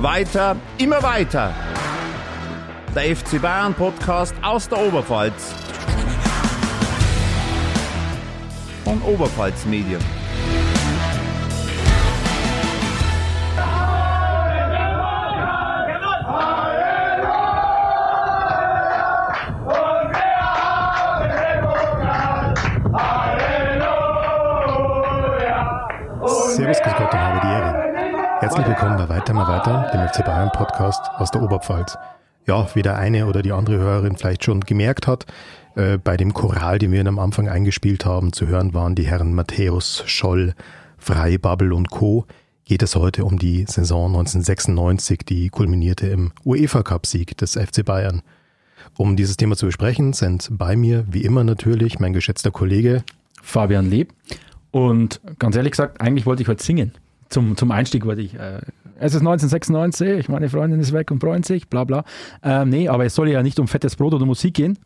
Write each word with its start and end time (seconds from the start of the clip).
Weiter, 0.00 0.54
immer 0.78 1.02
weiter. 1.02 1.52
Der 2.94 3.16
FC 3.16 3.42
Bayern 3.42 3.74
Podcast 3.74 4.32
aus 4.42 4.68
der 4.68 4.78
Oberpfalz. 4.78 5.52
Von 8.84 9.02
Oberpfalz 9.02 9.64
Medien. 9.66 10.17
Herzlich 28.58 28.76
willkommen 28.76 28.96
bei 28.96 29.08
Weiter 29.08 29.34
mal 29.34 29.46
weiter, 29.46 29.88
dem 29.94 30.08
FC 30.08 30.24
Bayern 30.24 30.50
Podcast 30.50 31.00
aus 31.16 31.30
der 31.30 31.42
Oberpfalz. 31.42 31.96
Ja, 32.44 32.68
wie 32.74 32.82
der 32.82 32.96
eine 32.96 33.26
oder 33.26 33.40
die 33.40 33.52
andere 33.52 33.78
Hörerin 33.78 34.16
vielleicht 34.16 34.42
schon 34.42 34.62
gemerkt 34.62 35.06
hat, 35.06 35.26
äh, 35.76 35.96
bei 35.96 36.16
dem 36.16 36.34
Choral, 36.34 36.80
den 36.80 36.90
wir 36.90 37.06
am 37.06 37.20
Anfang 37.20 37.48
eingespielt 37.48 38.04
haben, 38.04 38.32
zu 38.32 38.48
hören 38.48 38.74
waren 38.74 38.96
die 38.96 39.06
Herren 39.06 39.32
Matthäus, 39.32 40.02
Scholl, 40.06 40.54
Frei, 40.96 41.38
Babbel 41.38 41.72
und 41.72 41.90
Co. 41.90 42.26
geht 42.64 42.82
es 42.82 42.96
heute 42.96 43.24
um 43.24 43.38
die 43.38 43.64
Saison 43.68 44.06
1996, 44.06 45.20
die 45.24 45.50
kulminierte 45.50 46.08
im 46.08 46.32
UEFA-Cup-Sieg 46.44 47.36
des 47.36 47.52
FC 47.52 47.84
Bayern. 47.84 48.22
Um 48.96 49.14
dieses 49.14 49.36
Thema 49.36 49.54
zu 49.54 49.66
besprechen, 49.66 50.14
sind 50.14 50.48
bei 50.50 50.74
mir, 50.74 51.04
wie 51.08 51.22
immer 51.22 51.44
natürlich, 51.44 52.00
mein 52.00 52.12
geschätzter 52.12 52.50
Kollege 52.50 53.04
Fabian 53.40 53.88
Leb. 53.88 54.12
Und 54.72 55.20
ganz 55.38 55.54
ehrlich 55.54 55.70
gesagt, 55.70 56.00
eigentlich 56.00 56.26
wollte 56.26 56.42
ich 56.42 56.48
heute 56.48 56.64
singen. 56.64 56.90
Zum, 57.28 57.56
zum 57.56 57.70
Einstieg 57.70 58.06
wollte 58.06 58.22
ich. 58.22 58.34
Äh, 58.34 58.60
es 59.00 59.14
ist 59.14 59.20
1996, 59.20 60.28
meine 60.28 60.48
Freundin 60.48 60.80
ist 60.80 60.92
weg 60.92 61.10
und 61.10 61.20
freut 61.20 61.44
sich, 61.44 61.68
bla 61.68 61.84
bla. 61.84 62.04
Ähm, 62.42 62.68
nee, 62.70 62.88
aber 62.88 63.04
es 63.04 63.14
soll 63.14 63.28
ja 63.28 63.42
nicht 63.42 63.60
um 63.60 63.68
fettes 63.68 63.96
Brot 63.96 64.14
oder 64.14 64.26
Musik 64.26 64.54
gehen. 64.54 64.78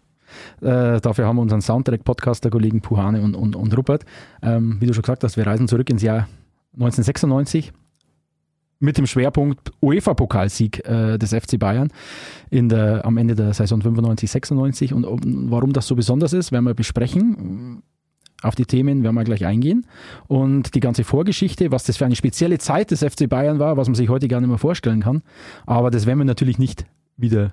Äh, 0.61 1.01
dafür 1.01 1.27
haben 1.27 1.37
wir 1.37 1.43
unseren 1.43 1.63
Soundtrack-Podcast 1.63 2.45
der 2.45 2.51
Kollegen 2.51 2.81
Puhane 2.81 3.23
und, 3.23 3.35
und, 3.35 3.57
und 3.57 3.77
Rupert. 3.77 4.05
Ähm, 4.43 4.77
wie 4.81 4.87
du 4.87 4.95
schon 4.95 5.03
gesagt 5.03 5.25
hast, 5.25 5.37
wir 5.37 5.47
reisen 5.47 5.69
zurück 5.69 5.89
ins 5.91 6.03
Jahr 6.03 6.29
1996 6.75 7.73
mit 8.81 8.99
dem 8.99 9.07
Schwerpunkt 9.07 9.71
UEFA-Pokalsieg 9.81 10.87
äh, 10.87 11.17
des 11.17 11.33
FC 11.33 11.59
Bayern 11.59 11.93
in 12.51 12.69
der, 12.69 13.05
am 13.07 13.17
Ende 13.17 13.35
der 13.35 13.55
Saison 13.55 13.81
95-96. 13.81 14.93
Und, 14.93 15.05
und 15.05 15.51
warum 15.51 15.73
das 15.73 15.87
so 15.87 15.95
besonders 15.95 16.33
ist, 16.33 16.51
werden 16.51 16.65
wir 16.65 16.75
besprechen. 16.75 17.83
Auf 18.43 18.55
die 18.55 18.67
Themen 18.67 19.03
werden 19.03 19.15
wir 19.15 19.25
gleich 19.25 19.47
eingehen. 19.47 19.87
Und 20.27 20.75
die 20.75 20.81
ganze 20.81 21.05
Vorgeschichte, 21.05 21.71
was 21.71 21.85
das 21.85 21.97
für 21.97 22.05
eine 22.05 22.17
spezielle 22.17 22.59
Zeit 22.59 22.91
des 22.91 23.03
FC 23.03 23.29
Bayern 23.29 23.59
war, 23.59 23.77
was 23.77 23.89
man 23.89 23.95
sich 23.95 24.09
heute 24.09 24.29
gar 24.29 24.41
nicht 24.41 24.49
mehr 24.49 24.59
vorstellen 24.59 25.01
kann. 25.01 25.23
Aber 25.67 25.91
das 25.91 26.07
werden 26.07 26.19
wir 26.19 26.25
natürlich 26.25 26.59
nicht 26.59 26.87
wieder 27.17 27.53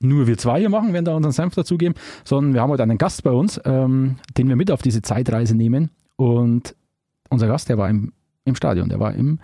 nur 0.00 0.26
wir 0.26 0.36
zwei 0.36 0.60
hier 0.60 0.68
machen, 0.68 0.92
werden 0.92 1.06
da 1.06 1.14
unseren 1.14 1.32
Senf 1.32 1.54
dazugeben, 1.54 1.94
sondern 2.24 2.52
wir 2.54 2.60
haben 2.60 2.70
heute 2.70 2.82
einen 2.82 2.98
Gast 2.98 3.22
bei 3.22 3.30
uns, 3.30 3.60
ähm, 3.64 4.16
den 4.36 4.48
wir 4.48 4.56
mit 4.56 4.70
auf 4.70 4.82
diese 4.82 5.02
Zeitreise 5.02 5.56
nehmen. 5.56 5.90
Und 6.16 6.74
unser 7.30 7.46
Gast, 7.46 7.68
der 7.68 7.78
war 7.78 7.88
im, 7.88 8.12
im 8.44 8.54
Stadion, 8.54 8.88
der 8.88 9.00
war 9.00 9.14
im 9.14 9.38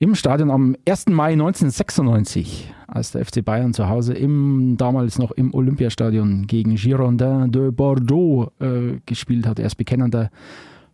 im 0.00 0.14
Stadion 0.14 0.50
am 0.50 0.76
1. 0.88 1.08
Mai 1.10 1.32
1996, 1.32 2.72
als 2.86 3.12
der 3.12 3.22
FC 3.22 3.44
Bayern 3.44 3.74
zu 3.74 3.86
Hause 3.86 4.14
im 4.14 4.76
damals 4.78 5.18
noch 5.18 5.30
im 5.32 5.52
Olympiastadion 5.52 6.46
gegen 6.46 6.76
Girondin 6.76 7.52
de 7.52 7.70
Bordeaux 7.70 8.50
äh, 8.60 8.98
gespielt 9.04 9.46
hat. 9.46 9.58
Er 9.58 9.66
ist 9.66 9.74
bekennender 9.74 10.30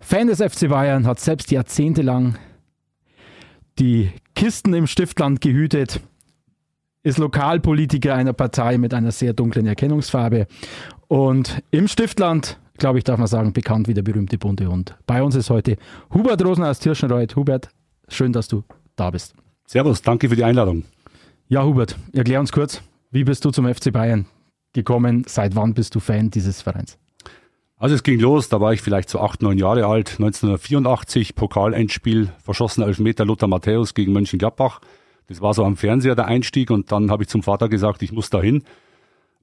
Fan 0.01 0.27
des 0.27 0.43
FC 0.43 0.69
Bayern, 0.69 1.07
hat 1.07 1.21
selbst 1.21 1.53
jahrzehntelang 1.53 2.37
die 3.79 4.11
Kisten 4.35 4.75
im 4.75 4.89
Stiftland 4.89 5.41
gehütet, 5.41 6.01
ist 7.05 7.19
Lokalpolitiker 7.19 8.13
einer 8.13 8.33
Partei 8.33 8.77
mit 8.77 8.93
einer 8.93 9.13
sehr 9.13 9.35
dunklen 9.35 9.67
Erkennungsfarbe 9.67 10.49
und 11.07 11.63
im 11.71 11.87
Stiftland 11.87 12.59
glaube 12.79 12.99
ich, 12.99 13.05
darf 13.05 13.19
man 13.19 13.27
sagen, 13.27 13.55
bekannt 13.55 13.89
wie 13.89 13.95
der 13.95 14.03
berühmte 14.03 14.37
bunte 14.37 14.67
Hund. 14.67 14.97
Bei 15.07 15.23
uns 15.23 15.35
ist 15.35 15.49
heute 15.49 15.77
Hubert 16.13 16.45
Rosen 16.45 16.63
aus 16.63 16.79
Tirschenreuth. 16.79 17.35
Hubert, 17.35 17.71
schön, 18.09 18.35
dass 18.35 18.49
du 18.49 18.65
da 18.97 19.11
bist. 19.11 19.35
Servus, 19.67 20.03
danke 20.03 20.29
für 20.29 20.37
die 20.37 20.45
Einladung. 20.45 20.85
Ja, 21.49 21.65
Hubert, 21.65 21.97
erklär 22.13 22.41
uns 22.41 22.53
kurz, 22.53 22.83
wie 23.11 23.25
bist 23.25 23.45
du 23.45 23.51
zum 23.51 23.73
FC 23.73 23.93
Bayern 23.93 24.27
gekommen? 24.73 25.25
Seit 25.27 25.55
wann 25.55 25.75
bist 25.75 25.95
du 25.95 26.01
Fan 26.01 26.31
dieses 26.31 26.63
Vereins? 26.63 26.99
Also 27.79 27.95
es 27.95 28.03
ging 28.03 28.19
los, 28.19 28.49
da 28.49 28.61
war 28.61 28.73
ich 28.73 28.81
vielleicht 28.81 29.11
so 29.11 29.21
acht, 29.21 29.43
neun 29.43 29.59
Jahre 29.59 29.87
alt, 29.87 30.13
1984, 30.13 31.35
Pokalendspiel, 31.35 32.33
verschossener 32.43 32.87
Elfmeter 32.87 33.27
Lothar 33.27 33.49
Matthäus 33.49 33.93
gegen 33.93 34.13
Mönchengladbach. 34.13 34.81
Das 35.27 35.43
war 35.43 35.53
so 35.53 35.63
am 35.63 35.77
Fernseher 35.77 36.15
der 36.15 36.27
Einstieg 36.27 36.71
und 36.71 36.91
dann 36.91 37.11
habe 37.11 37.25
ich 37.25 37.29
zum 37.29 37.43
Vater 37.43 37.69
gesagt, 37.69 38.03
ich 38.03 38.13
muss 38.13 38.31
dahin. 38.31 38.63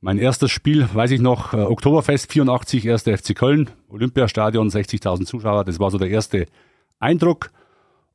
Mein 0.01 0.17
erstes 0.17 0.51
Spiel, 0.51 0.87
weiß 0.91 1.11
ich 1.11 1.21
noch, 1.21 1.53
äh, 1.53 1.57
Oktoberfest 1.57 2.31
84, 2.31 2.85
erster 2.85 3.15
FC 3.15 3.35
Köln, 3.35 3.69
Olympiastadion, 3.87 4.69
60.000 4.69 5.25
Zuschauer, 5.25 5.63
das 5.63 5.79
war 5.79 5.91
so 5.91 5.97
der 5.97 6.09
erste 6.09 6.47
Eindruck. 6.99 7.51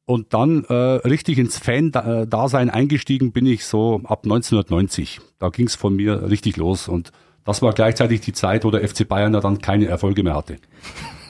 Und 0.09 0.33
dann 0.33 0.65
äh, 0.65 0.73
richtig 0.73 1.37
ins 1.37 1.59
Fan-Dasein 1.59 2.71
eingestiegen 2.71 3.31
bin 3.31 3.45
ich 3.45 3.67
so 3.67 4.01
ab 4.05 4.21
1990. 4.25 5.21
Da 5.39 5.51
ging 5.51 5.67
es 5.67 5.75
von 5.75 5.95
mir 5.95 6.31
richtig 6.31 6.57
los. 6.57 6.89
Und 6.89 7.13
das 7.45 7.61
war 7.61 7.75
gleichzeitig 7.75 8.23
die 8.23 8.33
Zeit, 8.33 8.65
wo 8.65 8.71
der 8.71 8.89
FC 8.89 9.07
Bayern 9.07 9.35
dann 9.35 9.59
keine 9.59 9.85
Erfolge 9.85 10.23
mehr 10.23 10.35
hatte. 10.35 10.57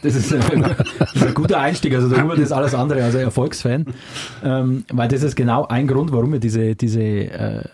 Das 0.05 0.15
ist 0.15 0.33
ein, 0.33 0.63
das 0.97 1.13
ist 1.13 1.27
ein 1.27 1.35
guter 1.35 1.59
Einstieg. 1.59 1.93
Also 1.93 2.09
der 2.09 2.23
Hubert 2.23 2.39
ist 2.39 2.53
alles 2.53 2.73
andere 2.73 3.03
als 3.03 3.17
ein 3.17 3.23
Erfolgsfan. 3.23 3.87
Ähm, 4.45 4.85
weil 4.93 5.09
das 5.09 5.25
ist 5.25 5.35
genau 5.35 5.67
ein 5.67 5.89
Grund, 5.89 6.13
warum 6.13 6.31
wir 6.31 6.39
diese, 6.39 6.77
diese 6.77 7.03
äh, 7.03 7.65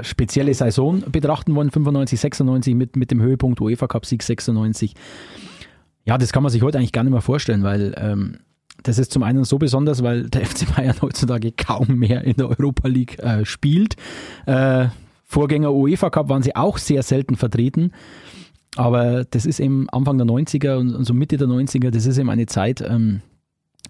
spezielle 0.00 0.54
Saison 0.54 1.02
betrachten 1.12 1.54
wollen, 1.54 1.70
95, 1.70 2.18
96 2.18 2.74
mit, 2.74 2.96
mit 2.96 3.10
dem 3.10 3.20
Höhepunkt 3.20 3.60
UEFA 3.60 3.88
Cup 3.88 4.06
Sieg 4.06 4.22
96. 4.22 4.94
Ja, 6.06 6.16
das 6.16 6.32
kann 6.32 6.42
man 6.42 6.50
sich 6.50 6.62
heute 6.62 6.78
eigentlich 6.78 6.92
gar 6.92 7.04
nicht 7.04 7.12
mehr 7.12 7.20
vorstellen, 7.20 7.62
weil 7.62 7.94
ähm, 7.98 8.38
das 8.86 8.98
ist 8.98 9.12
zum 9.12 9.22
einen 9.22 9.44
so 9.44 9.58
besonders, 9.58 10.02
weil 10.02 10.28
der 10.28 10.46
FC 10.46 10.74
Bayern 10.74 10.96
heutzutage 11.02 11.52
kaum 11.52 11.88
mehr 11.98 12.24
in 12.24 12.36
der 12.36 12.48
Europa 12.48 12.88
League 12.88 13.18
äh, 13.18 13.44
spielt. 13.44 13.96
Äh, 14.46 14.88
Vorgänger 15.24 15.72
UEFA 15.72 16.10
Cup 16.10 16.28
waren 16.28 16.42
sie 16.42 16.54
auch 16.54 16.78
sehr 16.78 17.02
selten 17.02 17.36
vertreten. 17.36 17.92
Aber 18.76 19.24
das 19.24 19.46
ist 19.46 19.58
eben 19.58 19.88
Anfang 19.90 20.18
der 20.18 20.26
90er 20.26 20.76
und, 20.76 21.04
so 21.04 21.14
Mitte 21.14 21.36
der 21.36 21.48
90er, 21.48 21.90
das 21.90 22.06
ist 22.06 22.18
eben 22.18 22.30
eine 22.30 22.46
Zeit, 22.46 22.82
ähm, 22.82 23.22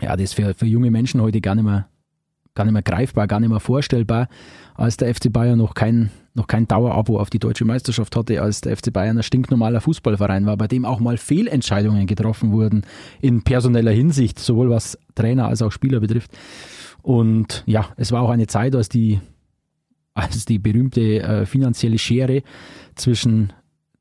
ja, 0.01 0.13
das 0.13 0.25
ist 0.25 0.35
für, 0.35 0.55
für 0.55 0.67
junge 0.67 0.91
Menschen 0.91 1.21
heute 1.21 1.41
gar 1.41 1.57
nicht 1.57 1.65
mehr 1.65 1.89
gar 2.57 2.65
nicht 2.65 2.73
mehr 2.73 2.83
greifbar, 2.83 3.29
gar 3.29 3.39
nicht 3.39 3.51
mehr 3.51 3.61
vorstellbar, 3.61 4.29
als 4.75 4.97
der 4.97 5.15
FC 5.15 5.33
Bayern 5.33 5.59
noch 5.59 5.75
kein, 5.75 6.11
noch 6.35 6.49
kein 6.49 6.67
Dauerabo 6.67 7.21
auf 7.21 7.31
die 7.31 7.39
deutsche 7.39 7.65
Meisterschaft 7.65 8.17
hatte, 8.17 8.43
als 8.43 8.63
der 8.63 8.77
FC 8.77 8.93
Bayern 8.93 9.17
ein 9.17 9.23
stinknormaler 9.23 9.81
Fußballverein 9.81 10.47
war, 10.47 10.57
bei 10.57 10.67
dem 10.67 10.85
auch 10.85 10.99
mal 10.99 11.19
Fehlentscheidungen 11.19 12.07
getroffen 12.07 12.51
wurden 12.51 12.83
in 13.21 13.43
personeller 13.43 13.93
Hinsicht, 13.93 14.41
sowohl 14.41 14.71
was 14.71 14.99
Trainer 15.15 15.47
als 15.47 15.63
auch 15.63 15.71
Spieler 15.71 16.01
betrifft. 16.01 16.33
Und 17.03 17.63
ja, 17.67 17.91
es 17.97 18.11
war 18.11 18.23
auch 18.23 18.31
eine 18.31 18.49
Zeit, 18.49 18.75
als 18.75 18.89
die, 18.89 19.21
als 20.15 20.45
die 20.45 20.59
berühmte 20.59 21.23
äh, 21.23 21.47
finanzielle 21.47 21.99
Schere 21.99 22.43
zwischen 22.97 23.53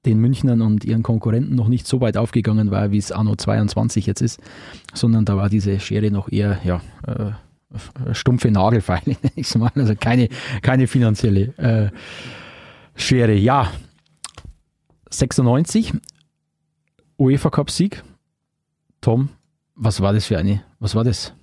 den 0.06 0.20
Münchnern 0.20 0.62
und 0.62 0.86
ihren 0.86 1.04
Konkurrenten 1.04 1.56
noch 1.56 1.68
nicht 1.68 1.88
so 1.88 2.00
weit 2.00 2.18
aufgegangen 2.18 2.72
war, 2.72 2.92
wie 2.92 2.98
es 2.98 3.12
Anno 3.12 3.36
22 3.36 4.06
jetzt 4.06 4.22
ist, 4.22 4.40
sondern 4.94 5.26
da 5.26 5.36
war 5.36 5.50
diese 5.50 5.80
Schere 5.80 6.12
noch 6.12 6.32
eher 6.32 6.60
ja, 6.64 6.82
äh, 7.08 7.32
stumpfe 8.14 8.52
Nagelfeile, 8.52 9.02
nenne 9.22 9.34
ich 9.36 9.48
es 9.48 9.56
mal. 9.56 9.72
Also 9.76 9.96
keine, 9.96 10.30
keine 10.62 10.88
finanzielle 10.88 11.54
äh, 11.58 11.90
Schere. 12.96 13.34
Ja, 13.34 13.72
96, 15.10 15.94
UEFA 17.18 17.50
Cup 17.50 17.70
Sieg. 17.70 18.04
Tom, 19.02 19.30
was 19.76 20.02
war 20.02 20.14
das 20.14 20.26
für 20.26 20.38
eine, 20.38 20.64
was 20.80 20.96
war 20.96 21.04
das? 21.04 21.34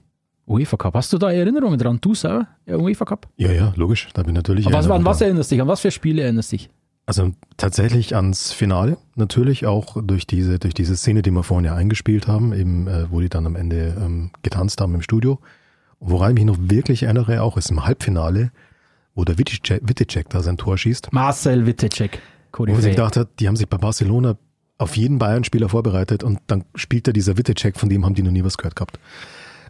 UEFA 0.47 0.76
Cup. 0.76 0.94
Hast 0.94 1.12
du 1.12 1.19
da 1.19 1.31
Erinnerungen 1.31 1.79
dran? 1.79 1.99
Du 2.00 2.14
selber? 2.14 2.49
UEFA 2.67 3.05
Cup? 3.05 3.29
Ja, 3.37 3.52
ja, 3.52 3.73
logisch. 3.76 4.08
Da 4.12 4.23
bin 4.23 4.31
ich 4.31 4.37
natürlich. 4.37 4.67
Aber 4.67 4.76
was, 4.76 4.91
an 4.91 5.05
was 5.05 5.20
erinnerst 5.20 5.50
du 5.50 5.55
dich? 5.55 5.62
An 5.62 5.69
was 5.69 5.81
für 5.81 5.91
Spiele 5.91 6.23
erinnerst 6.23 6.52
du 6.52 6.56
dich? 6.56 6.70
Also 7.06 7.32
tatsächlich 7.56 8.14
ans 8.14 8.52
Finale, 8.52 8.97
natürlich 9.17 9.67
auch 9.67 9.97
durch 10.02 10.26
diese, 10.26 10.58
durch 10.58 10.75
diese 10.75 10.97
Szene, 10.97 11.23
die 11.23 11.31
wir 11.31 11.43
vorhin 11.43 11.64
ja 11.64 11.75
eingespielt 11.75 12.29
haben, 12.29 12.52
eben, 12.52 12.87
äh, 12.87 13.11
wo 13.11 13.20
die 13.20 13.29
dann 13.29 13.47
am 13.47 13.56
Ende 13.56 13.97
ähm, 14.00 14.31
getanzt 14.43 14.81
haben 14.81 14.94
im 14.94 15.02
Studio. 15.02 15.41
Woran 16.04 16.31
ich 16.32 16.34
mich 16.34 16.44
noch 16.44 16.58
wirklich 16.60 17.04
erinnere, 17.04 17.43
auch 17.43 17.56
ist 17.56 17.70
im 17.70 17.84
Halbfinale, 17.84 18.50
wo 19.14 19.25
der 19.25 19.38
Wittecek 19.38 20.28
da 20.31 20.43
sein 20.43 20.56
Tor 20.56 20.76
schießt. 20.76 21.12
Marcel 21.12 21.66
Wittecek. 21.66 22.20
Wo 22.56 22.66
ich 22.66 22.81
gedacht 22.81 23.16
hat, 23.16 23.28
die 23.38 23.49
haben 23.49 23.56
sich 23.56 23.69
bei 23.69 23.78
Barcelona 23.78 24.37
auf 24.78 24.96
jeden 24.96 25.19
Bayern-Spieler 25.19 25.69
vorbereitet 25.69 26.25
und 26.25 26.40
dann 26.49 26.64
spielt 26.75 27.06
er 27.06 27.12
dieser 27.12 27.38
Wittecek, 27.38 27.78
von 27.78 27.88
dem 27.88 28.04
haben 28.04 28.14
die 28.14 28.22
noch 28.22 28.32
nie 28.32 28.44
was 28.44 28.58
gehört 28.58 28.76
gehabt. 28.76 28.99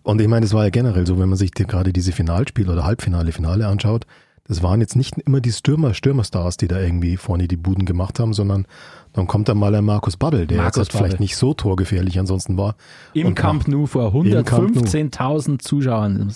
Und 0.03 0.21
ich 0.21 0.27
meine, 0.27 0.47
es 0.47 0.53
war 0.53 0.65
ja 0.65 0.71
generell 0.71 1.07
so, 1.07 1.19
wenn 1.19 1.29
man 1.29 1.39
sich 1.39 1.53
die, 1.53 1.65
gerade 1.65 1.93
diese 1.93 2.13
Finalspiele 2.13 2.73
oder 2.73 2.85
Halbfinale, 2.85 3.31
Finale 3.31 3.69
anschaut, 3.69 4.07
das 4.45 4.63
waren 4.63 4.81
jetzt 4.81 4.97
nicht 4.97 5.17
immer 5.19 5.41
die 5.41 5.53
Stürmer, 5.53 5.95
Stürmerstars, 5.95 6.57
die 6.57 6.69
da 6.69 6.81
irgendwie 6.81 7.17
vorne 7.17 7.47
die 7.47 7.57
Buden 7.57 7.85
gemacht 7.85 8.19
haben, 8.19 8.33
sondern 8.35 8.67
dann 9.13 9.27
kommt 9.27 9.49
da 9.49 9.55
mal 9.55 9.75
ein 9.75 9.85
Markus 9.85 10.17
Babbel, 10.17 10.47
der 10.47 10.59
Markus 10.59 10.77
jetzt 10.77 10.93
vielleicht 10.93 11.21
nicht 11.21 11.37
so 11.37 11.55
torgefährlich 11.55 12.19
ansonsten 12.19 12.57
war. 12.57 12.75
Im 13.15 13.35
Camp 13.35 13.69
Nou 13.69 13.87
vor 13.87 14.13
115.000 14.13 15.61
Zuschauern. 15.61 16.33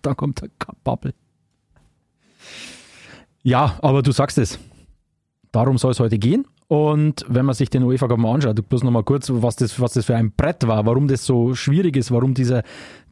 Da 0.00 0.14
kommt 0.14 0.42
der 0.42 0.48
Babbel. 0.82 1.14
Ja, 3.42 3.78
aber 3.82 4.02
du 4.02 4.12
sagst 4.12 4.38
es. 4.38 4.58
Darum 5.52 5.78
soll 5.78 5.92
es 5.92 6.00
heute 6.00 6.18
gehen. 6.18 6.46
Und 6.66 7.26
wenn 7.28 7.44
man 7.44 7.54
sich 7.54 7.68
den 7.68 7.82
UEFA 7.82 8.08
Cup 8.08 8.18
mal 8.18 8.34
anschaut, 8.34 8.66
bloß 8.66 8.82
nochmal 8.82 9.04
kurz, 9.04 9.30
was 9.30 9.56
das, 9.56 9.78
was 9.78 9.92
das 9.92 10.06
für 10.06 10.16
ein 10.16 10.32
Brett 10.32 10.66
war, 10.66 10.86
warum 10.86 11.06
das 11.06 11.26
so 11.26 11.54
schwierig 11.54 11.96
ist, 11.96 12.10
warum 12.10 12.32
dieser, 12.32 12.62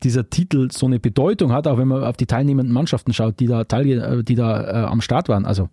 dieser 0.03 0.29
Titel 0.31 0.71
so 0.73 0.87
eine 0.87 0.99
Bedeutung 0.99 1.53
hat, 1.53 1.67
auch 1.67 1.77
wenn 1.77 1.89
man 1.89 2.03
auf 2.03 2.17
die 2.17 2.25
teilnehmenden 2.25 2.73
Mannschaften 2.73 3.13
schaut, 3.13 3.39
die 3.39 3.47
da, 3.47 3.65
teil, 3.65 4.23
die 4.23 4.35
da 4.35 4.63
äh, 4.63 4.87
am 4.87 5.03
Start 5.03 5.29
waren. 5.29 5.45
Also, 5.45 5.69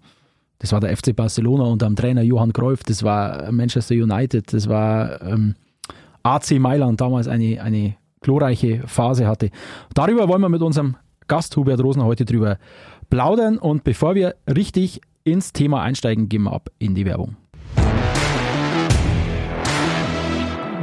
das 0.60 0.74
war 0.74 0.82
der 0.82 0.98
FC 0.98 1.16
Barcelona 1.16 1.64
unter 1.64 1.86
dem 1.86 1.96
Trainer 1.96 2.24
Johann 2.24 2.52
Cruyff, 2.52 2.84
das 2.84 3.04
war 3.04 3.50
Manchester 3.54 3.96
United, 3.96 4.52
das 4.52 4.68
war 4.68 5.22
ähm, 5.22 5.56
AC 6.24 6.60
Mailand, 6.60 7.00
damals 7.00 7.30
eine, 7.30 7.62
eine 7.62 7.96
glorreiche 8.20 8.84
Phase 8.86 9.28
hatte. 9.28 9.50
Darüber 9.94 10.28
wollen 10.28 10.42
wir 10.42 10.50
mit 10.50 10.62
unserem 10.62 10.98
Gast 11.28 11.56
Hubert 11.56 11.82
Rosner 11.82 12.06
heute 12.06 12.26
drüber 12.26 12.58
plaudern. 13.10 13.58
Und 13.58 13.84
bevor 13.84 14.16
wir 14.16 14.36
richtig 14.48 15.02
ins 15.28 15.52
Thema 15.52 15.82
einsteigen, 15.82 16.30
gehen 16.30 16.44
wir 16.44 16.54
ab 16.54 16.70
in 16.80 16.96
die 16.96 17.06
Werbung. 17.06 17.36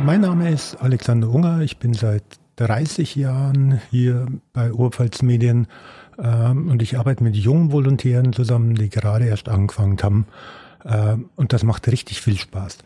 Mein 0.05 0.20
Name 0.20 0.50
ist 0.50 0.76
Alexander 0.76 1.31
Unger. 1.31 1.61
Ich 1.61 1.79
bin 1.79 1.94
seit 1.94 2.25
30 2.56 3.17
Jahren 3.17 3.81
hier 3.91 4.26
bei 4.52 4.70
Oberpfalz 4.70 5.23
Medien 5.23 5.67
ähm, 6.19 6.69
und 6.69 6.82
ich 6.82 6.99
arbeite 6.99 7.25
mit 7.25 7.37
jungen 7.37 7.73
Volontären 7.73 8.35
zusammen, 8.35 8.75
die 8.75 8.91
gerade 8.91 9.25
erst 9.26 9.49
angefangen 9.49 9.96
haben. 10.02 10.26
Ähm, 10.85 11.31
und 11.37 11.55
das 11.55 11.62
macht 11.62 11.88
richtig 11.88 12.20
viel 12.20 12.37
Spaß. 12.37 12.79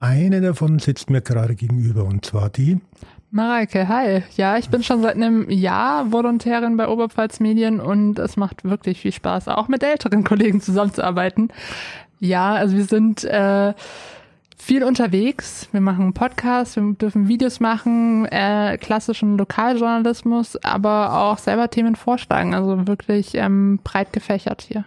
Eine 0.00 0.42
davon 0.42 0.78
sitzt 0.78 1.08
mir 1.08 1.22
gerade 1.22 1.54
gegenüber 1.54 2.04
und 2.04 2.24
zwar 2.24 2.50
die. 2.50 2.80
Mareike, 3.30 3.88
hi. 3.88 4.22
Ja, 4.36 4.56
ich 4.56 4.70
bin 4.70 4.82
schon 4.82 5.02
seit 5.02 5.16
einem 5.16 5.50
Jahr 5.50 6.12
Volontärin 6.12 6.78
bei 6.78 6.88
Oberpfalz 6.88 7.40
Medien 7.40 7.78
und 7.78 8.18
es 8.18 8.38
macht 8.38 8.64
wirklich 8.64 9.00
viel 9.00 9.12
Spaß, 9.12 9.48
auch 9.48 9.68
mit 9.68 9.82
älteren 9.82 10.24
Kollegen 10.24 10.62
zusammenzuarbeiten. 10.62 11.50
Ja, 12.20 12.54
also 12.54 12.76
wir 12.76 12.84
sind 12.86 13.24
äh, 13.24 13.74
viel 14.56 14.82
unterwegs. 14.82 15.68
Wir 15.72 15.82
machen 15.82 16.14
Podcasts, 16.14 16.76
wir 16.76 16.94
dürfen 16.94 17.28
Videos 17.28 17.60
machen, 17.60 18.24
äh, 18.26 18.78
klassischen 18.78 19.36
Lokaljournalismus, 19.36 20.56
aber 20.64 21.20
auch 21.22 21.36
selber 21.36 21.68
Themen 21.68 21.96
vorschlagen. 21.96 22.54
Also 22.54 22.86
wirklich 22.86 23.34
ähm, 23.34 23.78
breit 23.84 24.12
gefächert 24.14 24.62
hier. 24.62 24.84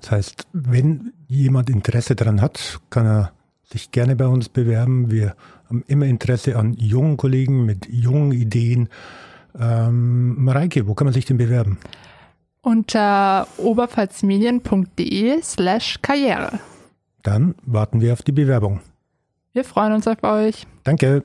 Das 0.00 0.12
heißt, 0.12 0.46
wenn 0.52 1.12
jemand 1.26 1.68
Interesse 1.68 2.14
daran 2.14 2.40
hat, 2.40 2.80
kann 2.90 3.06
er 3.06 3.32
sich 3.64 3.90
gerne 3.90 4.16
bei 4.16 4.26
uns 4.26 4.48
bewerben. 4.48 5.10
Wir 5.10 5.34
haben 5.72 5.84
immer 5.86 6.04
Interesse 6.04 6.56
an 6.56 6.74
jungen 6.74 7.16
Kollegen 7.16 7.64
mit 7.64 7.88
jungen 7.90 8.32
Ideen. 8.32 8.90
Ähm, 9.58 10.44
Mareike, 10.44 10.86
wo 10.86 10.92
kann 10.92 11.06
man 11.06 11.14
sich 11.14 11.24
denn 11.24 11.38
bewerben? 11.38 11.78
Unter 12.60 13.48
oberpfalzmedien.de 13.56 15.40
slash 15.42 15.98
Karriere. 16.02 16.58
Dann 17.22 17.54
warten 17.64 18.02
wir 18.02 18.12
auf 18.12 18.20
die 18.20 18.32
Bewerbung. 18.32 18.80
Wir 19.54 19.64
freuen 19.64 19.94
uns 19.94 20.06
auf 20.06 20.22
euch. 20.22 20.66
Danke. 20.84 21.22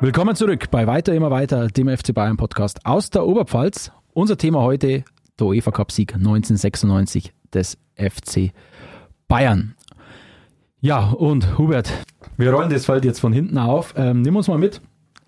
Willkommen 0.00 0.36
zurück 0.36 0.70
bei 0.70 0.86
Weiter 0.86 1.12
immer 1.14 1.30
weiter, 1.30 1.68
dem 1.68 1.94
FC 1.94 2.14
Bayern 2.14 2.38
Podcast 2.38 2.86
aus 2.86 3.10
der 3.10 3.26
Oberpfalz. 3.26 3.92
Unser 4.14 4.38
Thema 4.38 4.62
heute 4.62 5.04
der 5.38 5.46
UEFA 5.48 5.70
Cup 5.70 5.92
Sieg 5.92 6.14
1996 6.14 7.34
des 7.52 7.76
FC 7.96 8.52
Bayern. 9.28 9.76
Ja, 10.86 11.08
und 11.10 11.58
Hubert, 11.58 11.92
wir 12.36 12.52
rollen 12.52 12.70
das 12.70 12.84
Feld 12.86 13.04
jetzt 13.04 13.18
von 13.18 13.32
hinten 13.32 13.58
auf. 13.58 13.94
Ähm, 13.96 14.22
nimm 14.22 14.36
uns 14.36 14.46
mal 14.46 14.56
mit 14.56 14.80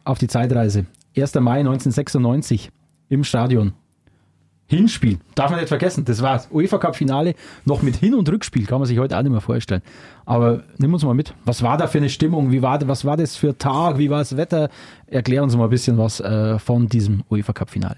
auf 0.04 0.16
die 0.16 0.28
Zeitreise. 0.28 0.86
1. 1.16 1.34
Mai 1.34 1.58
1996 1.58 2.70
im 3.08 3.24
Stadion. 3.24 3.72
Hinspiel, 4.68 5.18
darf 5.34 5.50
man 5.50 5.58
nicht 5.58 5.68
vergessen, 5.68 6.04
das 6.04 6.22
war's. 6.22 6.48
UEFA 6.52 6.78
Cup 6.78 6.94
Finale 6.94 7.34
noch 7.64 7.82
mit 7.82 7.96
Hin- 7.96 8.14
und 8.14 8.30
Rückspiel, 8.30 8.66
kann 8.66 8.78
man 8.78 8.86
sich 8.86 9.00
heute 9.00 9.18
auch 9.18 9.22
nicht 9.22 9.32
mehr 9.32 9.40
vorstellen. 9.40 9.82
Aber 10.26 10.62
nimm 10.76 10.94
uns 10.94 11.02
mal 11.02 11.14
mit. 11.14 11.34
Was 11.44 11.60
war 11.64 11.76
da 11.76 11.88
für 11.88 11.98
eine 11.98 12.08
Stimmung? 12.08 12.52
Wie 12.52 12.62
war, 12.62 12.86
was 12.86 13.04
war 13.04 13.16
das 13.16 13.34
für 13.34 13.58
Tag? 13.58 13.98
Wie 13.98 14.10
war 14.10 14.20
das 14.20 14.36
Wetter? 14.36 14.68
Erklär 15.08 15.42
uns 15.42 15.56
mal 15.56 15.64
ein 15.64 15.70
bisschen 15.70 15.98
was 15.98 16.20
äh, 16.20 16.60
von 16.60 16.86
diesem 16.86 17.24
UEFA 17.28 17.52
Cup 17.52 17.70
Finale. 17.70 17.96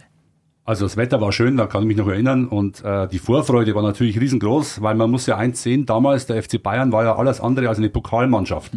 Also 0.70 0.84
das 0.84 0.96
Wetter 0.96 1.20
war 1.20 1.32
schön, 1.32 1.56
da 1.56 1.66
kann 1.66 1.82
ich 1.82 1.88
mich 1.88 1.96
noch 1.96 2.06
erinnern. 2.06 2.46
Und 2.46 2.84
äh, 2.84 3.08
die 3.08 3.18
Vorfreude 3.18 3.74
war 3.74 3.82
natürlich 3.82 4.20
riesengroß, 4.20 4.80
weil 4.80 4.94
man 4.94 5.10
muss 5.10 5.26
ja 5.26 5.36
eins 5.36 5.64
sehen, 5.64 5.84
damals 5.84 6.26
der 6.26 6.40
FC 6.40 6.62
Bayern 6.62 6.92
war 6.92 7.02
ja 7.02 7.16
alles 7.16 7.40
andere 7.40 7.68
als 7.68 7.78
eine 7.78 7.90
Pokalmannschaft. 7.90 8.74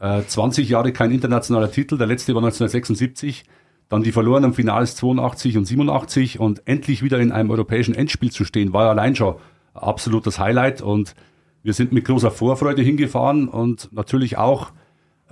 Äh, 0.00 0.22
20 0.26 0.68
Jahre 0.68 0.90
kein 0.90 1.12
internationaler 1.12 1.70
Titel, 1.70 1.96
der 1.96 2.08
letzte 2.08 2.34
war 2.34 2.40
1976. 2.42 3.44
Dann 3.88 4.02
die 4.02 4.10
verlorenen 4.10 4.52
Finals 4.52 4.96
82 4.96 5.56
und 5.58 5.64
87 5.64 6.40
und 6.40 6.66
endlich 6.66 7.04
wieder 7.04 7.20
in 7.20 7.30
einem 7.30 7.52
europäischen 7.52 7.94
Endspiel 7.94 8.32
zu 8.32 8.44
stehen, 8.44 8.72
war 8.72 8.86
ja 8.86 8.90
allein 8.90 9.14
schon 9.14 9.36
absolutes 9.74 10.40
Highlight. 10.40 10.82
Und 10.82 11.14
wir 11.62 11.72
sind 11.72 11.92
mit 11.92 12.04
großer 12.04 12.32
Vorfreude 12.32 12.82
hingefahren 12.82 13.46
und 13.46 13.92
natürlich 13.92 14.38
auch 14.38 14.72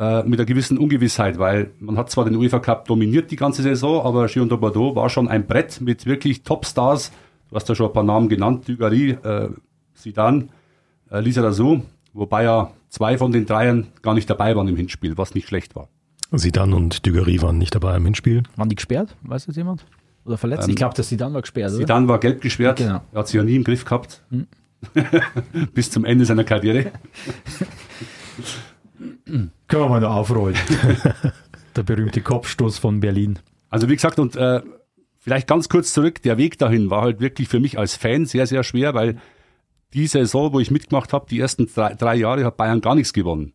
äh, 0.01 0.23
mit 0.23 0.41
einer 0.41 0.47
gewissen 0.47 0.79
Ungewissheit, 0.79 1.39
weil 1.39 1.73
man 1.79 1.99
hat 1.99 2.11
zwar 2.11 2.25
den 2.25 2.35
UEFA 2.35 2.59
Cup 2.59 2.87
dominiert 2.87 3.31
die 3.31 3.37
ganze 3.37 3.61
Saison, 3.61 4.03
aber 4.03 4.29
Giron 4.29 4.49
de 4.49 4.57
Bordeaux 4.57 4.97
war 4.97 5.11
schon 5.11 5.29
ein 5.29 5.47
Brett 5.47 5.83
mit 5.83 6.07
wirklich 6.07 6.43
Topstars. 6.43 7.13
Du 7.51 7.57
hast 7.57 7.69
ja 7.69 7.75
schon 7.75 7.89
ein 7.89 7.93
paar 7.93 8.03
Namen 8.03 8.31
genannt, 8.31 8.67
Dugarry, 8.67 9.11
äh, 9.11 9.51
Zidane, 9.95 10.49
äh, 11.11 11.21
Lisa 11.21 11.43
Razou, 11.43 11.83
wobei 12.15 12.45
ja 12.45 12.71
zwei 12.89 13.19
von 13.19 13.31
den 13.31 13.45
Dreiern 13.45 13.89
gar 14.01 14.15
nicht 14.15 14.31
dabei 14.31 14.57
waren 14.57 14.69
im 14.69 14.77
Hinspiel, 14.77 15.19
was 15.19 15.35
nicht 15.35 15.47
schlecht 15.47 15.77
war. 15.77 15.89
Sidan 16.33 16.73
und 16.73 17.07
Dugarry 17.07 17.43
waren 17.43 17.59
nicht 17.59 17.75
dabei 17.75 17.97
im 17.99 18.05
Hinspiel. 18.07 18.45
Waren 18.57 18.71
die 18.71 18.77
gesperrt? 18.77 19.15
Weiß 19.21 19.45
das 19.45 19.57
jemand? 19.57 19.85
Oder 20.25 20.39
verletzt? 20.39 20.65
Ähm, 20.65 20.71
ich 20.71 20.77
glaube, 20.77 20.95
dass 20.95 21.11
Sidan 21.11 21.35
war 21.35 21.43
gesperrt. 21.43 21.73
Sidan 21.73 22.09
war 22.09 22.21
gelb 22.21 22.41
gesperrt. 22.41 22.79
Genau. 22.79 23.03
Er 23.13 23.19
hat 23.19 23.27
sich 23.27 23.35
ja 23.37 23.43
nie 23.43 23.57
im 23.57 23.65
Griff 23.65 23.85
gehabt. 23.85 24.23
Hm. 24.31 24.47
Bis 25.75 25.91
zum 25.91 26.07
Ende 26.07 26.25
seiner 26.25 26.45
Karriere. 26.45 26.93
Können 29.25 29.53
wir 29.69 29.89
mal 29.89 30.01
noch 30.01 30.15
aufrollen. 30.15 30.57
der 31.77 31.83
berühmte 31.83 32.21
Kopfstoß 32.21 32.79
von 32.79 33.01
Berlin. 33.01 33.39
Also 33.69 33.89
wie 33.89 33.95
gesagt, 33.95 34.19
und 34.19 34.37
äh, 34.37 34.61
vielleicht 35.19 35.47
ganz 35.47 35.69
kurz 35.69 35.93
zurück, 35.93 36.23
der 36.23 36.39
Weg 36.39 36.59
dahin 36.59 36.91
war 36.91 37.03
halt 37.03 37.21
wirklich 37.21 37.49
für 37.49 37.61
mich 37.61 37.79
als 37.79 37.97
Fan 37.97 38.27
sehr, 38.27 38.47
sehr 38.47 38.63
schwer, 38.63 38.95
weil 38.95 39.19
die 39.95 40.07
Saison, 40.07 40.53
wo 40.53 40.61
ich 40.61 40.71
mitgemacht 40.71 41.13
habe, 41.13 41.27
die 41.29 41.41
ersten 41.41 41.67
drei, 41.73 41.95
drei 41.95 42.17
Jahre 42.17 42.45
hat 42.45 42.57
Bayern 42.57 42.81
gar 42.81 42.95
nichts 42.95 43.13
gewonnen. 43.13 43.55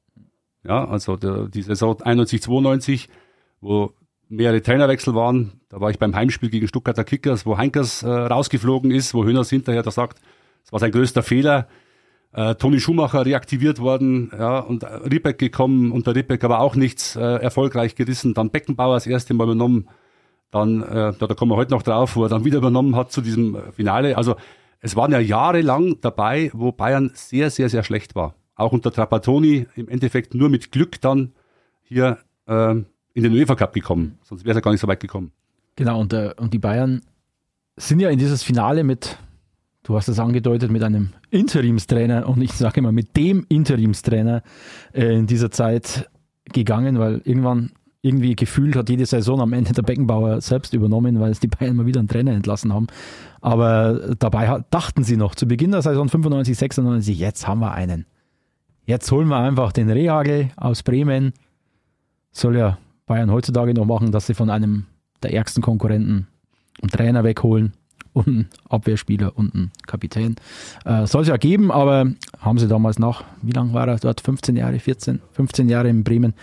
Ja, 0.63 0.87
also 0.87 1.15
der, 1.15 1.47
die 1.47 1.61
Saison 1.61 2.01
91, 2.01 2.41
92, 2.41 3.09
wo 3.61 3.93
mehrere 4.27 4.61
Trainerwechsel 4.61 5.13
waren. 5.13 5.61
Da 5.69 5.79
war 5.79 5.91
ich 5.91 5.99
beim 5.99 6.15
Heimspiel 6.15 6.49
gegen 6.49 6.67
Stuttgarter 6.67 7.03
Kickers, 7.03 7.45
wo 7.45 7.57
Heinkers 7.57 8.03
äh, 8.03 8.09
rausgeflogen 8.09 8.91
ist, 8.91 9.13
wo 9.13 9.23
Höhners 9.23 9.49
hinterher 9.49 9.83
da 9.83 9.91
sagt, 9.91 10.19
es 10.63 10.71
war 10.71 10.79
sein 10.79 10.91
größter 10.91 11.21
Fehler. 11.21 11.67
Äh, 12.35 12.55
Toni 12.55 12.79
Schumacher 12.79 13.25
reaktiviert 13.25 13.79
worden, 13.79 14.31
ja, 14.37 14.59
und 14.59 14.83
Riebeck 14.83 15.37
gekommen, 15.37 15.91
unter 15.91 16.15
Riebeck 16.15 16.43
aber 16.43 16.59
auch 16.59 16.75
nichts 16.75 17.15
äh, 17.15 17.21
erfolgreich 17.21 17.95
gerissen. 17.95 18.33
Dann 18.33 18.49
Beckenbauer 18.49 18.95
das 18.95 19.07
erste 19.07 19.33
Mal 19.33 19.45
übernommen. 19.45 19.87
Dann, 20.51 20.83
äh, 20.83 21.13
da, 21.17 21.27
da 21.27 21.33
kommen 21.33 21.51
wir 21.51 21.55
heute 21.55 21.71
noch 21.71 21.83
drauf, 21.83 22.15
wo 22.15 22.23
er 22.23 22.29
dann 22.29 22.45
wieder 22.45 22.57
übernommen 22.57 22.95
hat 22.95 23.11
zu 23.11 23.21
diesem 23.21 23.55
äh, 23.55 23.71
Finale. 23.71 24.17
Also 24.17 24.35
es 24.79 24.95
waren 24.95 25.11
ja 25.11 25.19
jahrelang 25.19 26.01
dabei, 26.01 26.51
wo 26.53 26.71
Bayern 26.71 27.11
sehr, 27.13 27.49
sehr, 27.49 27.69
sehr 27.69 27.83
schlecht 27.83 28.15
war 28.15 28.35
auch 28.55 28.71
unter 28.71 28.91
Trapattoni 28.91 29.67
im 29.75 29.87
Endeffekt 29.89 30.33
nur 30.33 30.49
mit 30.49 30.71
Glück 30.71 30.99
dann 31.01 31.33
hier 31.83 32.19
äh, 32.47 32.71
in 33.13 33.23
den 33.23 33.33
UEFA 33.33 33.55
Cup 33.55 33.73
gekommen. 33.73 34.17
Sonst 34.23 34.45
wäre 34.45 34.57
er 34.57 34.61
gar 34.61 34.71
nicht 34.71 34.81
so 34.81 34.87
weit 34.87 34.99
gekommen. 34.99 35.31
Genau, 35.75 35.99
und, 35.99 36.13
äh, 36.13 36.33
und 36.37 36.53
die 36.53 36.59
Bayern 36.59 37.01
sind 37.75 37.99
ja 37.99 38.09
in 38.09 38.17
dieses 38.17 38.43
Finale 38.43 38.83
mit, 38.83 39.17
du 39.85 39.95
hast 39.95 40.09
es 40.09 40.19
angedeutet, 40.19 40.71
mit 40.71 40.83
einem 40.83 41.09
Interimstrainer 41.29 42.27
und 42.27 42.41
ich 42.41 42.51
sage 42.53 42.79
immer 42.79 42.91
mit 42.91 43.15
dem 43.15 43.45
Interimstrainer 43.47 44.41
äh, 44.93 45.15
in 45.15 45.27
dieser 45.27 45.51
Zeit 45.51 46.09
gegangen, 46.45 46.99
weil 46.99 47.21
irgendwann 47.23 47.71
irgendwie 48.01 48.35
gefühlt 48.35 48.75
hat 48.75 48.89
jede 48.89 49.05
Saison 49.05 49.41
am 49.41 49.53
Ende 49.53 49.73
der 49.73 49.81
Beckenbauer 49.81 50.41
selbst 50.41 50.73
übernommen, 50.73 51.19
weil 51.19 51.31
es 51.31 51.39
die 51.39 51.47
Bayern 51.47 51.75
mal 51.75 51.85
wieder 51.85 51.99
einen 51.99 52.07
Trainer 52.07 52.33
entlassen 52.33 52.73
haben. 52.73 52.87
Aber 53.41 54.15
dabei 54.19 54.63
dachten 54.69 55.03
sie 55.03 55.17
noch 55.17 55.33
zu 55.33 55.47
Beginn 55.47 55.71
der 55.71 55.81
Saison 55.81 56.09
95, 56.09 56.57
96, 56.57 57.17
jetzt 57.17 57.47
haben 57.47 57.61
wir 57.61 57.71
einen. 57.71 58.05
Jetzt 58.85 59.11
holen 59.11 59.27
wir 59.27 59.37
einfach 59.37 59.71
den 59.71 59.89
Rehagel 59.89 60.49
aus 60.55 60.83
Bremen. 60.83 61.33
Soll 62.31 62.57
ja 62.57 62.77
Bayern 63.07 63.31
heutzutage 63.31 63.73
noch 63.73 63.85
machen, 63.85 64.11
dass 64.11 64.27
sie 64.27 64.35
von 64.35 64.51
einem 64.51 64.85
der 65.23 65.33
ärgsten 65.33 65.63
Konkurrenten 65.63 66.27
einen 66.81 66.91
Trainer 66.91 67.23
wegholen 67.23 67.73
und 68.15 68.27
einen 68.27 68.49
Abwehrspieler 68.69 69.37
und 69.37 69.53
einen 69.53 69.71
Kapitän. 69.85 70.35
Äh, 70.85 71.05
soll 71.05 71.23
es 71.23 71.27
ja 71.27 71.37
geben, 71.37 71.71
aber 71.71 72.11
haben 72.39 72.57
sie 72.57 72.67
damals 72.67 72.97
nach, 72.97 73.23
wie 73.41 73.51
lange 73.51 73.73
war 73.73 73.87
er 73.87 73.97
dort? 73.97 74.21
15 74.21 74.55
Jahre, 74.55 74.79
14, 74.79 75.21
15 75.33 75.69
Jahre 75.69 75.89
in 75.89 76.03
Bremen. 76.03 76.33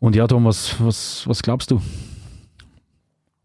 Und 0.00 0.16
ja, 0.16 0.26
Thomas, 0.26 0.76
was, 0.80 1.26
was 1.28 1.42
glaubst 1.42 1.70
du? 1.70 1.80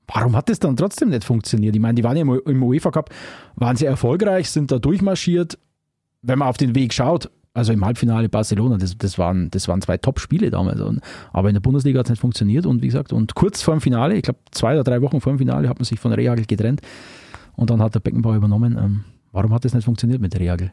Warum 0.07 0.35
hat 0.35 0.49
das 0.49 0.59
dann 0.59 0.75
trotzdem 0.75 1.09
nicht 1.09 1.23
funktioniert? 1.23 1.75
Ich 1.75 1.81
meine, 1.81 1.95
die 1.95 2.03
waren 2.03 2.17
ja 2.17 2.23
im 2.23 2.63
UEFA 2.63 2.91
Cup, 2.91 3.09
waren 3.55 3.75
sie 3.75 3.85
erfolgreich, 3.85 4.49
sind 4.49 4.71
da 4.71 4.79
durchmarschiert. 4.79 5.57
Wenn 6.21 6.39
man 6.39 6.47
auf 6.47 6.57
den 6.57 6.73
Weg 6.75 6.93
schaut, 6.93 7.29
Also 7.53 7.71
im 7.71 7.85
Halbfinale 7.85 8.27
Barcelona, 8.27 8.77
das, 8.77 8.97
das, 8.97 9.17
waren, 9.17 9.49
das 9.49 9.67
waren 9.67 9.81
zwei 9.81 9.97
Top-Spiele 9.97 10.49
damals. 10.49 10.81
Aber 11.31 11.49
in 11.49 11.55
der 11.55 11.61
Bundesliga 11.61 11.99
hat 11.99 12.07
es 12.07 12.09
nicht 12.11 12.19
funktioniert. 12.19 12.65
Und 12.65 12.81
wie 12.81 12.87
gesagt, 12.87 13.13
und 13.13 13.33
kurz 13.33 13.61
vor 13.61 13.73
dem 13.75 13.81
Finale, 13.81 14.15
ich 14.15 14.23
glaube 14.23 14.39
zwei 14.51 14.73
oder 14.73 14.83
drei 14.83 15.01
Wochen 15.01 15.21
vor 15.21 15.31
dem 15.33 15.39
Finale, 15.39 15.69
hat 15.69 15.79
man 15.79 15.85
sich 15.85 15.99
von 15.99 16.11
Rehagel 16.11 16.45
getrennt. 16.45 16.81
Und 17.55 17.69
dann 17.69 17.81
hat 17.81 17.95
der 17.95 17.99
Beckenbauer 17.99 18.35
übernommen. 18.35 18.77
Ähm, 18.77 19.03
warum 19.31 19.53
hat 19.53 19.65
das 19.65 19.73
nicht 19.73 19.85
funktioniert 19.85 20.21
mit 20.21 20.37
Rehagel? 20.37 20.71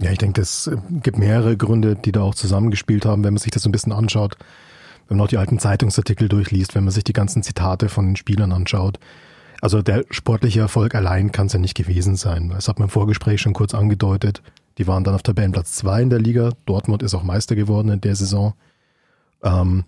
Ja, 0.00 0.10
ich 0.10 0.18
denke, 0.18 0.40
es 0.40 0.70
gibt 1.02 1.18
mehrere 1.18 1.56
Gründe, 1.56 1.94
die 1.96 2.12
da 2.12 2.22
auch 2.22 2.34
zusammengespielt 2.34 3.06
haben, 3.06 3.22
wenn 3.24 3.34
man 3.34 3.40
sich 3.40 3.52
das 3.52 3.62
so 3.62 3.68
ein 3.68 3.72
bisschen 3.72 3.92
anschaut. 3.92 4.36
Wenn 5.08 5.18
man 5.18 5.24
auch 5.24 5.30
die 5.30 5.36
alten 5.36 5.58
Zeitungsartikel 5.58 6.28
durchliest, 6.28 6.74
wenn 6.74 6.84
man 6.84 6.92
sich 6.92 7.04
die 7.04 7.12
ganzen 7.12 7.42
Zitate 7.42 7.88
von 7.88 8.06
den 8.06 8.16
Spielern 8.16 8.52
anschaut. 8.52 8.98
Also 9.60 9.82
der 9.82 10.04
sportliche 10.10 10.60
Erfolg 10.60 10.94
allein 10.94 11.32
kann 11.32 11.46
es 11.46 11.52
ja 11.52 11.58
nicht 11.58 11.76
gewesen 11.76 12.16
sein. 12.16 12.50
Das 12.50 12.68
hat 12.68 12.78
man 12.78 12.86
im 12.86 12.90
Vorgespräch 12.90 13.40
schon 13.40 13.52
kurz 13.52 13.74
angedeutet. 13.74 14.42
Die 14.78 14.86
waren 14.86 15.04
dann 15.04 15.14
auf 15.14 15.22
Tabellenplatz 15.22 15.72
2 15.76 16.02
in 16.02 16.10
der 16.10 16.20
Liga. 16.20 16.50
Dortmund 16.66 17.02
ist 17.02 17.14
auch 17.14 17.22
Meister 17.22 17.54
geworden 17.54 17.88
in 17.88 18.00
der 18.00 18.16
Saison. 18.16 18.54
Ähm, 19.42 19.84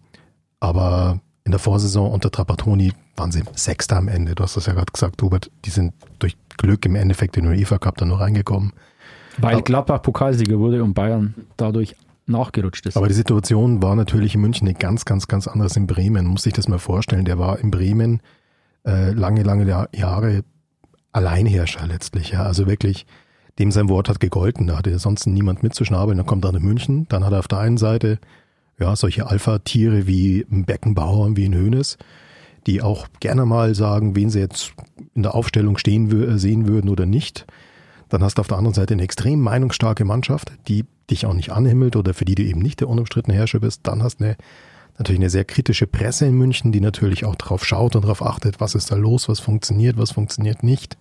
aber 0.60 1.20
in 1.44 1.50
der 1.50 1.58
Vorsaison 1.58 2.10
unter 2.12 2.30
Trapattoni 2.30 2.92
waren 3.16 3.32
sie 3.32 3.42
Sechster 3.54 3.96
am 3.96 4.08
Ende. 4.08 4.34
Du 4.34 4.42
hast 4.42 4.56
das 4.56 4.66
ja 4.66 4.72
gerade 4.72 4.92
gesagt, 4.92 5.22
Hubert. 5.22 5.50
Die 5.64 5.70
sind 5.70 5.94
durch 6.18 6.36
Glück 6.56 6.84
im 6.86 6.94
Endeffekt 6.94 7.36
in 7.36 7.44
den 7.44 7.52
UEFA 7.52 7.78
Cup 7.78 7.98
dann 7.98 8.08
noch 8.08 8.20
reingekommen. 8.20 8.72
Weil 9.38 9.62
Gladbach 9.62 10.02
Pokalsieger 10.02 10.58
wurde 10.58 10.82
und 10.82 10.94
Bayern 10.94 11.34
dadurch 11.56 11.94
nachgerutscht 12.26 12.86
ist. 12.86 12.96
Aber 12.96 13.08
die 13.08 13.14
Situation 13.14 13.82
war 13.82 13.94
natürlich 13.94 14.34
in 14.34 14.40
München 14.40 14.66
eine 14.66 14.76
ganz, 14.76 15.04
ganz, 15.04 15.28
ganz 15.28 15.46
anderes 15.46 15.76
in 15.76 15.86
Bremen. 15.86 16.26
Muss 16.26 16.42
sich 16.42 16.52
das 16.52 16.68
mal 16.68 16.78
vorstellen. 16.78 17.24
Der 17.24 17.38
war 17.38 17.58
in 17.58 17.70
Bremen 17.70 18.20
äh, 18.86 19.12
lange, 19.12 19.42
lange 19.42 19.88
Jahre 19.92 20.42
Alleinherrscher 21.12 21.86
letztlich. 21.86 22.30
Ja, 22.30 22.42
also 22.42 22.66
wirklich 22.66 23.06
dem 23.58 23.70
sein 23.70 23.88
Wort 23.88 24.08
hat 24.08 24.20
gegolten. 24.20 24.66
Da 24.66 24.78
hatte 24.78 24.98
sonst 24.98 25.26
niemand 25.26 25.62
mitzuschnabeln. 25.62 26.16
Dann 26.16 26.26
kommt 26.26 26.44
er 26.44 26.52
nach 26.52 26.60
München. 26.60 27.06
Dann 27.08 27.24
hat 27.24 27.32
er 27.32 27.38
auf 27.38 27.48
der 27.48 27.58
einen 27.58 27.78
Seite 27.78 28.18
ja 28.78 28.94
solche 28.96 29.26
Alpha-Tiere 29.26 30.06
wie 30.06 30.46
ein 30.50 30.64
Beckenbauer, 30.64 31.36
wie 31.36 31.46
ein 31.46 31.54
Hönes, 31.54 31.96
die 32.66 32.82
auch 32.82 33.06
gerne 33.20 33.46
mal 33.46 33.74
sagen, 33.74 34.16
wen 34.16 34.30
sie 34.30 34.40
jetzt 34.40 34.72
in 35.14 35.22
der 35.22 35.34
Aufstellung 35.34 35.78
stehen 35.78 36.38
sehen 36.38 36.66
würden 36.66 36.90
oder 36.90 37.06
nicht. 37.06 37.46
Dann 38.08 38.22
hast 38.22 38.38
du 38.38 38.40
auf 38.40 38.48
der 38.48 38.58
anderen 38.58 38.74
Seite 38.74 38.94
eine 38.94 39.02
extrem 39.02 39.40
meinungsstarke 39.40 40.04
Mannschaft, 40.04 40.52
die 40.68 40.84
dich 41.10 41.26
auch 41.26 41.34
nicht 41.34 41.52
anhimmelt 41.52 41.96
oder 41.96 42.14
für 42.14 42.24
die 42.24 42.34
du 42.34 42.42
eben 42.42 42.60
nicht 42.60 42.80
der 42.80 42.88
unumstrittene 42.88 43.36
Herrscher 43.36 43.60
bist. 43.60 43.80
Dann 43.84 44.02
hast 44.02 44.20
du 44.20 44.24
eine, 44.24 44.36
natürlich 44.98 45.20
eine 45.20 45.30
sehr 45.30 45.44
kritische 45.44 45.86
Presse 45.86 46.26
in 46.26 46.34
München, 46.34 46.72
die 46.72 46.80
natürlich 46.80 47.24
auch 47.24 47.34
darauf 47.36 47.64
schaut 47.64 47.96
und 47.96 48.02
darauf 48.02 48.22
achtet, 48.22 48.60
was 48.60 48.74
ist 48.74 48.90
da 48.90 48.96
los, 48.96 49.28
was 49.28 49.40
funktioniert, 49.40 49.98
was 49.98 50.12
funktioniert 50.12 50.62
nicht. 50.62 50.96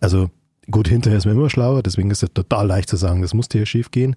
Also 0.00 0.30
Gut, 0.70 0.88
hinterher 0.88 1.18
ist 1.18 1.24
man 1.24 1.34
immer 1.34 1.50
schlauer, 1.50 1.82
deswegen 1.82 2.10
ist 2.10 2.22
es 2.22 2.32
total 2.32 2.66
leicht 2.66 2.88
zu 2.88 2.96
sagen, 2.96 3.22
das 3.22 3.34
musste 3.34 3.58
hier 3.58 3.66
schief 3.66 3.90
gehen. 3.90 4.14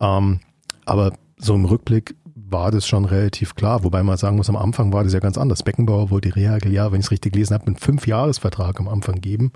Ähm, 0.00 0.40
aber 0.86 1.12
so 1.36 1.54
im 1.54 1.64
Rückblick 1.64 2.14
war 2.54 2.70
das 2.70 2.86
schon 2.86 3.04
relativ 3.04 3.56
klar, 3.56 3.82
wobei 3.82 4.04
man 4.04 4.16
sagen 4.16 4.36
muss, 4.36 4.48
am 4.48 4.54
Anfang 4.54 4.92
war 4.92 5.02
das 5.02 5.12
ja 5.12 5.18
ganz 5.18 5.36
anders. 5.36 5.64
Beckenbauer 5.64 6.10
wollte 6.10 6.36
Rehagel, 6.36 6.72
ja, 6.72 6.92
wenn 6.92 7.00
ich 7.00 7.06
es 7.06 7.10
richtig 7.10 7.32
gelesen 7.32 7.54
habe, 7.54 7.66
einen 7.66 7.76
Fünf-Jahres-Vertrag 7.76 8.78
am 8.78 8.86
Anfang 8.86 9.20
geben. 9.20 9.50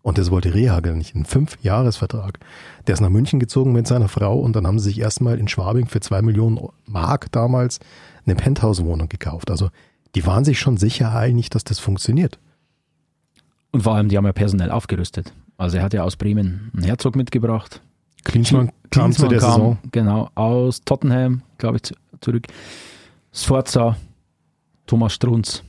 Und 0.00 0.16
das 0.16 0.30
wollte 0.30 0.54
Rehagel 0.54 0.96
nicht, 0.96 1.14
einen 1.14 1.26
Fünf-Jahres-Vertrag. 1.26 2.38
Der 2.86 2.94
ist 2.94 3.00
nach 3.00 3.10
München 3.10 3.38
gezogen 3.38 3.72
mit 3.72 3.86
seiner 3.86 4.08
Frau 4.08 4.38
und 4.38 4.56
dann 4.56 4.66
haben 4.66 4.78
sie 4.78 4.86
sich 4.88 4.98
erstmal 4.98 5.38
in 5.38 5.46
Schwabing 5.46 5.88
für 5.88 6.00
zwei 6.00 6.22
Millionen 6.22 6.58
Mark 6.86 7.30
damals 7.32 7.80
eine 8.24 8.34
Penthouse-Wohnung 8.34 9.10
gekauft. 9.10 9.50
Also 9.50 9.68
die 10.14 10.24
waren 10.24 10.46
sich 10.46 10.58
schon 10.58 10.78
sicher 10.78 11.14
einig, 11.14 11.50
dass 11.50 11.64
das 11.64 11.78
funktioniert. 11.78 12.38
Und 13.72 13.82
vor 13.82 13.94
allem, 13.94 14.08
die 14.08 14.16
haben 14.16 14.24
ja 14.24 14.32
personell 14.32 14.70
aufgerüstet. 14.70 15.34
Also 15.58 15.76
er 15.76 15.82
hat 15.82 15.92
ja 15.92 16.02
aus 16.02 16.16
Bremen 16.16 16.70
einen 16.74 16.84
Herzog 16.84 17.14
mitgebracht. 17.14 17.82
Klinsmann 18.24 18.72
kam 18.90 19.12
zu 19.12 19.28
der 19.28 19.40
kam, 19.40 19.50
Saison. 19.50 19.78
Genau, 19.92 20.30
aus 20.34 20.80
Tottenham, 20.80 21.42
glaube 21.58 21.76
ich, 21.76 21.92
zurück. 22.20 22.46
Sforza, 23.32 23.96
Thomas 24.86 25.12
Strunz. 25.12 25.62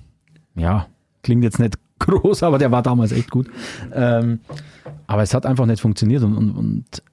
Ja, 0.55 0.87
klingt 1.23 1.43
jetzt 1.43 1.59
nicht 1.59 1.77
groß, 1.99 2.43
aber 2.43 2.57
der 2.57 2.71
war 2.71 2.81
damals 2.81 3.11
echt 3.11 3.29
gut. 3.29 3.47
Ähm, 3.93 4.39
aber 5.07 5.23
es 5.23 5.33
hat 5.33 5.45
einfach 5.45 5.65
nicht 5.65 5.81
funktioniert. 5.81 6.23
Und, 6.23 6.35
und, 6.35 6.51
und, 6.51 7.03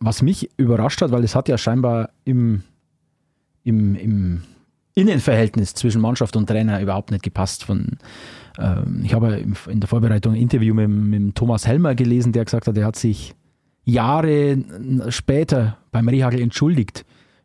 was 0.00 0.22
mich 0.22 0.50
überrascht 0.58 1.00
hat, 1.00 1.12
weil 1.12 1.24
es 1.24 1.34
hat 1.34 1.48
ja 1.48 1.56
scheinbar 1.56 2.10
im, 2.24 2.62
im, 3.62 3.94
im 3.94 4.42
Innenverhältnis 4.94 5.74
zwischen 5.74 6.00
Mannschaft 6.00 6.36
und 6.36 6.46
Trainer 6.46 6.80
überhaupt 6.80 7.10
nicht 7.10 7.22
gepasst. 7.22 7.64
Von, 7.64 7.98
ähm, 8.58 9.02
ich 9.04 9.14
habe 9.14 9.42
in 9.68 9.80
der 9.80 9.88
Vorbereitung 9.88 10.34
ein 10.34 10.40
Interview 10.40 10.74
mit, 10.74 10.88
mit 10.88 11.34
Thomas 11.34 11.66
Helmer 11.66 11.94
gelesen, 11.94 12.32
der 12.32 12.44
gesagt 12.44 12.66
hat, 12.66 12.76
er 12.76 12.86
hat 12.86 12.96
sich 12.96 13.34
Jahre 13.84 14.58
später 15.08 15.78
beim 15.90 16.08
Rehagel 16.08 16.40
entschuldigt, 16.40 17.04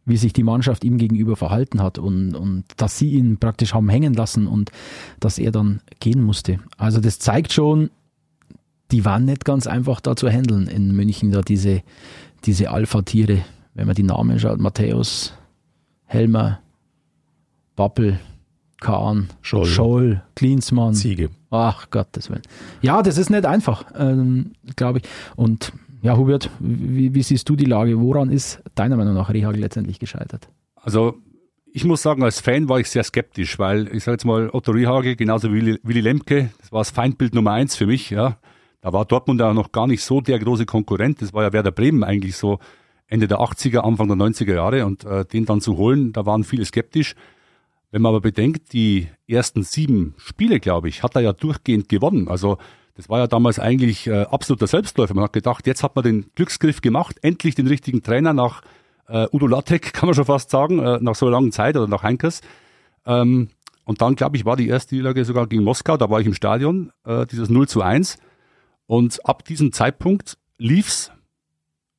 wie 0.10 0.18
sich 0.18 0.34
die 0.34 0.44
Mannschaft 0.44 0.84
ihm 0.84 0.98
gegenüber 0.98 1.36
verhalten 1.36 1.82
hat 1.82 2.00
und, 2.00 2.36
und 2.36 2.66
dass 2.78 2.98
sie 2.98 3.12
ihn 3.12 3.38
praktisch 3.38 3.74
haben 3.74 3.89
hängen 3.89 4.16
lassen 4.16 4.48
und 4.48 4.72
dass 5.20 5.38
er 5.38 5.51
dann 5.51 5.82
gehen 6.00 6.22
musste. 6.22 6.60
Also 6.78 7.00
das 7.00 7.20
zeigt 7.20 7.54
schon, 7.54 7.92
die 8.92 9.06
waren 9.06 9.25
nicht 9.25 9.46
ganz 9.46 9.68
einfach 9.68 10.01
da 10.01 10.16
zu 10.16 10.28
handeln 10.28 10.68
in 10.68 10.96
München, 10.96 11.32
da 11.32 11.44
diese, 11.44 11.84
diese 12.46 12.72
Alpha-Tiere, 12.72 13.44
wenn 13.75 13.86
man 13.86 13.96
die 13.96 14.04
Namen 14.04 14.39
schaut, 14.39 14.60
Matthäus, 14.60 15.34
Helmer, 16.06 16.60
Bappel, 17.75 18.20
Kahn, 18.82 19.28
Scholl, 19.42 19.66
Scholl 19.66 20.24
Klinsmann. 20.36 20.96
Ziege. 20.96 21.30
Ach 21.51 21.92
Gottes 21.92 22.30
Willen. 22.32 22.42
Ja, 22.82 23.04
das 23.04 23.20
ist 23.20 23.30
nicht 23.30 23.46
einfach, 23.46 23.86
ähm, 23.96 24.54
glaube 24.75 25.00
ich. 25.00 25.04
Und 25.36 25.72
ja, 26.01 26.18
Hubert, 26.18 26.50
wie, 26.60 27.13
wie, 27.13 27.24
siehst 27.24 27.48
du 27.50 27.56
die 27.56 27.65
Lage? 27.65 28.00
Woran 28.00 28.29
ist 28.29 28.62
deiner 28.75 28.96
Meinung 28.96 29.13
nach 29.13 29.34
Rehagel 29.34 29.62
letztendlich 29.62 30.00
gescheitert? 30.00 30.50
Also 30.75 31.18
ich 31.72 31.84
muss 31.86 32.01
sagen, 32.01 32.24
als 32.24 32.39
Fan 32.39 32.70
war 32.70 32.79
ich 32.79 32.89
sehr 32.89 33.03
skeptisch, 33.03 33.60
weil 33.60 33.94
ich 33.94 34.03
sage 34.03 34.15
jetzt 34.15 34.25
mal, 34.25 34.50
Otto 34.51 34.72
Rehagel, 34.72 35.15
genauso 35.15 35.50
wie 35.50 35.58
Willi, 35.58 35.79
Willi 35.84 36.01
Lemke, 36.01 36.51
das 36.60 36.72
war 36.72 36.82
das 36.82 36.91
Feindbild 36.91 37.34
Nummer 37.36 37.51
eins 37.51 37.75
für 37.75 37.86
mich. 37.86 38.10
Ja. 38.10 38.38
Da 38.82 38.94
war 38.94 39.06
Dortmund 39.06 39.41
ja 39.41 39.53
noch 39.53 39.72
gar 39.72 39.88
nicht 39.88 40.03
so 40.03 40.22
der 40.22 40.39
große 40.39 40.65
Konkurrent. 40.65 41.22
Das 41.22 41.34
war 41.34 41.44
ja 41.44 41.53
Werder 41.53 41.72
Bremen 41.72 42.03
eigentlich 42.03 42.38
so 42.38 42.60
Ende 43.08 43.27
der 43.27 43.39
80er, 43.39 43.79
Anfang 43.79 44.08
der 44.08 44.18
90er 44.18 44.56
Jahre. 44.56 44.86
Und 44.86 45.03
äh, 45.03 45.25
den 45.25 45.46
dann 45.46 45.62
zu 45.62 45.77
holen, 45.77 46.13
da 46.13 46.25
waren 46.25 46.44
viele 46.44 46.65
skeptisch. 46.65 47.15
Wenn 47.91 48.01
man 48.01 48.12
aber 48.12 48.22
bedenkt, 48.22 48.72
die 48.74 49.08
ersten 49.27 49.63
sieben 49.63 50.13
Spiele, 50.18 50.60
glaube 50.60 50.89
ich, 50.89 51.03
hat 51.03 51.15
er 51.15 51.22
ja 51.22 51.34
durchgehend 51.34 51.89
gewonnen. 51.89 52.27
Also 52.27 52.58
das 53.00 53.08
war 53.08 53.20
ja 53.20 53.27
damals 53.27 53.60
eigentlich 53.60 54.08
äh, 54.08 54.24
absoluter 54.24 54.68
Selbstläufer. 54.68 55.13
Man 55.13 55.24
hat 55.24 55.32
gedacht, 55.32 55.65
jetzt 55.65 55.84
hat 55.84 55.96
man 55.96 56.03
den 56.03 56.25
Glücksgriff 56.36 56.82
gemacht, 56.82 57.15
endlich 57.22 57.56
den 57.56 57.65
richtigen 57.65 58.03
Trainer 58.03 58.34
nach 58.34 58.62
äh, 59.08 59.25
Udo 59.32 59.48
Lattek, 59.48 59.94
kann 59.94 60.08
man 60.08 60.15
schon 60.15 60.25
fast 60.25 60.50
sagen, 60.50 60.79
äh, 60.79 61.00
nach 61.00 61.15
so 61.15 61.25
einer 61.25 61.38
langen 61.38 61.53
Zeit 61.53 61.77
oder 61.77 61.88
nach 61.88 62.03
Heinkers. 62.03 62.41
Ähm, 63.06 63.48
und 63.86 64.01
dann, 64.01 64.18
glaube 64.18 64.36
ich, 64.36 64.44
war 64.44 64.58
die 64.58 64.68
erste 64.68 64.96
Niederlage 64.96 65.24
sogar 65.24 65.48
gegen 65.48 65.63
Moskau, 65.63 65.96
da 65.96 66.10
war 66.10 66.20
ich 66.20 66.27
im 66.27 66.34
Stadion, 66.34 66.91
äh, 67.06 67.25
dieses 67.25 67.50
0 67.50 67.70
zu 67.70 67.82
1. 67.82 68.18
Und 68.86 69.25
ab 69.25 69.46
diesem 69.46 69.72
Zeitpunkt 69.72 70.38
lief's 70.58 71.10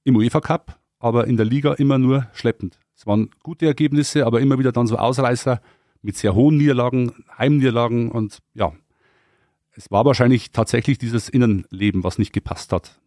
im 0.04 0.16
UEFA 0.16 0.42
Cup, 0.42 0.78
aber 0.98 1.26
in 1.26 1.38
der 1.38 1.46
Liga 1.46 1.72
immer 1.72 1.96
nur 1.96 2.26
schleppend. 2.34 2.78
Es 2.94 3.06
waren 3.06 3.30
gute 3.42 3.64
Ergebnisse, 3.64 4.26
aber 4.26 4.42
immer 4.42 4.58
wieder 4.58 4.70
dann 4.70 4.86
so 4.86 4.98
Ausreißer 4.98 5.62
mit 6.02 6.18
sehr 6.18 6.34
hohen 6.34 6.58
Niederlagen, 6.58 7.24
Heimniederlagen 7.38 8.10
und 8.12 8.40
ja, 8.52 8.74
es 9.80 9.90
war 9.90 10.04
wahrscheinlich 10.04 10.50
tatsächlich 10.52 10.98
dieses 10.98 11.30
Innenleben, 11.30 12.04
was 12.04 12.18
nicht 12.18 12.34
gepasst 12.34 12.70
hat. 12.70 13.00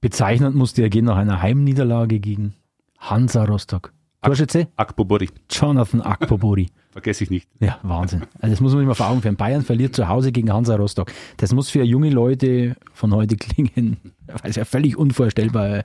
Bezeichnend 0.00 0.54
musste 0.54 0.82
er 0.82 0.88
gehen 0.88 1.04
nach 1.04 1.16
einer 1.16 1.42
Heimniederlage 1.42 2.20
gegen 2.20 2.54
Hansa 2.98 3.44
Rostock. 3.44 3.92
Torschütze? 4.22 4.68
Akpobori. 4.76 5.30
Jonathan 5.50 6.02
Akpobori. 6.02 6.68
Vergesse 6.92 7.24
ich 7.24 7.30
nicht. 7.30 7.48
Ja, 7.58 7.80
Wahnsinn. 7.82 8.22
Also 8.40 8.52
das 8.52 8.60
muss 8.60 8.72
man 8.72 8.80
sich 8.80 8.86
mal 8.86 8.94
vor 8.94 9.08
Augen 9.08 9.20
führen. 9.20 9.34
Bayern 9.34 9.62
verliert 9.62 9.96
zu 9.96 10.06
Hause 10.06 10.30
gegen 10.30 10.52
Hansa 10.52 10.76
Rostock. 10.76 11.12
Das 11.38 11.52
muss 11.52 11.70
für 11.70 11.82
junge 11.82 12.10
Leute 12.10 12.76
von 12.92 13.12
heute 13.12 13.34
klingen. 13.36 13.96
Das 14.28 14.42
ist 14.42 14.56
ja 14.56 14.64
völlig 14.64 14.96
unvorstellbar. 14.96 15.82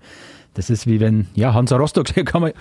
Das 0.54 0.70
ist 0.70 0.86
wie 0.86 1.00
wenn, 1.00 1.30
ja, 1.34 1.56
Hansa 1.56 1.78
Rostock, 1.78 2.14
kann 2.26 2.44
man, 2.44 2.52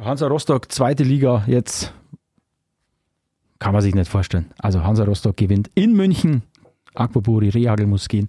Hansa 0.00 0.26
Rostock, 0.26 0.72
zweite 0.72 1.04
Liga, 1.04 1.44
jetzt 1.46 1.94
kann 3.60 3.74
man 3.74 3.82
sich 3.82 3.94
nicht 3.94 4.10
vorstellen. 4.10 4.50
Also 4.58 4.82
Hansa 4.82 5.04
Rostock 5.04 5.36
gewinnt 5.36 5.70
in 5.74 5.92
München. 5.94 6.42
Akpoburi, 6.94 7.50
Rehagel 7.50 7.86
muss 7.86 8.08
gehen. 8.08 8.28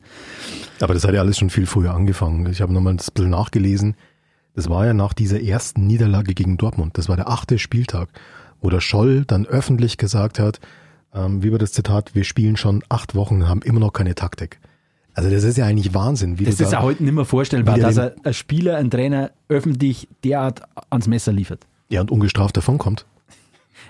Aber 0.80 0.94
das 0.94 1.04
hat 1.04 1.14
ja 1.14 1.22
alles 1.22 1.38
schon 1.38 1.50
viel 1.50 1.66
früher 1.66 1.94
angefangen. 1.94 2.46
Ich 2.52 2.62
habe 2.62 2.74
nochmal 2.74 2.94
ein 2.94 2.98
bisschen 2.98 3.30
nachgelesen. 3.30 3.96
Das 4.54 4.70
war 4.70 4.86
ja 4.86 4.94
nach 4.94 5.14
dieser 5.14 5.42
ersten 5.42 5.88
Niederlage 5.88 6.34
gegen 6.34 6.58
Dortmund. 6.58 6.98
Das 6.98 7.10
war 7.10 7.16
der 7.16 7.30
achte 7.30 7.58
Spieltag, 7.58 8.10
wo 8.60 8.70
der 8.70 8.82
Scholl 8.82 9.24
dann 9.26 9.46
öffentlich 9.46 9.98
gesagt 9.98 10.40
hat, 10.40 10.60
ähm, 11.14 11.44
wie 11.44 11.52
war 11.52 11.60
das 11.60 11.72
Zitat, 11.72 12.16
wir 12.16 12.24
spielen 12.24 12.58
schon 12.58 12.84
acht 12.90 13.16
Wochen 13.16 13.36
und 13.36 13.50
haben 13.50 13.62
immer 13.62 13.80
noch 13.80 13.94
keine 13.94 14.16
Taktik. 14.16 14.60
Also 15.14 15.30
das 15.30 15.44
ist 15.44 15.58
ja 15.58 15.66
eigentlich 15.66 15.94
Wahnsinn. 15.94 16.40
Wie 16.40 16.46
das 16.46 16.60
ist 16.60 16.72
ja 16.72 16.82
heute 16.82 17.04
nicht 17.04 17.14
mehr 17.14 17.26
vorstellbar, 17.26 17.78
dass 17.78 17.98
ein, 17.98 18.12
ein 18.24 18.34
Spieler, 18.34 18.78
ein 18.78 18.90
Trainer 18.90 19.32
öffentlich 19.50 20.08
derart 20.24 20.62
ans 20.90 21.08
Messer 21.08 21.34
liefert. 21.34 21.68
Ja, 21.90 22.00
und 22.00 22.12
ungestraft 22.12 22.56
davonkommt. 22.56 23.06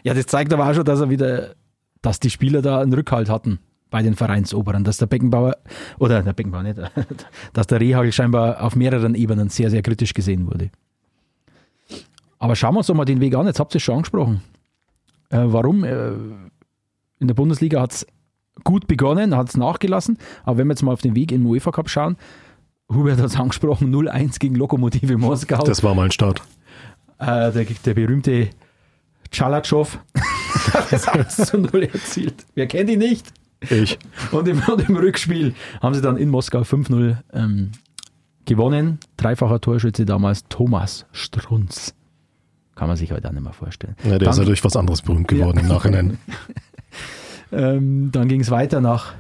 Ja, 0.04 0.16
das 0.16 0.26
zeigt 0.26 0.52
aber 0.52 0.68
auch 0.68 0.74
schon, 0.74 0.86
dass 0.86 1.00
er 1.00 1.12
wieder, 1.12 1.54
dass 2.02 2.20
die 2.20 2.32
Spieler 2.32 2.64
da 2.64 2.82
einen 2.82 2.94
Rückhalt 2.94 3.30
hatten 3.30 3.60
bei 3.92 4.02
den 4.02 4.16
Vereinsoberen, 4.16 4.84
dass 4.84 4.98
der 4.98 5.06
Beckenbauer, 5.06 5.58
oder 6.00 6.24
der 6.24 6.34
Beckenbauer 6.34 6.64
nicht, 6.64 6.80
dass 7.54 7.68
der 7.68 7.80
Rehagel 7.80 8.12
scheinbar 8.12 8.64
auf 8.64 8.76
mehreren 8.76 9.14
Ebenen 9.14 9.50
sehr, 9.50 9.70
sehr 9.70 9.84
kritisch 9.84 10.16
gesehen 10.16 10.48
wurde. 10.48 10.72
Aber 12.40 12.56
schauen 12.56 12.74
wir 12.74 12.80
uns 12.80 12.88
doch 12.88 12.96
mal 12.96 13.06
den 13.06 13.22
Weg 13.22 13.36
an. 13.36 13.46
Jetzt 13.46 13.60
habt 13.60 13.76
ihr 13.76 13.78
es 13.78 13.84
schon 13.84 13.98
angesprochen. 13.98 14.42
Äh, 15.30 15.44
warum? 15.44 15.84
Äh, 15.84 16.14
in 17.20 17.28
der 17.28 17.36
Bundesliga 17.36 17.80
hat 17.80 17.92
es 17.92 18.08
gut 18.64 18.88
begonnen, 18.88 19.36
hat 19.36 19.50
es 19.50 19.58
nachgelassen. 19.58 20.18
Aber 20.44 20.58
wenn 20.58 20.68
wir 20.68 20.74
jetzt 20.74 20.82
mal 20.82 20.94
auf 20.94 21.02
den 21.02 21.14
Weg 21.14 21.32
im 21.32 21.46
UEFA 21.46 21.72
Cup 21.72 21.90
schauen, 21.90 22.18
Hubert 22.92 23.20
hat 23.20 23.28
es 23.28 23.36
angesprochen, 23.38 23.94
0-1 23.94 24.40
gegen 24.40 24.56
Lokomotive 24.56 25.18
Moskau. 25.18 25.64
Das 25.64 25.84
war 25.84 25.94
mal 25.94 26.06
ein 26.06 26.12
Start. 26.12 26.42
Äh, 27.20 27.52
der, 27.52 27.66
der 27.86 27.94
berühmte 27.94 28.50
Chalatschow 29.32 30.00
hat 30.74 30.92
das 30.92 31.08
1 31.08 31.36
zu 31.36 31.58
0 31.58 31.84
erzielt. 31.84 32.46
Wer 32.56 32.68
kennt 32.68 32.90
ihn 32.90 33.00
nicht? 33.00 33.32
Ich. 33.70 34.00
Und 34.32 34.48
im, 34.48 34.60
und 34.60 34.90
im 34.90 34.96
Rückspiel 34.96 35.54
haben 35.82 35.94
sie 35.94 36.02
dann 36.02 36.18
in 36.18 36.30
Moskau 36.30 36.62
5-0 36.62 37.18
ähm, 37.34 37.72
gewonnen. 38.46 39.00
Dreifacher 39.18 39.62
Torschütze 39.62 40.06
damals 40.06 40.46
Thomas 40.50 41.06
Strunz. 41.12 41.94
Kann 42.76 42.88
man 42.88 42.98
sich 42.98 43.12
heute 43.12 43.28
auch 43.28 43.34
nicht 43.34 43.44
mehr 43.44 43.54
vorstellen. 43.54 43.96
Ja, 44.04 44.18
der 44.18 44.30
ist 44.32 44.38
ja 44.40 44.46
durch 44.46 44.64
was 44.64 44.76
anderes 44.76 45.02
berühmt 45.04 45.28
geworden 45.28 45.58
Ja. 45.58 45.64
im 45.64 45.68
Nachhinein. 45.70 46.18
Ähm, 47.54 48.12
dann 48.14 48.30
ging 48.30 48.40
es 48.40 48.50
weiter 48.50 48.80
nach 48.80 49.14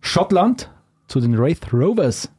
Schottland 0.00 0.70
zu 1.08 1.20
den 1.20 1.36
Wraith 1.36 1.72
Rovers. 1.72 2.30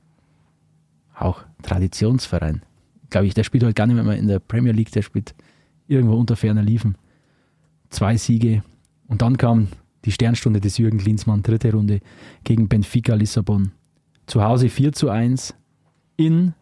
Auch 1.17 1.44
Traditionsverein. 1.63 2.62
Glaube 3.10 3.27
ich, 3.27 3.34
der 3.34 3.44
spielt 3.44 3.63
heute 3.63 3.74
gar 3.74 3.88
nicht 3.88 4.01
mehr 4.01 4.17
in 4.17 4.27
der 4.27 4.39
Premier 4.39 4.72
League, 4.72 4.91
der 4.91 5.01
spielt 5.01 5.36
irgendwo 5.88 6.15
unter 6.15 6.36
ferner 6.36 6.62
Liefen. 6.62 6.98
Zwei 7.89 8.17
Siege. 8.17 8.63
Und 9.08 9.22
dann 9.22 9.38
kam 9.38 9.67
die 10.05 10.12
Sternstunde 10.12 10.62
des 10.62 10.77
Jürgen 10.77 11.00
Klinsmann, 11.00 11.43
dritte 11.43 11.71
Runde 11.71 12.00
gegen 12.43 12.67
Benfica 12.67 13.15
Lissabon. 13.15 13.71
Zu 14.27 14.43
Hause 14.43 14.69
4 14.69 14.93
zu 14.93 15.09
1, 15.09 15.55
in 16.17 16.53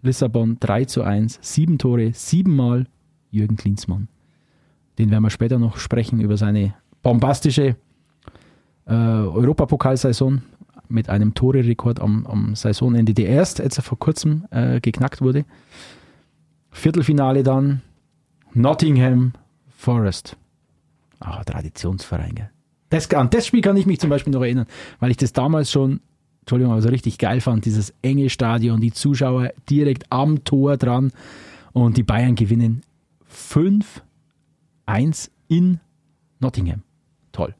Lissabon 0.00 0.56
3 0.60 0.84
zu 0.86 1.02
1, 1.02 1.38
sieben 1.42 1.78
Tore, 1.78 2.12
siebenmal 2.12 2.86
Jürgen 3.30 3.56
Klinsmann. 3.56 4.08
Den 4.98 5.10
werden 5.10 5.22
wir 5.22 5.30
später 5.30 5.58
noch 5.58 5.76
sprechen 5.76 6.20
über 6.20 6.36
seine 6.36 6.74
bombastische 7.02 7.76
äh, 8.86 8.92
Europapokalsaison 8.92 10.42
mit 10.88 11.08
einem 11.08 11.34
Tore-Rekord 11.34 12.00
am, 12.00 12.26
am 12.26 12.54
Saisonende, 12.54 13.14
der 13.14 13.28
erst 13.28 13.58
jetzt 13.58 13.80
vor 13.80 13.98
kurzem 13.98 14.44
äh, 14.50 14.80
geknackt 14.80 15.20
wurde. 15.22 15.44
Viertelfinale 16.70 17.42
dann 17.42 17.80
Nottingham 18.54 19.32
Forest. 19.76 20.36
Ah, 21.20 21.42
Traditionsverein, 21.44 22.34
gell? 22.34 22.51
Das, 22.92 23.10
an 23.14 23.30
das 23.30 23.46
Spiel 23.46 23.62
kann 23.62 23.78
ich 23.78 23.86
mich 23.86 24.00
zum 24.00 24.10
Beispiel 24.10 24.34
noch 24.34 24.42
erinnern, 24.42 24.66
weil 25.00 25.10
ich 25.10 25.16
das 25.16 25.32
damals 25.32 25.70
schon, 25.70 26.00
Entschuldigung, 26.40 26.72
aber 26.72 26.82
so 26.82 26.90
richtig 26.90 27.16
geil 27.16 27.40
fand, 27.40 27.64
dieses 27.64 27.94
enge 28.02 28.28
Stadion, 28.28 28.82
die 28.82 28.92
Zuschauer 28.92 29.52
direkt 29.70 30.12
am 30.12 30.44
Tor 30.44 30.76
dran 30.76 31.10
und 31.72 31.96
die 31.96 32.02
Bayern 32.02 32.34
gewinnen 32.34 32.82
5-1 33.34 35.30
in 35.48 35.80
Nottingham. 36.38 36.82
Toll. 37.32 37.54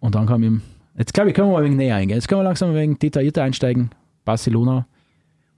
Und 0.00 0.14
dann 0.14 0.24
kam 0.24 0.42
ihm, 0.42 0.62
jetzt 0.96 1.12
glaube 1.12 1.28
ich, 1.28 1.36
können 1.36 1.48
wir 1.48 1.52
mal 1.52 1.58
ein 1.58 1.64
wenig 1.66 1.76
näher 1.76 1.96
eingehen. 1.96 2.16
Jetzt 2.16 2.26
können 2.26 2.40
wir 2.40 2.44
langsam 2.44 2.70
ein 2.70 2.74
wenig 2.74 2.98
detaillierter 3.00 3.42
einsteigen. 3.42 3.90
Barcelona, 4.24 4.86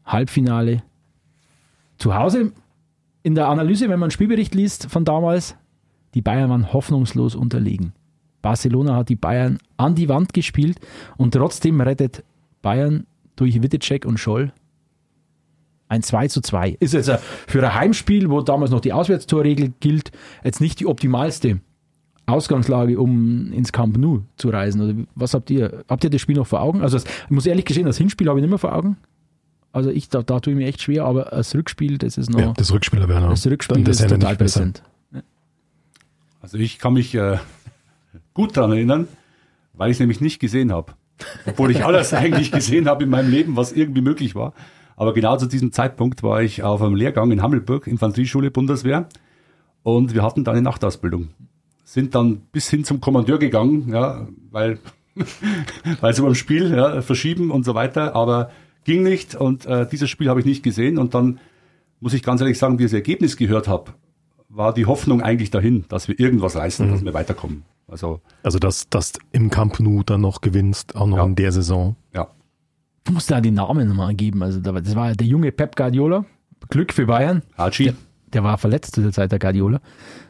Halbfinale. 0.05 0.83
Zu 1.97 2.17
Hause 2.17 2.53
in 3.23 3.37
der 3.37 3.47
Analyse, 3.47 3.85
wenn 3.85 4.01
man 4.01 4.09
einen 4.09 4.11
Spielbericht 4.11 4.57
liest 4.57 4.91
von 4.91 5.05
damals, 5.05 5.55
die 6.15 6.23
Bayern 6.23 6.51
waren 6.51 6.73
hoffnungslos 6.73 7.37
unterlegen. 7.37 7.93
Barcelona 8.43 8.97
hat 8.97 9.09
die 9.09 9.17
Bayern 9.17 9.59
an 9.77 9.95
die 9.95 10.09
Wand 10.09 10.33
gespielt 10.33 10.79
und 11.17 11.35
trotzdem 11.35 11.81
rettet 11.81 12.25
Bayern 12.63 13.07
durch 13.37 13.63
Wittecek 13.63 14.05
und 14.05 14.19
Scholl 14.19 14.53
ein 15.89 16.03
2 16.03 16.29
zu 16.29 16.41
2. 16.41 16.77
Ist 16.79 16.95
jetzt 16.95 17.11
für 17.47 17.65
ein 17.65 17.75
Heimspiel, 17.75 18.31
wo 18.31 18.41
damals 18.43 18.71
noch 18.71 18.81
die 18.81 18.93
Auswärtstorregel 18.93 19.73
gilt, 19.81 20.13
jetzt 20.45 20.61
nicht 20.61 20.79
die 20.79 20.87
optimalste 20.87 21.61
Ausgangslage, 22.27 22.99
um 23.01 23.53
ins 23.53 23.73
Camp 23.73 23.99
Nou 23.99 24.21
zu 24.37 24.51
reisen. 24.51 24.81
Oder 24.81 24.95
was 25.17 25.35
habt 25.35 25.51
ihr? 25.51 25.85
Habt 25.89 26.05
ihr 26.05 26.11
das 26.11 26.21
Spiel 26.21 26.37
noch 26.37 26.47
vor 26.47 26.61
Augen? 26.61 26.81
Also, 26.81 26.97
das, 26.97 27.05
ich 27.05 27.31
muss 27.31 27.45
ehrlich 27.45 27.65
gestehen, 27.65 27.87
das 27.87 27.99
Hinspiel 27.99 28.29
habe 28.29 28.39
ich 28.39 28.43
nicht 28.43 28.51
mehr 28.51 28.59
vor 28.59 28.73
Augen. 28.73 28.99
Also, 29.73 29.91
ich, 29.91 30.09
da, 30.09 30.23
da 30.23 30.39
tue 30.39 30.53
ich 30.53 30.59
mir 30.59 30.69
echt 30.69 30.81
schwer, 30.81 31.05
aber 31.07 31.25
das 31.25 31.55
Rückspiel, 31.57 31.99
das 31.99 32.17
ist 32.19 32.31
noch. 32.31 32.41
Ja, 32.41 32.53
das 32.53 32.73
Rückspieler 32.73 33.09
wäre 33.09 33.21
noch. 33.21 33.31
das 33.31 33.47
Rückspiel 33.47 33.83
das 33.83 34.01
ist 34.01 34.09
total 34.09 34.31
nicht 34.31 34.39
besser. 34.39 34.61
präsent. 34.61 34.83
Also 36.43 36.57
ich 36.57 36.79
kann 36.79 36.95
mich 36.95 37.15
äh, 37.15 37.37
gut 38.41 38.57
daran 38.57 38.73
erinnern, 38.73 39.07
weil 39.75 39.91
ich 39.91 39.97
es 39.97 40.01
nämlich 40.01 40.23
nicht 40.23 40.41
gesehen 40.41 40.73
habe. 40.73 40.95
Obwohl 41.45 41.71
ich 41.71 41.85
alles 41.85 42.15
eigentlich 42.23 42.51
gesehen 42.51 42.89
habe 42.89 43.05
in 43.05 43.11
meinem 43.11 43.31
Leben, 43.31 43.55
was 43.55 43.73
irgendwie 43.73 44.01
möglich 44.01 44.35
war. 44.35 44.55
Aber 44.97 45.13
genau 45.13 45.37
zu 45.37 45.47
diesem 45.47 45.73
Zeitpunkt 45.73 46.23
war 46.23 46.43
ich 46.43 46.63
auf 46.63 46.81
einem 46.81 46.95
Lehrgang 46.95 47.31
in 47.33 47.43
Hammelburg, 47.43 47.87
Infanterieschule 47.87 48.51
Bundeswehr. 48.51 49.11
Und 49.83 50.15
wir 50.15 50.23
hatten 50.23 50.43
da 50.45 50.53
eine 50.53 50.63
Nachtausbildung. 50.63 51.29
Sind 51.85 52.15
dann 52.15 52.41
bis 52.51 52.71
hin 52.71 52.83
zum 52.85 53.03
Kommandeur 53.03 53.39
gegangen, 53.39 53.91
ja, 53.93 54.27
weil, 54.51 54.79
weil 56.01 56.15
sie 56.15 56.23
beim 56.23 56.35
Spiel 56.35 56.75
ja, 56.75 57.03
verschieben 57.03 57.51
und 57.51 57.65
so 57.67 57.75
weiter. 57.75 58.15
Aber 58.15 58.51
ging 58.85 59.03
nicht 59.03 59.35
und 59.35 59.67
äh, 59.67 59.87
dieses 59.87 60.09
Spiel 60.09 60.31
habe 60.31 60.41
ich 60.41 60.47
nicht 60.47 60.63
gesehen. 60.63 60.97
Und 60.97 61.13
dann 61.13 61.41
muss 62.01 62.15
ich 62.15 62.23
ganz 62.23 62.41
ehrlich 62.41 62.59
sagen, 62.59 62.79
wie 62.79 62.85
ich 62.85 62.91
das 62.91 62.95
Ergebnis 62.95 63.37
gehört 63.37 63.69
habe, 63.69 63.93
war 64.49 64.73
die 64.73 64.87
Hoffnung 64.87 65.21
eigentlich 65.21 65.51
dahin, 65.51 65.85
dass 65.89 66.09
wir 66.09 66.19
irgendwas 66.19 66.57
reißen, 66.57 66.91
dass 66.91 67.05
wir 67.05 67.13
weiterkommen. 67.13 67.65
Also 67.91 68.21
Also, 68.43 68.59
dass 68.59 68.89
dass 68.89 69.13
im 69.33 69.51
Camp 69.51 69.81
Nou 69.81 70.03
dann 70.05 70.21
noch 70.23 70.41
gewinnst, 70.41 70.97
auch 70.97 71.07
noch 71.07 71.17
Ja. 71.19 71.25
in 71.25 71.35
der 71.35 71.53
Saison. 71.53 71.97
ja, 72.15 72.29
Du 73.05 73.13
musst 73.13 73.31
da 73.31 73.41
die 73.41 73.51
Namen 73.51 73.89
nochmal 73.89 74.15
geben. 74.15 74.43
Also, 74.43 74.61
das 74.61 74.95
war 74.95 75.13
der 75.15 75.27
junge 75.27 75.51
Pep 75.53 75.75
Guardiola. 75.75 76.25
Glück 76.69 76.93
für 76.93 77.07
Bayern. 77.07 77.43
Haji, 77.57 77.85
Der, 77.87 77.95
der 78.35 78.45
war 78.45 78.59
verletzt 78.59 78.95
zu 78.95 79.01
der 79.03 79.11
Zeit, 79.13 79.33
der 79.33 79.39
Guardiola. 79.39 79.81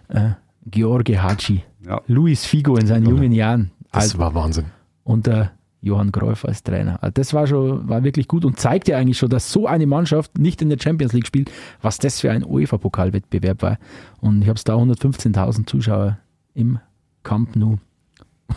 Äh, 0.08 0.30
George 0.66 1.20
Haci. 1.22 1.62
ja, 1.84 2.00
Luis 2.06 2.44
Figo 2.46 2.76
in 2.76 2.86
seinen 2.86 3.06
jungen 3.06 3.32
Jahren. 3.32 3.72
Das 3.92 4.04
Also, 4.04 4.18
war 4.18 4.34
Wahnsinn. 4.34 4.66
unter 5.02 5.50
Johann 5.82 6.12
Cruyff 6.12 6.44
als 6.44 6.62
Trainer. 6.62 7.02
Also 7.02 7.12
das 7.14 7.32
war 7.34 7.46
schon, 7.46 7.88
war 7.88 8.04
wirklich 8.04 8.28
gut 8.28 8.44
und 8.44 8.58
zeigt 8.60 8.86
ja 8.86 8.98
eigentlich 8.98 9.18
schon, 9.18 9.30
dass 9.30 9.50
so 9.50 9.66
eine 9.66 9.86
Mannschaft 9.86 10.38
nicht 10.38 10.60
in 10.62 10.68
der 10.68 10.78
Champions 10.80 11.12
League 11.14 11.26
spielt, 11.26 11.50
was 11.82 11.98
das 11.98 12.20
für 12.20 12.30
ein 12.30 12.44
UEFA-Pokalwettbewerb 12.44 13.62
war. 13.62 13.78
Und 14.20 14.42
ich 14.42 14.48
habe 14.48 14.56
es 14.58 14.64
da 14.64 14.76
115.000 14.76 15.66
Zuschauer 15.66 16.18
im 16.54 16.78
Camp 17.22 17.56
Nou. 17.56 17.78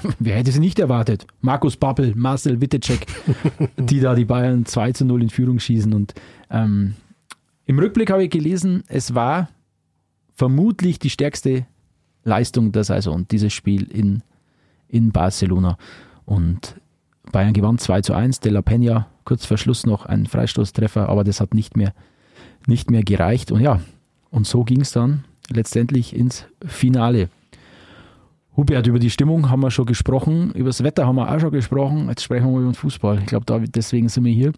Wer 0.20 0.38
hätte 0.38 0.52
sie 0.52 0.60
nicht 0.60 0.80
erwartet? 0.80 1.28
Markus 1.42 1.78
Babbel, 1.78 2.14
Marcel 2.16 2.62
Wittecek, 2.62 3.06
die 3.78 4.00
da 4.00 4.16
die 4.16 4.26
Bayern 4.26 4.66
2 4.66 4.92
zu 4.94 5.06
0 5.06 5.24
in 5.24 5.30
Führung 5.30 5.60
schießen. 5.60 5.94
Und 5.94 6.14
ähm, 6.50 6.96
im 7.66 7.80
Rückblick 7.80 8.12
habe 8.12 8.24
ich 8.24 8.30
gelesen, 8.30 8.84
es 8.88 9.14
war 9.16 9.50
vermutlich 10.34 11.00
die 11.00 11.10
stärkste 11.10 11.66
Leistung 12.24 12.72
der 12.72 12.84
Saison, 12.84 13.28
dieses 13.28 13.54
Spiel 13.54 13.84
in, 13.84 14.24
in 14.88 15.12
Barcelona. 15.12 15.78
Und 16.26 16.76
Bayern 17.32 17.54
gewann 17.54 17.78
2 17.78 18.02
zu 18.02 18.14
1. 18.14 18.40
De 18.40 18.52
La 18.52 18.62
Peña 18.62 19.06
kurz 19.26 19.46
vor 19.46 19.58
Schluss 19.58 19.86
noch 19.86 20.06
ein 20.06 20.26
Freistoßtreffer, 20.26 21.08
aber 21.10 21.24
das 21.24 21.40
hat 21.40 21.54
nicht 21.54 21.78
mehr, 21.78 21.94
nicht 22.68 22.92
mehr 22.92 23.04
gereicht. 23.04 23.52
Und 23.52 23.62
ja, 23.62 23.80
und 24.32 24.48
so 24.48 24.64
ging 24.64 24.82
es 24.82 24.92
dann 24.92 25.26
letztendlich 25.50 26.16
ins 26.16 26.46
Finale. 26.66 27.30
Hubert, 28.56 28.86
über 28.86 29.00
die 29.00 29.10
Stimmung 29.10 29.50
haben 29.50 29.62
wir 29.62 29.72
schon 29.72 29.86
gesprochen, 29.86 30.52
über 30.52 30.70
das 30.70 30.84
Wetter 30.84 31.08
haben 31.08 31.16
wir 31.16 31.30
auch 31.30 31.40
schon 31.40 31.52
gesprochen. 31.52 32.08
Jetzt 32.10 32.24
sprechen 32.24 32.46
wir 32.46 32.52
mal 32.52 32.62
über 32.62 32.72
den 32.72 32.76
Fußball. 32.76 33.20
Ich 33.20 33.26
glaube, 33.26 33.64
deswegen 33.68 34.10
sind 34.10 34.26
wir 34.26 34.32
hier. 34.32 34.54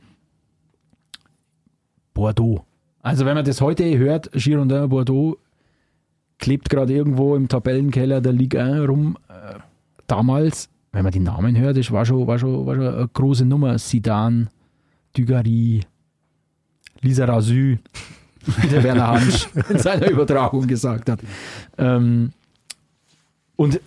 Bordeaux. 2.14 2.66
Also, 3.02 3.26
wenn 3.26 3.36
man 3.36 3.46
das 3.46 3.62
heute 3.62 3.98
hört, 3.98 4.32
Girondin 4.34 4.90
Bordeaux 4.90 5.38
klebt 6.40 6.70
gerade 6.70 6.94
irgendwo 6.94 7.36
im 7.36 7.48
Tabellenkeller 7.48 8.20
der 8.20 8.34
Ligue 8.34 8.62
1 8.62 8.88
rum. 8.90 9.18
Äh, 9.30 9.60
damals, 10.08 10.70
wenn 10.92 11.04
man 11.04 11.12
die 11.12 11.20
Namen 11.20 11.58
hört, 11.58 11.78
das 11.78 11.92
war 11.92 12.06
schon, 12.06 12.28
war 12.28 12.38
schon, 12.38 12.66
war 12.66 12.76
schon 12.76 12.88
eine 12.88 13.08
große 13.08 13.46
Nummer. 13.46 13.78
Sidan, 13.78 14.50
Dugarry, 15.16 15.82
Lisa 17.02 17.26
Razü, 17.26 17.78
wie 18.46 18.68
der 18.68 18.84
Werner 18.84 19.08
Hansch 19.08 19.48
in 19.70 19.80
seiner 19.80 20.10
Übertragung 20.10 20.68
gesagt 20.68 21.10
hat. 21.10 21.20
Ähm, 21.78 22.32
und 23.56 23.80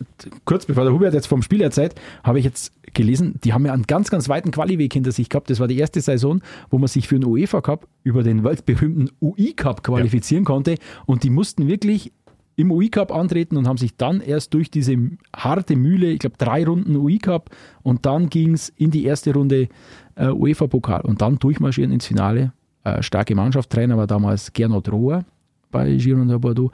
kurz 0.44 0.66
bevor 0.66 0.84
der 0.84 0.92
Hubert 0.92 1.14
jetzt 1.14 1.26
vom 1.26 1.42
Spiel 1.42 1.60
erzählt, 1.60 1.94
habe 2.22 2.38
ich 2.38 2.44
jetzt 2.44 2.72
gelesen, 2.94 3.38
die 3.44 3.52
haben 3.52 3.66
ja 3.66 3.72
einen 3.72 3.84
ganz, 3.84 4.10
ganz 4.10 4.28
weiten 4.28 4.50
Qualiweg 4.50 4.92
hinter 4.92 5.12
sich 5.12 5.28
gehabt. 5.28 5.50
Das 5.50 5.60
war 5.60 5.68
die 5.68 5.78
erste 5.78 6.00
Saison, 6.00 6.40
wo 6.70 6.78
man 6.78 6.88
sich 6.88 7.08
für 7.08 7.18
den 7.18 7.26
UEFA 7.26 7.60
Cup 7.60 7.86
über 8.02 8.22
den 8.22 8.44
weltberühmten 8.44 9.10
UI 9.20 9.52
Cup 9.52 9.82
qualifizieren 9.82 10.44
konnte. 10.44 10.76
Und 11.06 11.22
die 11.22 11.30
mussten 11.30 11.68
wirklich 11.68 12.12
im 12.56 12.72
UI 12.72 12.88
Cup 12.88 13.12
antreten 13.12 13.56
und 13.56 13.68
haben 13.68 13.76
sich 13.76 13.96
dann 13.96 14.20
erst 14.20 14.52
durch 14.52 14.70
diese 14.70 14.96
harte 15.34 15.76
Mühle, 15.76 16.08
ich 16.08 16.18
glaube 16.18 16.36
drei 16.38 16.64
Runden 16.64 16.96
UI 16.96 17.18
Cup 17.18 17.50
und 17.82 18.04
dann 18.04 18.30
ging 18.30 18.54
es 18.54 18.68
in 18.70 18.90
die 18.90 19.04
erste 19.04 19.32
Runde 19.32 19.68
äh, 20.16 20.28
UEFA 20.28 20.66
Pokal 20.66 21.02
und 21.02 21.22
dann 21.22 21.38
durchmarschieren 21.38 21.92
ins 21.92 22.06
Finale. 22.06 22.52
Äh, 22.82 23.00
starke 23.02 23.36
Mannschaft, 23.36 23.70
Trainer 23.70 23.96
war 23.96 24.08
damals 24.08 24.52
Gernot 24.52 24.90
Rohr 24.90 25.24
bei 25.70 25.94
Girondin 25.96 26.40
Bordeaux 26.40 26.72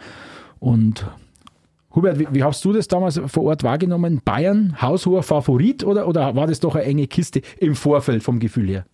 und 0.58 1.06
Hubert, 1.94 2.18
wie, 2.18 2.26
wie 2.30 2.42
hast 2.42 2.64
du 2.64 2.72
das 2.72 2.88
damals 2.88 3.20
vor 3.26 3.44
Ort 3.44 3.62
wahrgenommen? 3.62 4.20
Bayern, 4.24 4.80
haushoher 4.80 5.22
Favorit 5.22 5.84
oder, 5.84 6.08
oder 6.08 6.34
war 6.34 6.46
das 6.46 6.60
doch 6.60 6.74
eine 6.74 6.84
enge 6.84 7.06
Kiste 7.06 7.42
im 7.58 7.74
Vorfeld 7.74 8.22
vom 8.22 8.40
Gefühl 8.40 8.68
her? 8.68 8.86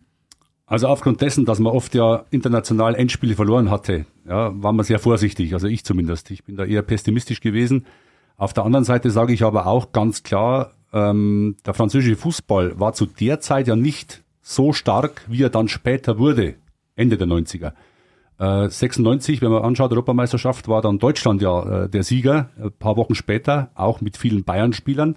Also 0.67 0.87
aufgrund 0.87 1.21
dessen, 1.21 1.47
dass 1.47 1.59
man 1.59 1.73
oft 1.73 1.95
ja 1.95 2.25
international 2.31 2.95
Endspiele 2.95 3.35
verloren 3.35 3.71
hatte, 3.71 4.07
ja, 4.29 4.53
war 4.63 4.73
man 4.73 4.85
sehr 4.85 5.01
vorsichtig, 5.01 5.53
also 5.55 5.67
ich 5.67 5.85
zumindest. 5.85 6.31
Ich 6.31 6.45
bin 6.45 6.57
da 6.57 6.65
eher 6.65 6.83
pessimistisch 6.83 7.41
gewesen. 7.41 7.87
Auf 8.37 8.53
der 8.53 8.65
anderen 8.65 8.85
Seite 8.85 9.11
sage 9.11 9.33
ich 9.33 9.43
aber 9.43 9.67
auch 9.67 9.93
ganz 9.93 10.23
klar, 10.23 10.75
ähm, 10.93 11.57
der 11.67 11.75
französische 11.75 12.17
Fußball 12.17 12.79
war 12.79 12.93
zu 12.93 13.07
der 13.07 13.41
Zeit 13.41 13.67
ja 13.67 13.77
nicht 13.77 14.23
so 14.43 14.73
stark, 14.73 15.23
wie 15.29 15.43
er 15.43 15.51
dann 15.51 15.69
später 15.69 16.19
wurde, 16.19 16.55
Ende 16.95 17.17
der 17.17 17.27
90er. 17.27 17.73
Äh, 18.41 18.71
96, 18.71 19.43
wenn 19.43 19.51
man 19.51 19.63
anschaut, 19.63 19.91
Europameisterschaft, 19.91 20.67
war 20.67 20.81
dann 20.81 20.99
Deutschland 20.99 21.43
ja 21.43 21.85
äh, 21.85 21.89
der 21.91 22.03
Sieger, 22.03 22.49
ein 22.59 22.73
paar 22.73 22.97
Wochen 22.97 23.15
später, 23.15 23.71
auch 23.75 24.01
mit 24.01 24.17
vielen 24.17 24.45
Bayern-Spielern. 24.45 25.17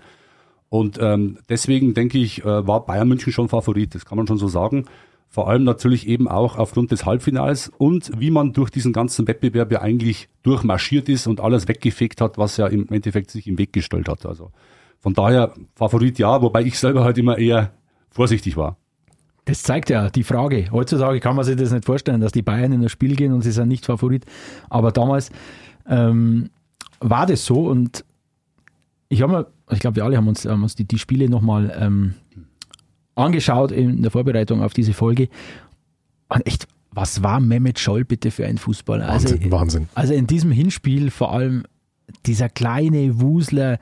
Und 0.67 0.99
ähm, 1.01 1.37
deswegen 1.47 1.93
denke 1.93 2.17
ich, 2.17 2.43
äh, 2.43 2.67
war 2.67 2.85
Bayern 2.85 3.07
München 3.07 3.31
schon 3.31 3.47
Favorit, 3.47 3.95
das 3.95 4.05
kann 4.05 4.17
man 4.17 4.27
schon 4.27 4.37
so 4.37 4.49
sagen. 4.49 4.85
Vor 5.29 5.47
allem 5.47 5.63
natürlich 5.63 6.07
eben 6.07 6.27
auch 6.27 6.57
aufgrund 6.57 6.91
des 6.91 7.05
Halbfinals 7.05 7.71
und 7.77 8.11
wie 8.19 8.29
man 8.29 8.51
durch 8.51 8.69
diesen 8.69 8.91
ganzen 8.91 9.25
Wettbewerb 9.27 9.71
ja 9.71 9.81
eigentlich 9.81 10.27
durchmarschiert 10.43 11.07
ist 11.07 11.25
und 11.25 11.39
alles 11.39 11.67
weggefegt 11.67 12.19
hat, 12.19 12.37
was 12.37 12.57
ja 12.57 12.67
im 12.67 12.89
Endeffekt 12.89 13.31
sich 13.31 13.47
im 13.47 13.57
Weg 13.57 13.71
gestellt 13.71 14.09
hat. 14.09 14.25
Also 14.25 14.51
von 14.99 15.13
daher 15.13 15.53
Favorit 15.75 16.19
ja, 16.19 16.41
wobei 16.41 16.63
ich 16.63 16.77
selber 16.77 17.03
halt 17.03 17.17
immer 17.17 17.37
eher 17.37 17.71
vorsichtig 18.11 18.57
war. 18.57 18.77
Das 19.45 19.61
zeigt 19.63 19.89
ja 19.89 20.09
die 20.09 20.23
Frage. 20.23 20.67
Heutzutage 20.71 21.19
kann 21.19 21.35
man 21.35 21.43
sich 21.43 21.57
das 21.57 21.71
nicht 21.71 21.85
vorstellen, 21.85 22.21
dass 22.21 22.31
die 22.31 22.41
Bayern 22.41 22.71
in 22.71 22.81
das 22.81 22.91
Spiel 22.91 23.15
gehen 23.15 23.33
und 23.33 23.41
sie 23.41 23.51
sind 23.51 23.67
nicht 23.67 23.85
Favorit. 23.85 24.25
Aber 24.69 24.91
damals 24.91 25.31
ähm, 25.87 26.49
war 26.99 27.25
das 27.25 27.45
so 27.45 27.67
und 27.67 28.05
ich 29.09 29.21
habe 29.21 29.31
mir, 29.33 29.47
ich 29.71 29.79
glaube, 29.79 29.97
wir 29.97 30.05
alle 30.05 30.17
haben 30.17 30.27
uns, 30.27 30.45
haben 30.45 30.63
uns 30.63 30.75
die, 30.75 30.85
die 30.85 30.97
Spiele 30.97 31.29
nochmal 31.29 31.75
ähm, 31.79 32.13
angeschaut 33.15 33.71
in 33.71 34.01
der 34.01 34.11
Vorbereitung 34.11 34.63
auf 34.63 34.73
diese 34.73 34.93
Folge. 34.93 35.29
Und 36.29 36.45
echt, 36.47 36.67
was 36.91 37.21
war 37.21 37.39
Mehmet 37.39 37.79
Scholl 37.79 38.05
bitte 38.05 38.31
für 38.31 38.45
ein 38.45 38.57
Fußballer? 38.57 39.07
Wahnsinn, 39.07 39.39
also, 39.39 39.51
Wahnsinn. 39.51 39.89
Also 39.93 40.13
in 40.13 40.25
diesem 40.25 40.51
Hinspiel 40.51 41.11
vor 41.11 41.31
allem 41.31 41.63
dieser 42.25 42.49
kleine 42.49 43.19
Wusler, 43.21 43.79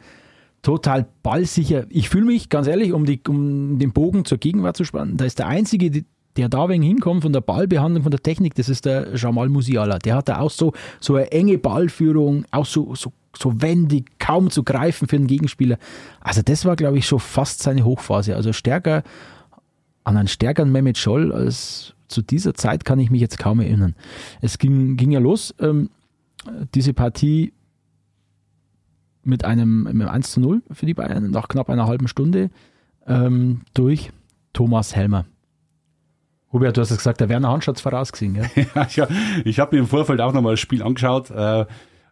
total 0.61 1.07
ballsicher. 1.23 1.85
Ich 1.89 2.09
fühle 2.09 2.25
mich, 2.25 2.49
ganz 2.49 2.67
ehrlich, 2.67 2.93
um, 2.93 3.05
die, 3.05 3.21
um 3.27 3.79
den 3.79 3.91
Bogen 3.91 4.25
zur 4.25 4.37
Gegenwart 4.37 4.77
zu 4.77 4.85
spannen, 4.85 5.17
da 5.17 5.25
ist 5.25 5.39
der 5.39 5.47
Einzige, 5.47 6.03
der 6.37 6.49
da 6.49 6.69
wegen 6.69 6.83
hinkommt 6.83 7.23
von 7.23 7.33
der 7.33 7.41
Ballbehandlung, 7.41 8.03
von 8.03 8.11
der 8.11 8.21
Technik, 8.21 8.55
das 8.55 8.69
ist 8.69 8.85
der 8.85 9.15
Jamal 9.15 9.49
Musiala. 9.49 9.99
Der 9.99 10.15
hat 10.15 10.29
da 10.29 10.39
auch 10.39 10.51
so, 10.51 10.73
so 10.99 11.15
eine 11.15 11.31
enge 11.31 11.57
Ballführung, 11.57 12.45
auch 12.51 12.65
so, 12.65 12.95
so, 12.95 13.11
so 13.37 13.61
wendig, 13.61 14.07
kaum 14.19 14.49
zu 14.49 14.63
greifen 14.63 15.07
für 15.07 15.17
den 15.17 15.27
Gegenspieler. 15.27 15.77
Also 16.21 16.41
das 16.41 16.65
war, 16.65 16.75
glaube 16.75 16.97
ich, 16.97 17.07
schon 17.07 17.19
fast 17.19 17.61
seine 17.61 17.83
Hochphase. 17.83 18.35
Also 18.35 18.53
stärker, 18.53 19.03
an 20.03 20.17
einen 20.17 20.27
stärkeren 20.27 20.71
Mehmet 20.71 20.97
Scholl 20.97 21.33
als 21.33 21.93
zu 22.07 22.21
dieser 22.21 22.53
Zeit 22.53 22.85
kann 22.85 22.99
ich 22.99 23.09
mich 23.09 23.21
jetzt 23.21 23.39
kaum 23.39 23.59
erinnern. 23.61 23.95
Es 24.41 24.57
ging, 24.57 24.97
ging 24.97 25.11
ja 25.11 25.19
los, 25.19 25.55
ähm, 25.59 25.89
diese 26.73 26.93
Partie 26.93 27.53
mit 29.23 29.45
einem, 29.45 29.83
mit 29.83 29.93
einem 29.93 30.07
1 30.07 30.31
zu 30.31 30.39
0 30.39 30.61
für 30.71 30.85
die 30.85 30.93
Bayern 30.93 31.31
nach 31.31 31.47
knapp 31.47 31.69
einer 31.69 31.87
halben 31.87 32.07
Stunde 32.07 32.49
ähm, 33.07 33.61
durch 33.73 34.11
Thomas 34.53 34.95
Helmer. 34.95 35.25
Hubert, 36.51 36.75
du 36.75 36.81
hast 36.81 36.91
es 36.91 36.97
gesagt, 36.97 37.21
der 37.21 37.29
Werner 37.29 37.49
Hansch 37.49 37.67
hat 37.67 37.77
es 37.77 37.81
vorausgesehen. 37.81 38.35
Ja? 38.75 38.87
ja, 38.93 39.07
ich, 39.45 39.59
habe 39.59 39.75
mir 39.75 39.81
im 39.81 39.87
Vorfeld 39.87 40.19
auch 40.19 40.33
nochmal 40.33 40.53
das 40.53 40.59
Spiel 40.59 40.83
angeschaut. 40.83 41.31
Äh, 41.31 41.65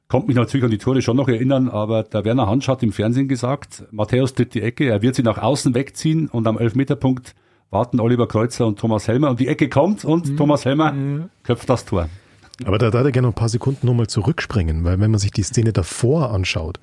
konnte 0.08 0.28
mich 0.28 0.36
natürlich 0.36 0.64
an 0.64 0.72
die 0.72 0.78
Tore 0.78 1.02
schon 1.02 1.18
noch 1.18 1.28
erinnern, 1.28 1.70
aber 1.70 2.04
der 2.04 2.26
Werner 2.26 2.48
Hansch 2.48 2.68
hat 2.68 2.82
im 2.82 2.92
Fernsehen 2.92 3.28
gesagt, 3.28 3.84
Matthäus 3.92 4.34
tritt 4.34 4.54
die 4.54 4.62
Ecke, 4.62 4.90
er 4.90 5.02
wird 5.02 5.16
sie 5.16 5.24
nach 5.24 5.38
außen 5.38 5.76
wegziehen 5.76 6.28
und 6.30 6.48
am 6.48 6.58
Elfmeterpunkt 6.58 7.36
warten 7.70 8.00
Oliver 8.00 8.28
Kreuzer 8.28 8.66
und 8.66 8.80
Thomas 8.80 9.08
Helmer 9.08 9.30
und 9.30 9.40
die 9.40 9.48
Ecke 9.48 9.70
kommt 9.70 10.04
und 10.04 10.30
mhm. 10.30 10.38
Thomas 10.38 10.66
Helmer 10.66 10.94
mhm. 10.94 11.30
köpft 11.44 11.70
das 11.70 11.86
Tor. 11.86 12.10
Aber 12.66 12.78
da 12.78 12.90
darf 12.90 13.06
ich 13.06 13.14
gerne 13.14 13.28
noch 13.28 13.34
ein 13.34 13.40
paar 13.40 13.50
Sekunden 13.50 13.86
nochmal 13.86 14.08
zurückspringen, 14.08 14.84
weil 14.84 15.00
wenn 15.00 15.12
man 15.12 15.20
sich 15.20 15.32
die 15.32 15.44
Szene 15.44 15.72
davor 15.72 16.32
anschaut, 16.32 16.80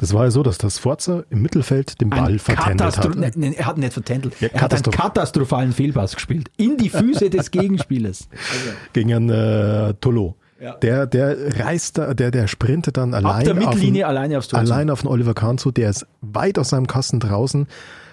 das 0.00 0.14
war 0.14 0.24
ja 0.24 0.30
so, 0.30 0.42
dass 0.42 0.56
das 0.56 0.78
Forza 0.78 1.24
im 1.28 1.42
Mittelfeld 1.42 2.00
den 2.00 2.08
Ball 2.08 2.38
vertändelt 2.38 2.96
hat. 2.96 3.16
Ne, 3.16 3.30
ne, 3.34 3.54
er 3.54 3.66
hat 3.66 3.76
nicht 3.76 3.92
vertändelt. 3.92 4.34
Ja, 4.40 4.48
er 4.48 4.62
hat 4.62 4.72
einen 4.72 4.82
katastrophalen 4.82 5.74
Fehlpass 5.74 6.14
gespielt. 6.14 6.50
In 6.56 6.78
die 6.78 6.88
Füße 6.88 7.28
des 7.28 7.50
Gegenspielers. 7.50 8.30
Also. 8.32 8.76
Gegen 8.94 9.12
einen 9.12 9.28
äh, 9.28 9.94
Tolo. 10.00 10.36
Ja. 10.58 10.76
Der, 10.76 11.04
der 11.04 11.60
reißt, 11.60 11.98
der, 11.98 12.30
der 12.30 12.46
sprintet 12.46 12.96
dann 12.96 13.12
allein, 13.12 13.44
der 13.44 13.52
Mittellinie 13.52 14.06
auf, 14.06 14.10
alleine 14.10 14.38
aufs 14.38 14.48
Tor 14.48 14.58
allein 14.58 14.88
auf 14.88 15.02
den 15.02 15.08
Oliver 15.08 15.34
Kahn 15.34 15.58
zu. 15.58 15.70
Der 15.70 15.90
ist 15.90 16.06
weit 16.22 16.58
aus 16.58 16.70
seinem 16.70 16.86
Kasten 16.86 17.20
draußen 17.20 17.66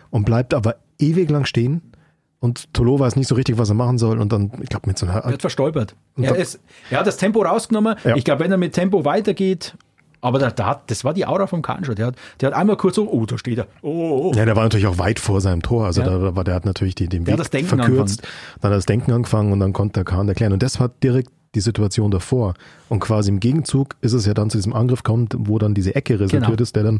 und 0.09 0.25
bleibt 0.25 0.53
aber 0.53 0.75
ewig 0.99 1.29
lang 1.29 1.45
stehen. 1.45 1.93
Und 2.39 2.73
Tolo 2.73 2.99
weiß 2.99 3.15
nicht 3.15 3.27
so 3.27 3.35
richtig, 3.35 3.57
was 3.57 3.69
er 3.69 3.75
machen 3.75 3.97
soll. 3.97 4.19
Und 4.19 4.33
dann, 4.33 4.51
ich 4.61 4.67
glaube, 4.67 4.87
mit 4.87 4.97
so 4.97 5.05
einer. 5.05 5.19
Er 5.19 5.31
wird 5.31 5.41
verstolpert. 5.41 5.95
Er, 6.17 6.35
ist, 6.35 6.59
er, 6.91 6.99
hat 6.99 7.07
das 7.07 7.15
Tempo 7.15 7.41
rausgenommen. 7.43 7.95
Ja. 8.03 8.17
Ich 8.17 8.25
glaube, 8.25 8.43
wenn 8.43 8.51
er 8.51 8.57
mit 8.57 8.73
Tempo 8.73 9.05
weitergeht, 9.05 9.73
aber 10.21 10.39
da, 10.39 10.51
da, 10.51 10.81
das 10.87 11.03
war 11.03 11.13
die 11.13 11.25
Aura 11.25 11.47
vom 11.47 11.61
Kahn 11.61 11.85
schon. 11.85 11.95
Der 11.95 12.07
hat, 12.07 12.15
der 12.41 12.47
hat 12.47 12.55
einmal 12.55 12.77
kurz 12.77 12.95
so, 12.95 13.09
oh, 13.09 13.25
da 13.25 13.37
steht 13.37 13.57
er. 13.57 13.67
Oh, 13.81 13.89
oh, 13.89 14.29
oh. 14.29 14.33
Ja, 14.35 14.45
der 14.45 14.55
war 14.55 14.63
natürlich 14.63 14.87
auch 14.87 14.97
weit 14.97 15.19
vor 15.19 15.41
seinem 15.41 15.61
Tor. 15.61 15.85
Also 15.85 16.01
ja. 16.01 16.07
da 16.07 16.35
war, 16.35 16.43
der 16.43 16.55
hat 16.55 16.65
natürlich 16.65 16.95
die, 16.95 17.07
den 17.07 17.27
Weg 17.27 17.35
verkürzt. 17.35 17.73
Angefangen. 17.73 18.17
Dann 18.61 18.71
hat 18.71 18.77
das 18.77 18.85
Denken 18.85 19.11
angefangen 19.11 19.51
und 19.51 19.59
dann 19.59 19.73
konnte 19.73 19.93
der 19.93 20.03
Kahn 20.05 20.27
erklären. 20.27 20.53
Und 20.53 20.63
das 20.63 20.79
war 20.79 20.89
direkt 20.89 21.29
die 21.55 21.61
Situation 21.61 22.11
davor. 22.11 22.53
Und 22.89 22.99
quasi 22.99 23.29
im 23.29 23.39
Gegenzug 23.39 23.95
ist 24.01 24.13
es 24.13 24.25
ja 24.25 24.33
dann 24.33 24.49
zu 24.49 24.57
diesem 24.57 24.73
Angriff 24.73 25.03
kommt, 25.03 25.35
wo 25.37 25.59
dann 25.59 25.73
diese 25.73 25.95
Ecke 25.95 26.19
resultiert 26.19 26.45
genau. 26.45 26.61
ist, 26.61 26.75
der 26.75 26.83
dann, 26.83 26.99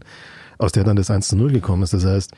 aus 0.58 0.72
der 0.72 0.84
dann 0.84 0.96
das 0.96 1.12
1 1.12 1.28
zu 1.28 1.36
0 1.36 1.52
gekommen 1.52 1.84
ist. 1.84 1.94
Das 1.94 2.06
heißt, 2.06 2.34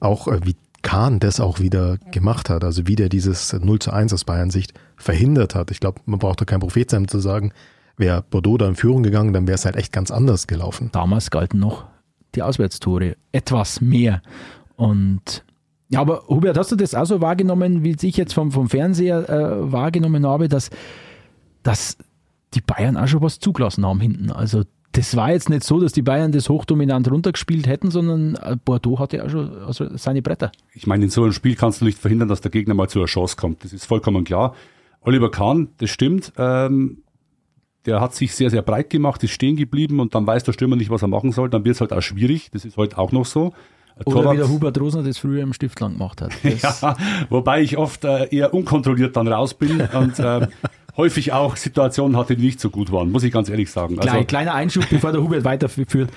auch 0.00 0.28
äh, 0.28 0.40
wie 0.44 0.56
Kahn 0.82 1.18
das 1.18 1.40
auch 1.40 1.58
wieder 1.58 1.98
gemacht 2.12 2.50
hat, 2.50 2.64
also 2.64 2.86
wie 2.86 2.96
der 2.96 3.08
dieses 3.08 3.52
0 3.52 3.78
zu 3.80 3.92
1 3.92 4.12
aus 4.12 4.24
Bayern 4.24 4.50
Sicht 4.50 4.74
verhindert 4.96 5.54
hat. 5.54 5.70
Ich 5.70 5.80
glaube, 5.80 6.00
man 6.06 6.18
braucht 6.18 6.40
da 6.40 6.44
kein 6.44 6.60
Prophet 6.60 6.90
sein, 6.90 7.08
zu 7.08 7.18
sagen, 7.18 7.52
wäre 7.98 8.22
Bordeaux 8.22 8.58
da 8.58 8.68
in 8.68 8.76
Führung 8.76 9.02
gegangen, 9.02 9.32
dann 9.32 9.46
wäre 9.46 9.56
es 9.56 9.64
halt 9.64 9.76
echt 9.76 9.92
ganz 9.92 10.10
anders 10.10 10.46
gelaufen. 10.46 10.90
Damals 10.92 11.30
galten 11.30 11.58
noch 11.58 11.84
die 12.34 12.42
Auswärtstore 12.42 13.16
etwas 13.32 13.80
mehr. 13.80 14.22
Und 14.76 15.44
ja, 15.88 16.00
aber 16.00 16.24
Hubert, 16.28 16.58
hast 16.58 16.70
du 16.70 16.76
das 16.76 16.94
auch 16.94 17.06
so 17.06 17.20
wahrgenommen, 17.20 17.82
wie 17.82 17.96
ich 18.00 18.16
jetzt 18.16 18.34
vom, 18.34 18.52
vom 18.52 18.68
Fernseher 18.68 19.28
äh, 19.28 19.72
wahrgenommen 19.72 20.26
habe, 20.26 20.48
dass, 20.48 20.70
dass 21.62 21.96
die 22.54 22.60
Bayern 22.60 22.96
auch 22.96 23.08
schon 23.08 23.22
was 23.22 23.38
zugelassen 23.38 23.86
haben 23.86 24.00
hinten? 24.00 24.30
Also 24.30 24.64
das 24.92 25.16
war 25.16 25.32
jetzt 25.32 25.48
nicht 25.48 25.64
so, 25.64 25.80
dass 25.80 25.92
die 25.92 26.02
Bayern 26.02 26.32
das 26.32 26.48
hochdominant 26.48 27.10
runtergespielt 27.10 27.66
hätten, 27.66 27.90
sondern 27.90 28.36
äh, 28.36 28.56
Bordeaux 28.62 28.98
hatte 28.98 29.18
ja 29.18 29.28
schon 29.28 29.62
also 29.62 29.96
seine 29.96 30.22
Bretter. 30.22 30.52
Ich 30.74 30.86
meine, 30.86 31.04
in 31.04 31.10
so 31.10 31.22
einem 31.22 31.32
Spiel 31.32 31.56
kannst 31.56 31.80
du 31.80 31.84
nicht 31.84 31.98
verhindern, 31.98 32.28
dass 32.28 32.40
der 32.40 32.50
Gegner 32.50 32.74
mal 32.74 32.88
zu 32.88 32.98
einer 32.98 33.06
Chance 33.06 33.36
kommt. 33.36 33.64
Das 33.64 33.72
ist 33.72 33.86
vollkommen 33.86 34.24
klar. 34.24 34.54
Oliver 35.00 35.30
Kahn, 35.30 35.68
das 35.78 35.90
stimmt. 35.90 36.32
Ähm, 36.36 36.98
der 37.86 38.00
hat 38.00 38.14
sich 38.14 38.34
sehr, 38.34 38.50
sehr 38.50 38.62
breit 38.62 38.90
gemacht, 38.90 39.22
ist 39.24 39.32
stehen 39.32 39.56
geblieben 39.56 40.00
und 40.00 40.14
dann 40.14 40.26
weiß 40.26 40.44
der 40.44 40.52
Stürmer 40.52 40.76
nicht, 40.76 40.90
was 40.90 41.02
er 41.02 41.08
machen 41.08 41.32
soll. 41.32 41.48
Dann 41.48 41.64
wird 41.64 41.76
es 41.76 41.80
halt 41.80 41.92
auch 41.92 42.02
schwierig. 42.02 42.50
Das 42.52 42.64
ist 42.64 42.76
heute 42.76 42.98
auch 42.98 43.12
noch 43.12 43.24
so. 43.24 43.52
Oder 44.04 44.16
Torwart, 44.16 44.34
wie 44.34 44.38
der 44.38 44.48
Hubert 44.48 44.80
Rosner 44.80 45.02
das 45.02 45.18
früher 45.18 45.42
im 45.42 45.52
Stiftland 45.52 45.98
gemacht 45.98 46.22
hat. 46.22 46.32
ja, 46.62 46.96
wobei 47.30 47.62
ich 47.62 47.76
oft 47.76 48.04
äh, 48.04 48.28
eher 48.34 48.54
unkontrolliert 48.54 49.16
dann 49.16 49.26
raus 49.26 49.54
bin 49.54 49.80
und 49.80 50.18
äh, 50.18 50.46
häufig 50.96 51.32
auch 51.32 51.56
Situationen 51.56 52.16
hatte, 52.16 52.36
die 52.36 52.44
nicht 52.44 52.60
so 52.60 52.70
gut 52.70 52.92
waren, 52.92 53.10
muss 53.10 53.24
ich 53.24 53.32
ganz 53.32 53.48
ehrlich 53.48 53.70
sagen. 53.70 53.98
Also, 53.98 54.24
kleiner 54.24 54.54
Einschub, 54.54 54.84
bevor 54.88 55.12
der 55.12 55.22
Hubert 55.22 55.44
weiterführt. 55.44 56.10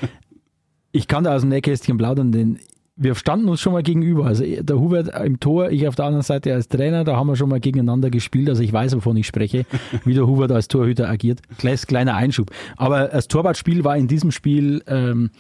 Ich 0.91 1.08
kann 1.08 1.24
da 1.24 1.36
aus 1.36 1.41
dem 1.41 1.50
Nähkästchen 1.50 1.97
plaudern, 1.97 2.32
denn 2.32 2.60
wir 3.01 3.15
standen 3.15 3.49
uns 3.49 3.59
schon 3.59 3.73
mal 3.73 3.81
gegenüber. 3.81 4.27
Also 4.27 4.43
der 4.45 4.79
Hubert 4.79 5.09
im 5.25 5.39
Tor, 5.39 5.71
ich 5.71 5.87
auf 5.87 5.95
der 5.95 6.05
anderen 6.05 6.21
Seite 6.21 6.53
als 6.53 6.67
Trainer, 6.67 7.03
da 7.03 7.15
haben 7.15 7.27
wir 7.27 7.35
schon 7.35 7.49
mal 7.49 7.59
gegeneinander 7.59 8.11
gespielt. 8.11 8.47
Also 8.47 8.61
ich 8.61 8.71
weiß, 8.71 8.95
wovon 8.95 9.17
ich 9.17 9.25
spreche, 9.25 9.65
wie 10.05 10.13
der 10.13 10.27
Hubert 10.27 10.51
als 10.51 10.67
Torhüter 10.67 11.09
agiert. 11.09 11.41
Kleiner 11.57 12.15
Einschub. 12.15 12.51
Aber 12.77 13.07
das 13.07 13.27
Torwartspiel 13.27 13.83
war 13.83 13.97
in 13.97 14.07
diesem 14.07 14.29
Spiel 14.29 14.83
ähm, 14.85 15.31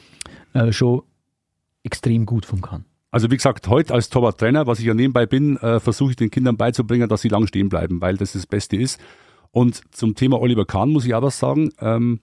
äh, 0.53 0.71
schon 0.71 1.03
extrem 1.83 2.25
gut 2.25 2.47
vom 2.47 2.61
Kahn. 2.61 2.85
Also 3.11 3.29
wie 3.29 3.37
gesagt, 3.37 3.67
heute 3.67 3.93
als 3.93 4.09
Torwarttrainer, 4.09 4.65
was 4.65 4.79
ich 4.79 4.85
ja 4.85 4.95
nebenbei 4.95 5.27
bin, 5.27 5.57
äh, 5.57 5.79
versuche 5.79 6.11
ich 6.11 6.15
den 6.15 6.31
Kindern 6.31 6.57
beizubringen, 6.57 7.09
dass 7.09 7.21
sie 7.21 7.29
lang 7.29 7.45
stehen 7.45 7.69
bleiben, 7.69 8.01
weil 8.01 8.17
das 8.17 8.33
das 8.33 8.47
Beste 8.47 8.75
ist. 8.75 8.99
Und 9.51 9.81
zum 9.91 10.15
Thema 10.15 10.41
Oliver 10.41 10.65
Kahn 10.65 10.89
muss 10.89 11.05
ich 11.05 11.13
auch 11.13 11.21
was 11.21 11.37
sagen. 11.37 11.71
Ähm, 11.79 12.21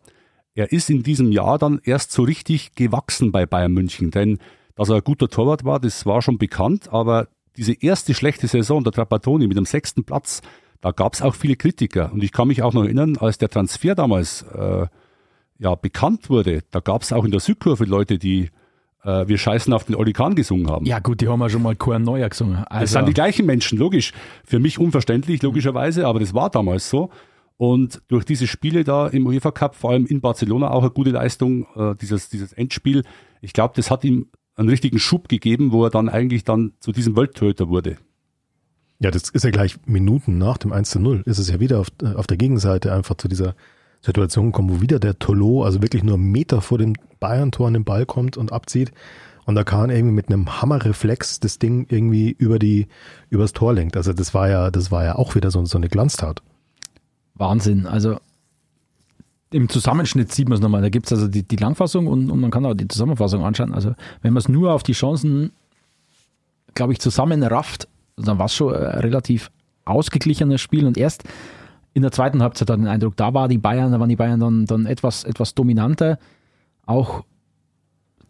er 0.55 0.73
ist 0.73 0.91
in 0.91 1.05
diesem 1.05 1.31
Jahr 1.31 1.59
dann 1.59 1.81
erst 1.85 2.11
so 2.11 2.25
richtig 2.25 2.75
gewachsen 2.75 3.31
bei 3.31 3.47
Bayern 3.47 3.73
München, 3.73 4.11
denn 4.11 4.39
dass 4.79 4.89
er 4.89 4.97
ein 4.97 5.05
guter 5.05 5.29
Torwart 5.29 5.65
war, 5.65 5.81
das 5.81 6.07
war 6.07 6.23
schon 6.23 6.39
bekannt, 6.39 6.89
aber 6.93 7.29
diese 7.57 7.73
erste 7.73 8.15
schlechte 8.15 8.47
Saison 8.47 8.85
der 8.85 8.93
Trapattoni 8.93 9.49
mit 9.49 9.57
dem 9.57 9.65
sechsten 9.65 10.05
Platz, 10.05 10.41
da 10.81 10.93
gab 10.93 11.15
es 11.15 11.23
auch 11.23 11.35
viele 11.35 11.57
Kritiker. 11.57 12.13
Und 12.13 12.23
ich 12.23 12.31
kann 12.31 12.47
mich 12.47 12.63
auch 12.63 12.73
noch 12.73 12.85
erinnern, 12.85 13.17
als 13.19 13.39
der 13.39 13.49
Transfer 13.49 13.97
damals 13.97 14.43
äh, 14.43 14.87
ja 15.59 15.75
bekannt 15.75 16.31
wurde, 16.31 16.63
da 16.71 16.79
gab 16.79 17.03
es 17.03 17.13
auch 17.13 17.25
in 17.25 17.33
der 17.33 17.41
Südkurve 17.41 17.85
Leute, 17.85 18.19
die 18.19 18.51
äh, 19.03 19.27
wir 19.27 19.37
scheißen 19.37 19.73
auf 19.73 19.85
den 19.85 20.13
Kahn 20.13 20.37
gesungen 20.37 20.71
haben. 20.71 20.87
Ja 20.87 21.01
gut, 21.01 21.21
die 21.21 21.29
haben 21.29 21.41
ja 21.41 21.49
schon 21.49 21.63
mal 21.63 21.75
Korn 21.75 22.05
Neuer 22.05 22.29
gesungen. 22.29 22.59
Also. 22.59 22.81
Das 22.81 22.93
sind 22.93 23.09
die 23.09 23.15
gleichen 23.15 23.47
Menschen, 23.47 23.79
logisch. 23.79 24.13
Für 24.45 24.61
mich 24.61 24.79
unverständlich, 24.79 25.43
logischerweise, 25.43 26.07
aber 26.07 26.21
das 26.21 26.35
war 26.35 26.51
damals 26.51 26.89
so. 26.89 27.11
Und 27.57 28.01
durch 28.07 28.25
diese 28.25 28.47
Spiele 28.47 28.85
da 28.85 29.09
im 29.09 29.27
UEFA 29.27 29.51
Cup, 29.51 29.75
vor 29.75 29.91
allem 29.91 30.07
in 30.07 30.21
Barcelona, 30.21 30.71
auch 30.71 30.83
eine 30.83 30.93
gute 30.93 31.11
Leistung, 31.11 31.67
äh, 31.75 31.97
dieses, 32.01 32.29
dieses 32.29 32.53
Endspiel, 32.53 33.03
ich 33.41 33.53
glaube, 33.53 33.75
das 33.75 33.91
hat 33.91 34.05
ihm 34.05 34.29
einen 34.59 34.69
richtigen 34.69 34.99
Schub 34.99 35.29
gegeben, 35.29 35.73
wo 35.73 35.85
er 35.85 35.91
dann 35.91 36.09
eigentlich 36.09 36.45
dann 36.45 36.73
zu 36.81 36.93
diesem 36.93 37.17
Welttöter 37.17 37.69
wurde. 37.69 37.97
Ja, 39.01 39.11
das 39.13 39.29
ist 39.29 39.45
ja 39.45 39.51
gleich 39.51 39.77
Minuten 39.87 40.39
nach 40.39 40.59
dem 40.59 40.73
1 40.73 40.91
zu 40.91 41.01
0, 41.01 41.23
ist 41.25 41.39
es 41.39 41.49
ja 41.49 41.61
wieder 41.61 41.79
auf, 41.79 41.89
auf 42.17 42.27
der 42.27 42.37
Gegenseite 42.37 42.93
einfach 42.93 43.17
zu 43.17 43.29
dieser 43.29 43.55
Situation 44.01 44.47
gekommen, 44.47 44.71
wo 44.71 44.81
wieder 44.81 44.99
der 44.99 45.19
Tolo, 45.19 45.65
also 45.65 45.81
wirklich 45.83 46.03
nur 46.03 46.15
einen 46.15 46.31
Meter 46.31 46.61
vor 46.61 46.79
dem 46.79 46.95
Bayern-Tor 47.21 47.69
an 47.69 47.75
den 47.75 47.85
Ball 47.85 48.07
kommt 48.07 48.37
und 48.37 48.53
abzieht. 48.53 48.93
Und 49.45 49.55
da 49.55 49.65
kann 49.65 49.91
irgendwie 49.91 50.15
mit 50.15 50.29
einem 50.29 50.61
Hammerreflex 50.61 51.41
das 51.41 51.59
Ding 51.59 51.87
irgendwie 51.89 52.31
über 52.31 52.59
die, 52.59 52.87
übers 53.31 53.53
Tor 53.53 53.73
lenkt. 53.73 53.97
Also 53.97 54.13
das 54.13 54.35
war 54.35 54.49
ja, 54.49 54.71
das 54.71 54.91
war 54.91 55.05
ja 55.05 55.17
auch 55.17 55.35
wieder 55.37 55.51
so, 55.51 55.65
so 55.65 55.79
eine 55.79 55.89
Glanztat. 55.89 56.43
Wahnsinn. 57.35 57.87
Also 57.87 58.19
im 59.51 59.69
Zusammenschnitt 59.69 60.33
sieht 60.33 60.49
man 60.49 60.57
es 60.57 60.63
nochmal. 60.63 60.83
Da 60.83 60.89
gibt 60.89 61.07
es 61.07 61.13
also 61.13 61.29
die, 61.29 61.43
die 61.43 61.57
Langfassung 61.57 62.07
und, 62.07 62.31
und 62.31 62.41
man 62.41 62.51
kann 62.51 62.67
auch 62.67 62.75
die 62.75 62.89
Zusammenfassung 62.89 63.45
anschauen. 63.45 63.73
Also 63.73 63.95
wenn 64.23 64.33
man 64.33 64.39
es 64.39 64.49
nur 64.49 64.73
auf 64.73 64.83
die 64.83 64.93
Chancen, 64.93 65.53
glaube 66.75 66.93
ich, 66.93 67.01
zusammenrafft, 67.01 67.89
dann 68.17 68.39
war 68.39 68.47
es 68.47 68.55
schon 68.55 68.75
ein 68.75 69.01
relativ 69.01 69.51
ausgeglichenes 69.85 70.61
Spiel 70.61 70.87
und 70.87 70.99
erst 70.99 71.25
in 71.95 72.03
der 72.03 72.13
zweiten 72.13 72.43
Halbzeit 72.43 72.71
hat 72.71 72.79
den 72.79 72.87
Eindruck, 72.87 73.17
da 73.17 73.35
war 73.35 73.49
die 73.49 73.59
Bayern, 73.59 73.91
da 73.93 73.99
waren 73.99 74.09
die 74.09 74.17
Bayern 74.17 74.39
dann, 74.39 74.67
dann 74.67 74.87
etwas, 74.87 75.25
etwas 75.25 75.55
dominanter. 75.55 76.19
Auch 76.87 77.25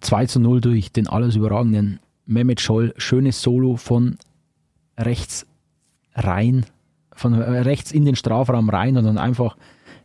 2 0.00 0.26
zu 0.26 0.40
0 0.40 0.60
durch 0.60 0.92
den 0.92 1.06
alles 1.08 1.36
überragenden 1.36 2.00
Mehmet 2.24 2.60
Scholl. 2.60 2.94
Schönes 2.96 3.42
Solo 3.42 3.76
von 3.76 4.16
rechts 4.96 5.46
rein, 6.14 6.66
von 7.12 7.34
rechts 7.34 7.92
in 7.92 8.04
den 8.04 8.16
Strafraum 8.16 8.70
rein 8.70 8.96
und 8.96 9.04
dann 9.04 9.18
einfach, 9.18 9.56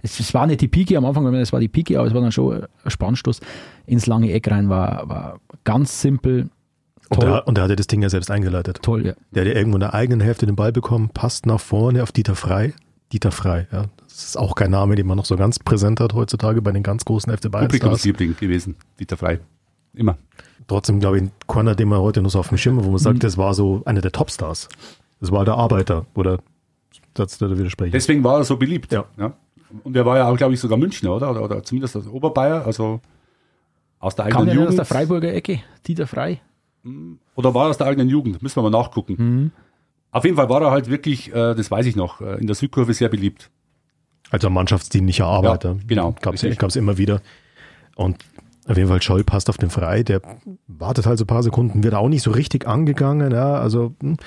es, 0.03 0.19
es 0.19 0.33
war 0.35 0.45
nicht 0.45 0.61
die 0.61 0.67
Pike 0.67 0.95
am 0.97 1.05
Anfang, 1.05 1.33
es 1.33 1.51
war 1.51 1.59
die 1.59 1.67
Pike, 1.67 1.97
aber 1.97 2.07
es 2.07 2.13
war 2.13 2.21
dann 2.21 2.31
schon 2.31 2.63
ein 2.83 2.91
Spannstoß 2.91 3.39
ins 3.87 4.05
lange 4.05 4.31
Eck 4.31 4.51
rein, 4.51 4.69
war, 4.69 5.09
war 5.09 5.39
ganz 5.63 5.99
simpel. 6.01 6.49
Und 7.09 7.23
er, 7.23 7.47
und 7.47 7.57
er 7.57 7.63
hatte 7.65 7.75
das 7.75 7.87
Ding 7.87 8.01
ja 8.01 8.09
selbst 8.09 8.29
eingeleitet. 8.31 8.79
toll, 8.81 9.05
ja. 9.05 9.13
Der 9.31 9.41
hat 9.43 9.47
ja 9.51 9.55
irgendwo 9.55 9.77
in 9.77 9.81
der 9.81 9.93
eigenen 9.93 10.21
Hälfte 10.21 10.45
den 10.45 10.55
Ball 10.55 10.71
bekommen, 10.71 11.09
passt 11.13 11.45
nach 11.45 11.59
vorne 11.59 12.03
auf 12.03 12.11
Dieter 12.11 12.35
Frei. 12.35 12.73
Dieter 13.11 13.31
Frei, 13.31 13.67
ja. 13.71 13.85
Das 14.03 14.23
ist 14.25 14.37
auch 14.37 14.55
kein 14.55 14.71
Name, 14.71 14.95
den 14.95 15.07
man 15.07 15.17
noch 15.17 15.25
so 15.25 15.35
ganz 15.35 15.59
präsent 15.59 15.99
hat 15.99 16.13
heutzutage 16.13 16.61
bei 16.61 16.71
den 16.71 16.83
ganz 16.83 17.05
großen 17.05 17.31
FC 17.35 17.49
Bayern. 17.51 17.67
Publikumsliebling 17.67 18.35
gewesen, 18.39 18.75
Dieter 18.99 19.17
Frei. 19.17 19.39
Immer. 19.93 20.17
Trotzdem, 20.67 20.99
glaube 20.99 21.17
ich, 21.17 21.23
ein 21.23 21.31
Corner, 21.45 21.75
den 21.75 21.89
man 21.89 21.99
heute 21.99 22.21
noch 22.21 22.29
so 22.31 22.39
auf 22.39 22.49
dem 22.49 22.57
Schirm 22.57 22.77
hat, 22.77 22.85
wo 22.85 22.89
man 22.89 22.97
sagt, 22.99 23.15
Mhm. 23.17 23.19
das 23.19 23.37
war 23.37 23.53
so 23.53 23.81
einer 23.85 24.01
der 24.01 24.11
Topstars. 24.11 24.69
Das 25.19 25.31
war 25.31 25.45
der 25.45 25.55
Arbeiter, 25.55 26.05
oder 26.15 26.39
das 27.13 27.37
da 27.37 27.49
widerspreche 27.49 27.87
ich. 27.87 27.93
Deswegen 27.93 28.23
war 28.23 28.39
er 28.39 28.43
so 28.43 28.57
beliebt. 28.57 28.91
Ja. 28.91 29.05
Und 29.83 29.95
er 29.95 30.05
war 30.05 30.17
ja 30.17 30.27
auch, 30.27 30.37
glaube 30.37 30.53
ich, 30.53 30.59
sogar 30.59 30.77
Münchner, 30.77 31.15
oder? 31.15 31.31
Oder, 31.31 31.43
oder 31.43 31.63
zumindest 31.63 31.95
aus 31.95 32.07
Oberbayer, 32.07 32.65
also 32.65 33.01
aus 33.99 34.15
der 34.15 34.25
Kam 34.25 34.41
eigenen 34.41 34.45
der 34.45 34.53
nicht 34.55 34.61
aus 34.61 34.65
Jugend. 34.65 34.77
der 34.79 34.85
Freiburger 34.85 35.33
Ecke? 35.33 35.59
Dieter 35.87 36.07
Frei? 36.07 36.41
Oder 37.35 37.53
war 37.53 37.65
er 37.65 37.69
aus 37.69 37.77
der 37.77 37.87
eigenen 37.87 38.09
Jugend? 38.09 38.41
Müssen 38.41 38.57
wir 38.57 38.69
mal 38.69 38.77
nachgucken. 38.77 39.15
Mhm. 39.17 39.51
Auf 40.11 40.25
jeden 40.25 40.35
Fall 40.35 40.49
war 40.49 40.61
er 40.61 40.71
halt 40.71 40.89
wirklich, 40.89 41.33
äh, 41.33 41.55
das 41.55 41.71
weiß 41.71 41.85
ich 41.85 41.95
noch, 41.95 42.21
äh, 42.21 42.39
in 42.39 42.45
der 42.45 42.55
Südkurve 42.55 42.93
sehr 42.93 43.09
beliebt. 43.09 43.49
Also 44.29 44.47
ein 44.47 44.53
mannschaftsdienlicher 44.53 45.25
Arbeiter. 45.25 45.69
Ja, 45.73 45.85
genau, 45.87 46.15
Gab 46.21 46.35
es 46.35 46.75
immer 46.75 46.97
wieder. 46.97 47.21
Und 47.95 48.23
auf 48.67 48.77
jeden 48.77 48.89
Fall 48.89 49.01
Scholl 49.01 49.23
passt 49.23 49.49
auf 49.49 49.57
den 49.57 49.69
Frei, 49.69 50.03
der 50.03 50.21
wartet 50.67 51.05
halt 51.05 51.17
so 51.17 51.23
ein 51.23 51.27
paar 51.27 51.43
Sekunden, 51.43 51.83
wird 51.83 51.93
auch 51.95 52.07
nicht 52.09 52.23
so 52.23 52.31
richtig 52.31 52.67
angegangen, 52.67 53.31
ja, 53.31 53.55
also 53.55 53.93
hm, 53.99 54.17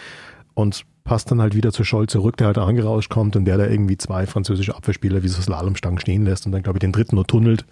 und 0.55 0.85
passt 1.07 1.31
dann 1.31 1.41
halt 1.41 1.55
wieder 1.55 1.73
zu 1.73 1.85
Scholl 1.85 2.09
zurück, 2.09 2.37
der 2.37 2.49
halt 2.49 2.59
angerauscht 2.59 3.11
kommt 3.11 3.37
und 3.37 3.47
der 3.47 3.57
da 3.57 3.67
irgendwie 3.67 3.97
zwei 3.97 4.27
französische 4.27 4.77
Abwehrspieler 4.77 5.23
wie 5.23 5.29
so 5.29 5.41
Slalomstangen 5.41 5.99
stehen 5.99 6.25
lässt 6.25 6.45
und 6.45 6.53
dann 6.53 6.63
glaube 6.63 6.77
ich 6.77 6.81
den 6.81 6.93
dritten 6.93 7.15
nur 7.15 7.27
tunnelt 7.27 7.65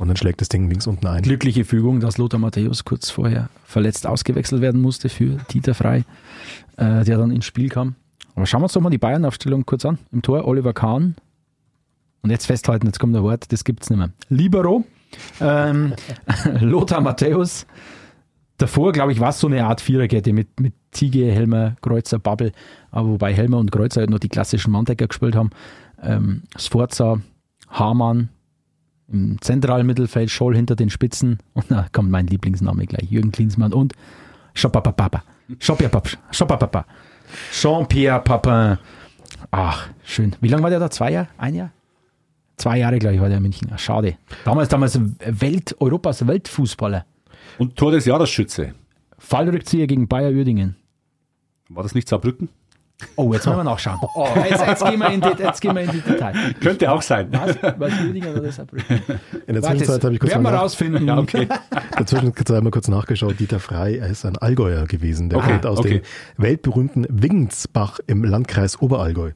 und 0.00 0.08
dann 0.08 0.16
schlägt 0.16 0.40
das 0.40 0.48
Ding 0.48 0.68
links 0.68 0.86
unten 0.86 1.06
ein. 1.06 1.22
Glückliche 1.22 1.64
Fügung, 1.64 2.00
dass 2.00 2.16
Lothar 2.16 2.40
Matthäus 2.40 2.84
kurz 2.84 3.10
vorher 3.10 3.48
verletzt 3.64 4.06
ausgewechselt 4.06 4.62
werden 4.62 4.80
musste 4.80 5.08
für 5.08 5.38
Dieter 5.52 5.74
Frei, 5.74 6.04
äh, 6.76 7.04
der 7.04 7.18
dann 7.18 7.30
ins 7.30 7.44
Spiel 7.44 7.68
kam. 7.68 7.94
Aber 8.34 8.46
schauen 8.46 8.60
wir 8.60 8.64
uns 8.64 8.72
doch 8.72 8.80
mal 8.80 8.90
die 8.90 8.98
Bayern-Aufstellung 8.98 9.64
kurz 9.66 9.84
an. 9.84 9.98
Im 10.10 10.22
Tor 10.22 10.46
Oliver 10.46 10.72
Kahn. 10.72 11.14
Und 12.22 12.30
jetzt 12.30 12.46
festhalten, 12.46 12.86
jetzt 12.86 12.98
kommt 12.98 13.14
ein 13.14 13.22
Wort, 13.22 13.52
das 13.52 13.64
gibt's 13.64 13.90
nicht 13.90 13.98
mehr. 13.98 14.10
Libero, 14.30 14.84
ähm, 15.40 15.94
Lothar 16.60 17.00
Matthäus. 17.00 17.66
Davor, 18.58 18.92
glaube 18.92 19.12
ich, 19.12 19.20
war 19.20 19.30
es 19.30 19.40
so 19.40 19.48
eine 19.48 19.66
Art 19.66 19.80
Viererkette 19.80 20.32
mit, 20.32 20.60
mit 20.60 20.74
Ziege, 20.92 21.30
Helmer, 21.30 21.76
Kreuzer, 21.82 22.18
Babbel. 22.18 22.52
Aber 22.90 23.08
wobei 23.08 23.34
Helmer 23.34 23.58
und 23.58 23.72
Kreuzer 23.72 24.00
halt 24.00 24.10
noch 24.10 24.20
die 24.20 24.28
klassischen 24.28 24.70
Manndecker 24.70 25.08
gespielt 25.08 25.34
haben. 25.34 25.50
Ähm, 26.00 26.42
Sforza, 26.56 27.20
Hamann, 27.68 28.28
im 29.08 29.40
zentralen 29.40 29.86
Mittelfeld, 29.86 30.30
Scholl 30.30 30.54
hinter 30.54 30.76
den 30.76 30.90
Spitzen. 30.90 31.38
Und 31.54 31.70
da 31.70 31.86
kommt 31.92 32.10
mein 32.10 32.26
Lieblingsname 32.26 32.86
gleich, 32.86 33.10
Jürgen 33.10 33.32
Klinsmann 33.32 33.72
und 33.72 33.92
Schopapapapa. 34.54 35.22
Schopapapa. 35.58 36.86
Jean-Pierre 37.52 38.20
Papin. 38.20 38.78
Ach, 39.50 39.88
schön. 40.04 40.34
Wie 40.40 40.48
lange 40.48 40.62
war 40.62 40.70
der 40.70 40.78
da? 40.78 40.90
Zwei 40.90 41.12
Jahre? 41.12 41.28
Ein 41.36 41.54
Jahr? 41.54 41.70
Zwei 42.56 42.78
Jahre, 42.78 42.98
glaube 42.98 43.16
ich, 43.16 43.20
war 43.20 43.28
der 43.28 43.38
in 43.38 43.42
München. 43.42 43.70
Schade. 43.76 44.16
Damals, 44.44 44.68
damals 44.68 44.98
Welt, 45.18 45.74
Europas 45.80 46.26
Weltfußballer. 46.26 47.04
Und 47.58 47.76
Tor 47.76 47.92
des 47.92 48.04
Jahresschütze. 48.04 48.74
Fallrückzieher 49.18 49.86
gegen 49.86 50.08
Bayer 50.08 50.30
Uerdingen. 50.30 50.76
War 51.68 51.82
das 51.82 51.94
nicht 51.94 52.08
Saarbrücken? 52.08 52.48
Oh, 53.16 53.32
jetzt 53.32 53.46
müssen 53.46 53.58
wir 53.58 53.64
nachschauen. 53.64 53.98
Oh, 54.14 54.28
jetzt, 54.48 54.64
jetzt, 54.64 54.84
gehen 54.84 55.00
wir 55.00 55.10
in 55.10 55.20
die, 55.20 55.42
jetzt 55.42 55.60
gehen 55.60 55.74
wir 55.74 55.82
in 55.82 55.90
die 55.90 56.00
Detail. 56.00 56.54
Könnte 56.60 56.90
auch 56.90 57.02
sein. 57.02 57.28
Was? 57.32 57.56
Was 57.78 57.92
Uerdingen 58.00 58.38
oder 58.38 58.52
Saarbrücken? 58.52 59.00
In 59.46 59.54
der 59.54 59.62
Zwischenzeit 59.62 60.04
habe 60.04 60.14
ich 60.14 60.20
kurz 60.20 60.32
werden 60.32 60.42
wir 60.42 60.50
rausfinden. 60.50 61.06
Ja, 61.06 61.18
okay. 61.18 61.42
In 61.82 61.98
der 61.98 62.06
Zwischenzeit 62.06 62.62
mal 62.62 62.70
kurz 62.70 62.88
nachgeschaut. 62.88 63.38
Dieter 63.40 63.60
Frei, 63.60 63.96
er 63.96 64.08
ist 64.08 64.24
ein 64.24 64.36
Allgäuer 64.36 64.86
gewesen. 64.86 65.28
Der 65.28 65.38
Okay, 65.38 65.52
kommt 65.52 65.66
aus 65.66 65.78
okay. 65.80 66.00
dem 66.36 66.42
weltberühmten 66.42 67.06
Wigensbach 67.10 67.98
im 68.06 68.24
Landkreis 68.24 68.80
Oberallgäu. 68.80 69.32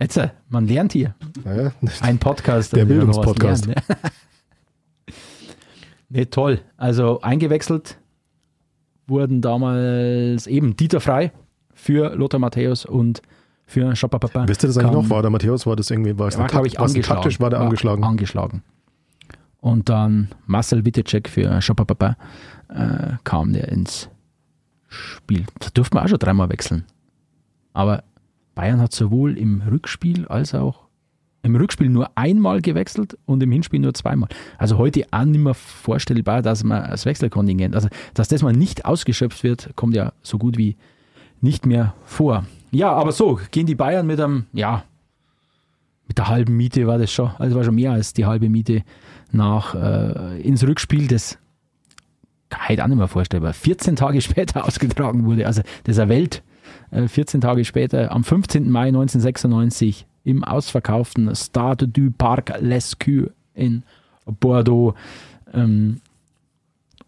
Jetzt, 0.00 0.16
äh, 0.16 0.30
man 0.48 0.66
lernt 0.66 0.92
hier. 0.92 1.14
Ja, 1.44 1.72
Ein 2.00 2.18
Podcast. 2.18 2.72
Der 2.72 2.88
wir 2.88 2.96
was 2.96 3.06
Bildungspodcast. 3.16 3.68
ne? 6.14 6.20
nee, 6.20 6.26
toll. 6.26 6.60
Also 6.76 7.20
eingewechselt 7.20 7.98
wurden 9.06 9.42
damals 9.42 10.46
eben 10.46 10.76
Dieter 10.76 11.00
Frei 11.00 11.32
für 11.74 12.14
Lothar 12.14 12.40
Matthäus 12.40 12.86
und 12.86 13.22
für 13.66 13.94
Schopapapa. 13.96 14.46
Wisst 14.48 14.62
ihr 14.64 14.68
das 14.68 14.78
eigentlich 14.78 14.92
noch? 14.92 15.10
War 15.10 15.22
der 15.22 15.30
Matthäus, 15.30 15.66
war 15.66 15.76
das 15.76 15.90
irgendwie, 15.90 16.18
war 16.18 16.28
es 16.28 16.38
war, 16.38 16.46
glaube 16.46 16.66
ich, 16.66 16.76
war 16.76 16.86
angeschlagen. 16.86 17.22
taktisch, 17.22 17.40
war 17.40 17.50
der 17.50 17.60
angeschlagen? 17.60 18.04
Angeschlagen. 18.04 18.62
Und 19.60 19.88
dann 19.88 20.28
Marcel 20.46 20.84
Wittecek 20.84 21.28
für 21.28 21.60
Schopapapa 21.62 22.16
äh, 22.68 23.14
kam 23.24 23.52
der 23.52 23.68
ins 23.68 24.10
Spiel. 24.88 25.46
Da 25.58 25.68
durften 25.72 25.96
wir 25.96 26.04
auch 26.04 26.08
schon 26.08 26.18
dreimal 26.18 26.50
wechseln. 26.50 26.84
Aber 27.72 28.04
Bayern 28.54 28.80
hat 28.80 28.92
sowohl 28.92 29.36
im 29.38 29.62
Rückspiel 29.62 30.28
als 30.28 30.54
auch 30.54 30.83
im 31.44 31.54
Rückspiel 31.56 31.88
nur 31.88 32.10
einmal 32.16 32.62
gewechselt 32.62 33.16
und 33.26 33.42
im 33.42 33.52
Hinspiel 33.52 33.80
nur 33.80 33.94
zweimal. 33.94 34.28
Also 34.58 34.78
heute 34.78 35.06
auch 35.10 35.24
nicht 35.24 35.40
mehr 35.40 35.54
vorstellbar, 35.54 36.42
dass 36.42 36.64
man 36.64 36.90
das 36.90 37.04
Wechselkontingent, 37.04 37.74
also 37.74 37.88
dass 38.14 38.28
das 38.28 38.42
mal 38.42 38.52
nicht 38.52 38.84
ausgeschöpft 38.86 39.44
wird, 39.44 39.70
kommt 39.76 39.94
ja 39.94 40.12
so 40.22 40.38
gut 40.38 40.56
wie 40.56 40.76
nicht 41.40 41.66
mehr 41.66 41.94
vor. 42.06 42.44
Ja, 42.70 42.90
aber 42.92 43.12
so 43.12 43.38
gehen 43.50 43.66
die 43.66 43.74
Bayern 43.74 44.06
mit 44.06 44.20
einem, 44.20 44.46
ja, 44.52 44.84
mit 46.08 46.18
der 46.18 46.28
halben 46.28 46.56
Miete 46.56 46.86
war 46.86 46.98
das 46.98 47.12
schon, 47.12 47.30
also 47.38 47.56
war 47.56 47.64
schon 47.64 47.74
mehr 47.74 47.92
als 47.92 48.14
die 48.14 48.26
halbe 48.26 48.48
Miete 48.48 48.82
nach 49.30 49.74
äh, 49.74 50.40
ins 50.40 50.66
Rückspiel, 50.66 51.06
das 51.06 51.38
ich 52.68 52.82
auch 52.82 52.86
nicht 52.86 52.96
mehr 52.96 53.08
vorstellbar. 53.08 53.52
14 53.52 53.96
Tage 53.96 54.20
später 54.22 54.64
ausgetragen 54.64 55.24
wurde, 55.24 55.46
also 55.46 55.62
das 55.84 55.98
ist 55.98 56.08
Welt. 56.08 56.42
Äh, 56.90 57.08
14 57.08 57.40
Tage 57.40 57.64
später, 57.64 58.10
am 58.12 58.24
15. 58.24 58.70
Mai 58.70 58.88
1996, 58.88 60.06
im 60.24 60.42
ausverkauften 60.44 61.34
Stade 61.36 61.86
du 61.88 62.10
Parc 62.10 62.54
Lescure 62.60 63.30
in 63.54 63.82
Bordeaux. 64.40 64.94
Ähm, 65.52 66.00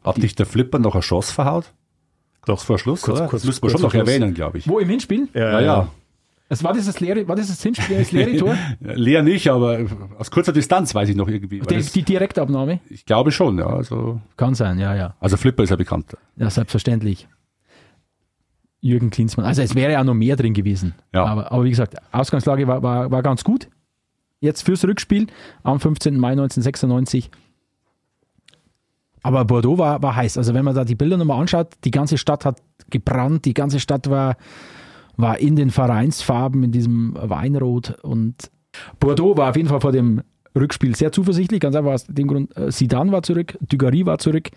Hat 0.05 0.19
dich 0.19 0.35
der 0.35 0.47
Flipper 0.47 0.79
noch 0.79 0.95
eine 0.95 1.01
Chance 1.03 1.33
verhaut? 1.33 1.73
Doch 2.45 2.61
vor 2.63 2.79
Schluss, 2.79 3.03
Kurz- 3.03 3.19
oder? 3.19 3.29
kurz- 3.29 3.43
das 3.43 3.47
müssen 3.49 3.63
wir 3.65 3.71
schon 3.71 3.83
noch 3.83 3.95
erwähnen, 3.95 4.35
glaube 4.35 4.59
ich. 4.59 4.69
wo 4.69 4.79
im 4.79 4.89
Hinspiel? 4.89 5.29
Ja, 5.35 5.61
ja. 5.61 5.89
Es 6.49 6.63
war 6.63 6.73
dieses 6.73 7.01
leere, 7.01 7.27
war 7.27 7.35
dieses 7.35 7.61
Hinspiel, 7.61 7.99
das 7.99 8.13
leere 8.13 8.37
Tor? 8.37 8.57
Leer 8.81 9.25
nicht, 9.25 9.49
aber 9.49 9.81
aus 10.17 10.31
kurzer 10.31 10.53
Distanz 10.53 10.95
weiß 10.95 11.09
ich 11.09 11.17
noch 11.17 11.27
irgendwie. 11.27 11.59
Die, 11.59 11.75
das, 11.75 11.91
die 11.91 12.05
Direktabnahme? 12.05 12.79
ich 12.89 13.05
glaube 13.05 13.33
schon, 13.33 13.59
ja. 13.59 13.67
Also, 13.67 14.21
Kann 14.37 14.55
sein, 14.55 14.79
ja, 14.79 14.95
ja. 14.95 15.17
also 15.19 15.37
Flipper 15.37 15.65
ist 15.65 15.71
ja 15.71 15.77
bekannt. 15.77 16.17
Ja, 16.37 16.49
selbstverständlich. 16.49 17.27
Jürgen 18.87 19.11
Klinsmann. 19.11 19.47
Also 19.47 19.63
es 19.63 19.75
wäre 19.75 19.93
ja 19.93 20.05
noch 20.05 20.15
mehr 20.15 20.37
drin 20.37 20.55
gewesen. 20.55 20.95
Ja. 21.13 21.25
Aber, 21.25 21.53
aber 21.53 21.65
wie 21.65 21.71
gesagt, 21.71 21.97
Ausgangslage 22.13 22.67
war, 22.67 22.83
war, 22.83 23.11
war 23.11 23.23
ganz 23.23 23.45
gut. 23.45 23.69
Jetzt 24.41 24.63
fürs 24.63 24.85
Rückspiel 24.85 25.27
am 25.63 25.81
15. 25.81 26.19
Mai 26.19 26.33
1996. 26.33 27.31
Aber 29.23 29.45
Bordeaux 29.45 29.79
war, 29.79 30.03
war 30.03 30.15
heiß. 30.15 30.39
Also 30.39 30.55
wenn 30.55 30.65
man 30.65 30.75
da 30.75 30.85
die 30.85 30.95
Bilder 30.95 31.17
nochmal 31.17 31.41
anschaut, 31.41 31.69
die 31.85 31.91
ganze 31.91 32.17
Stadt 32.17 32.45
hat 32.45 32.59
gebrannt, 32.91 33.45
die 33.45 33.55
ganze 33.55 33.81
Stadt 33.81 34.09
war, 34.09 34.37
war 35.17 35.39
in 35.39 35.57
den 35.57 35.71
Vereinsfarben, 35.71 36.63
in 36.63 36.71
diesem 36.73 37.17
Weinrot. 37.21 37.99
Und 38.03 38.51
Bordeaux 39.01 39.37
war 39.37 39.51
auf 39.51 39.57
jeden 39.57 39.69
Fall 39.69 39.81
vor 39.81 39.93
dem 39.93 40.23
Rückspiel 40.55 40.95
sehr 40.95 41.13
zuversichtlich, 41.13 41.61
ganz 41.61 41.77
einfach 41.77 41.93
aus 41.93 42.05
dem 42.07 42.29
Grund, 42.29 42.57
äh, 42.57 42.71
Zidane 42.71 43.13
war 43.13 43.23
zurück, 43.23 43.59
Dugarry 43.61 44.07
war 44.07 44.19
zurück 44.19 44.51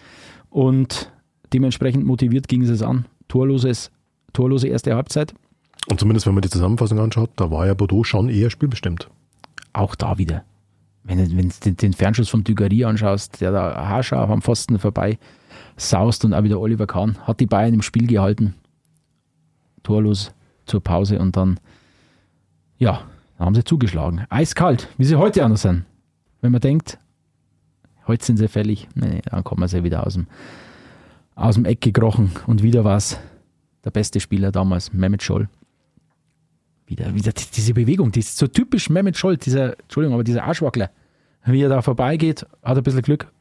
und 0.49 1.11
dementsprechend 1.51 2.05
motiviert 2.05 2.47
ging 2.47 2.61
es 2.61 2.81
an. 2.81 3.05
Torloses, 3.27 3.91
torlose 4.33 4.67
erste 4.67 4.95
Halbzeit. 4.95 5.33
Und 5.89 5.99
zumindest, 5.99 6.27
wenn 6.27 6.33
man 6.33 6.41
die 6.41 6.49
Zusammenfassung 6.49 6.99
anschaut, 6.99 7.31
da 7.35 7.49
war 7.51 7.65
ja 7.65 7.73
Bordeaux 7.73 8.03
schon 8.03 8.29
eher 8.29 8.49
spielbestimmt. 8.49 9.09
Auch 9.73 9.95
da 9.95 10.17
wieder. 10.17 10.43
Wenn 11.03 11.17
du 11.17 11.27
den, 11.27 11.77
den 11.77 11.93
Fernschuss 11.93 12.29
vom 12.29 12.43
Dugarry 12.43 12.83
anschaust, 12.83 13.41
der 13.41 13.51
da 13.51 13.87
haarscharf 13.87 14.29
am 14.29 14.41
Pfosten 14.41 14.77
vorbei 14.77 15.17
saust 15.77 16.25
und 16.25 16.33
auch 16.33 16.43
wieder 16.43 16.59
Oliver 16.59 16.87
Kahn, 16.87 17.17
hat 17.25 17.39
die 17.39 17.45
Bayern 17.45 17.73
im 17.73 17.81
Spiel 17.81 18.07
gehalten. 18.07 18.55
Torlos 19.83 20.33
zur 20.65 20.83
Pause 20.83 21.19
und 21.19 21.35
dann, 21.37 21.59
ja, 22.77 23.01
dann 23.37 23.47
haben 23.47 23.55
sie 23.55 23.63
zugeschlagen. 23.63 24.25
Eiskalt, 24.29 24.89
wie 24.97 25.05
sie 25.05 25.15
heute 25.15 25.43
anders 25.43 25.63
sind. 25.63 25.85
Wenn 26.41 26.51
man 26.51 26.61
denkt, 26.61 26.99
heute 28.07 28.25
sind 28.25 28.37
sie 28.37 28.47
fällig, 28.47 28.87
nee, 28.93 29.21
dann 29.25 29.43
kommen 29.43 29.67
sie 29.67 29.83
wieder 29.83 30.05
aus 30.05 30.13
dem, 30.13 30.27
aus 31.35 31.55
dem 31.55 31.65
Eck 31.65 31.81
gekrochen 31.81 32.31
und 32.45 32.61
wieder 32.61 32.83
war 32.83 32.97
es 32.97 33.17
der 33.83 33.91
beste 33.91 34.19
Spieler 34.19 34.51
damals, 34.51 34.93
Mehmet 34.93 35.23
Scholl. 35.23 35.47
Wieder, 36.87 37.13
wieder 37.13 37.31
die- 37.31 37.45
diese 37.55 37.73
Bewegung, 37.73 38.11
die 38.11 38.19
ist 38.19 38.37
so 38.37 38.47
typisch 38.47 38.89
Mehmet 38.89 39.15
Scholl, 39.17 39.37
dieser, 39.37 39.79
Entschuldigung, 39.79 40.15
aber 40.15 40.23
dieser 40.23 40.43
Arschwackler. 40.43 40.89
Wie 41.45 41.61
er 41.61 41.69
da 41.69 41.81
vorbeigeht, 41.81 42.45
hat 42.63 42.77
ein 42.77 42.83
bisschen 42.83 43.01
Glück, 43.01 43.31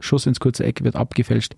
Schuss 0.00 0.26
ins 0.26 0.40
kurze 0.40 0.64
Eck, 0.64 0.82
wird 0.84 0.96
abgefälscht 0.96 1.54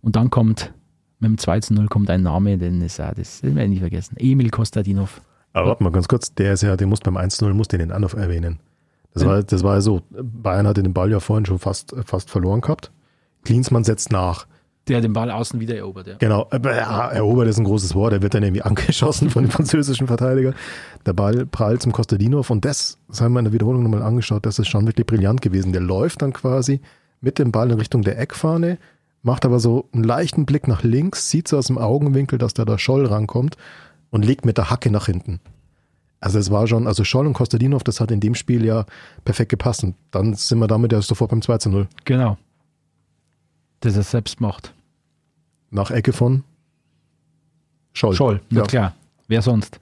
und 0.00 0.16
dann 0.16 0.30
kommt 0.30 0.72
mit 1.20 1.28
dem 1.30 1.38
2 1.38 1.60
zu 1.60 1.74
0 1.74 1.88
kommt 1.88 2.08
ein 2.10 2.22
Name, 2.22 2.58
den 2.58 2.80
ist 2.80 3.00
auch, 3.00 3.12
das 3.14 3.40
den 3.40 3.56
werde 3.56 3.64
ich 3.64 3.74
nie 3.74 3.80
vergessen. 3.80 4.16
Emil 4.18 4.50
Kostadinov. 4.50 5.20
Aber 5.52 5.70
warte 5.70 5.82
mal 5.82 5.90
ganz 5.90 6.06
kurz, 6.06 6.32
der 6.34 6.52
ist 6.52 6.62
ja, 6.62 6.76
den 6.76 6.88
muss 6.88 7.00
beim 7.00 7.16
1-0, 7.16 7.52
muss 7.54 7.66
den 7.68 7.80
den 7.80 7.90
Anruf 7.92 8.12
erwähnen. 8.14 8.60
Das 9.14 9.24
war, 9.24 9.42
das 9.42 9.62
war 9.64 9.74
ja 9.74 9.80
so, 9.80 10.02
Bayern 10.10 10.66
hatte 10.68 10.82
den 10.84 10.92
Ball 10.92 11.10
ja 11.10 11.18
vorhin 11.18 11.44
schon 11.44 11.58
fast, 11.58 11.94
fast 12.04 12.30
verloren 12.30 12.60
gehabt. 12.60 12.92
Klinsmann 13.44 13.82
setzt 13.82 14.12
nach. 14.12 14.46
Der 14.88 15.00
den 15.00 15.12
Ball 15.12 15.30
außen 15.30 15.60
wieder 15.60 15.76
erobert, 15.76 16.06
ja. 16.06 16.14
Genau, 16.18 16.46
aber 16.50 16.76
ja, 16.76 17.08
erobert 17.08 17.48
ist 17.48 17.58
ein 17.58 17.64
großes 17.64 17.94
Wort, 17.94 18.12
er 18.12 18.22
wird 18.22 18.34
dann 18.34 18.42
irgendwie 18.42 18.62
angeschossen 18.68 19.30
von 19.30 19.44
dem 19.44 19.50
französischen 19.50 20.06
Verteidiger. 20.06 20.54
Der 21.06 21.12
Ball 21.12 21.46
prallt 21.46 21.82
zum 21.82 21.92
Kostadinov 21.92 22.50
und 22.50 22.64
das, 22.64 22.98
das 23.08 23.20
haben 23.20 23.32
wir 23.32 23.40
in 23.40 23.46
der 23.46 23.52
Wiederholung 23.52 23.82
nochmal 23.82 24.02
angeschaut, 24.02 24.46
das 24.46 24.58
ist 24.58 24.68
schon 24.68 24.86
wirklich 24.86 25.06
brillant 25.06 25.42
gewesen. 25.42 25.72
Der 25.72 25.82
läuft 25.82 26.22
dann 26.22 26.32
quasi 26.32 26.80
mit 27.20 27.38
dem 27.38 27.52
Ball 27.52 27.70
in 27.70 27.78
Richtung 27.78 28.02
der 28.02 28.18
Eckfahne, 28.18 28.78
macht 29.22 29.44
aber 29.44 29.60
so 29.60 29.88
einen 29.92 30.04
leichten 30.04 30.46
Blick 30.46 30.68
nach 30.68 30.82
links, 30.82 31.30
sieht 31.30 31.48
so 31.48 31.58
aus 31.58 31.66
dem 31.66 31.78
Augenwinkel, 31.78 32.38
dass 32.38 32.54
da 32.54 32.64
der 32.64 32.78
Scholl 32.78 33.06
rankommt 33.06 33.56
und 34.10 34.24
legt 34.24 34.44
mit 34.44 34.58
der 34.58 34.70
Hacke 34.70 34.90
nach 34.90 35.06
hinten. 35.06 35.40
Also 36.20 36.38
es 36.38 36.50
war 36.50 36.66
schon, 36.66 36.86
also 36.86 37.04
Scholl 37.04 37.26
und 37.26 37.34
Kostadinov, 37.34 37.84
das 37.84 38.00
hat 38.00 38.10
in 38.10 38.20
dem 38.20 38.34
Spiel 38.34 38.64
ja 38.64 38.86
perfekt 39.24 39.50
gepasst. 39.50 39.84
Und 39.84 39.94
dann 40.10 40.34
sind 40.34 40.58
wir 40.58 40.66
damit 40.66 40.92
ja 40.92 41.00
sofort 41.00 41.30
beim 41.30 41.42
2 41.42 41.58
zu 41.58 41.70
0. 41.70 41.88
Genau. 42.04 42.36
Das 43.80 43.96
er 43.96 44.02
selbst 44.02 44.40
macht. 44.40 44.74
Nach 45.70 45.90
Ecke 45.90 46.12
von 46.12 46.44
Scholl. 47.92 48.14
Scholl, 48.14 48.40
Ja. 48.50 48.62
klar. 48.62 48.94
Wer 49.26 49.42
sonst? 49.42 49.80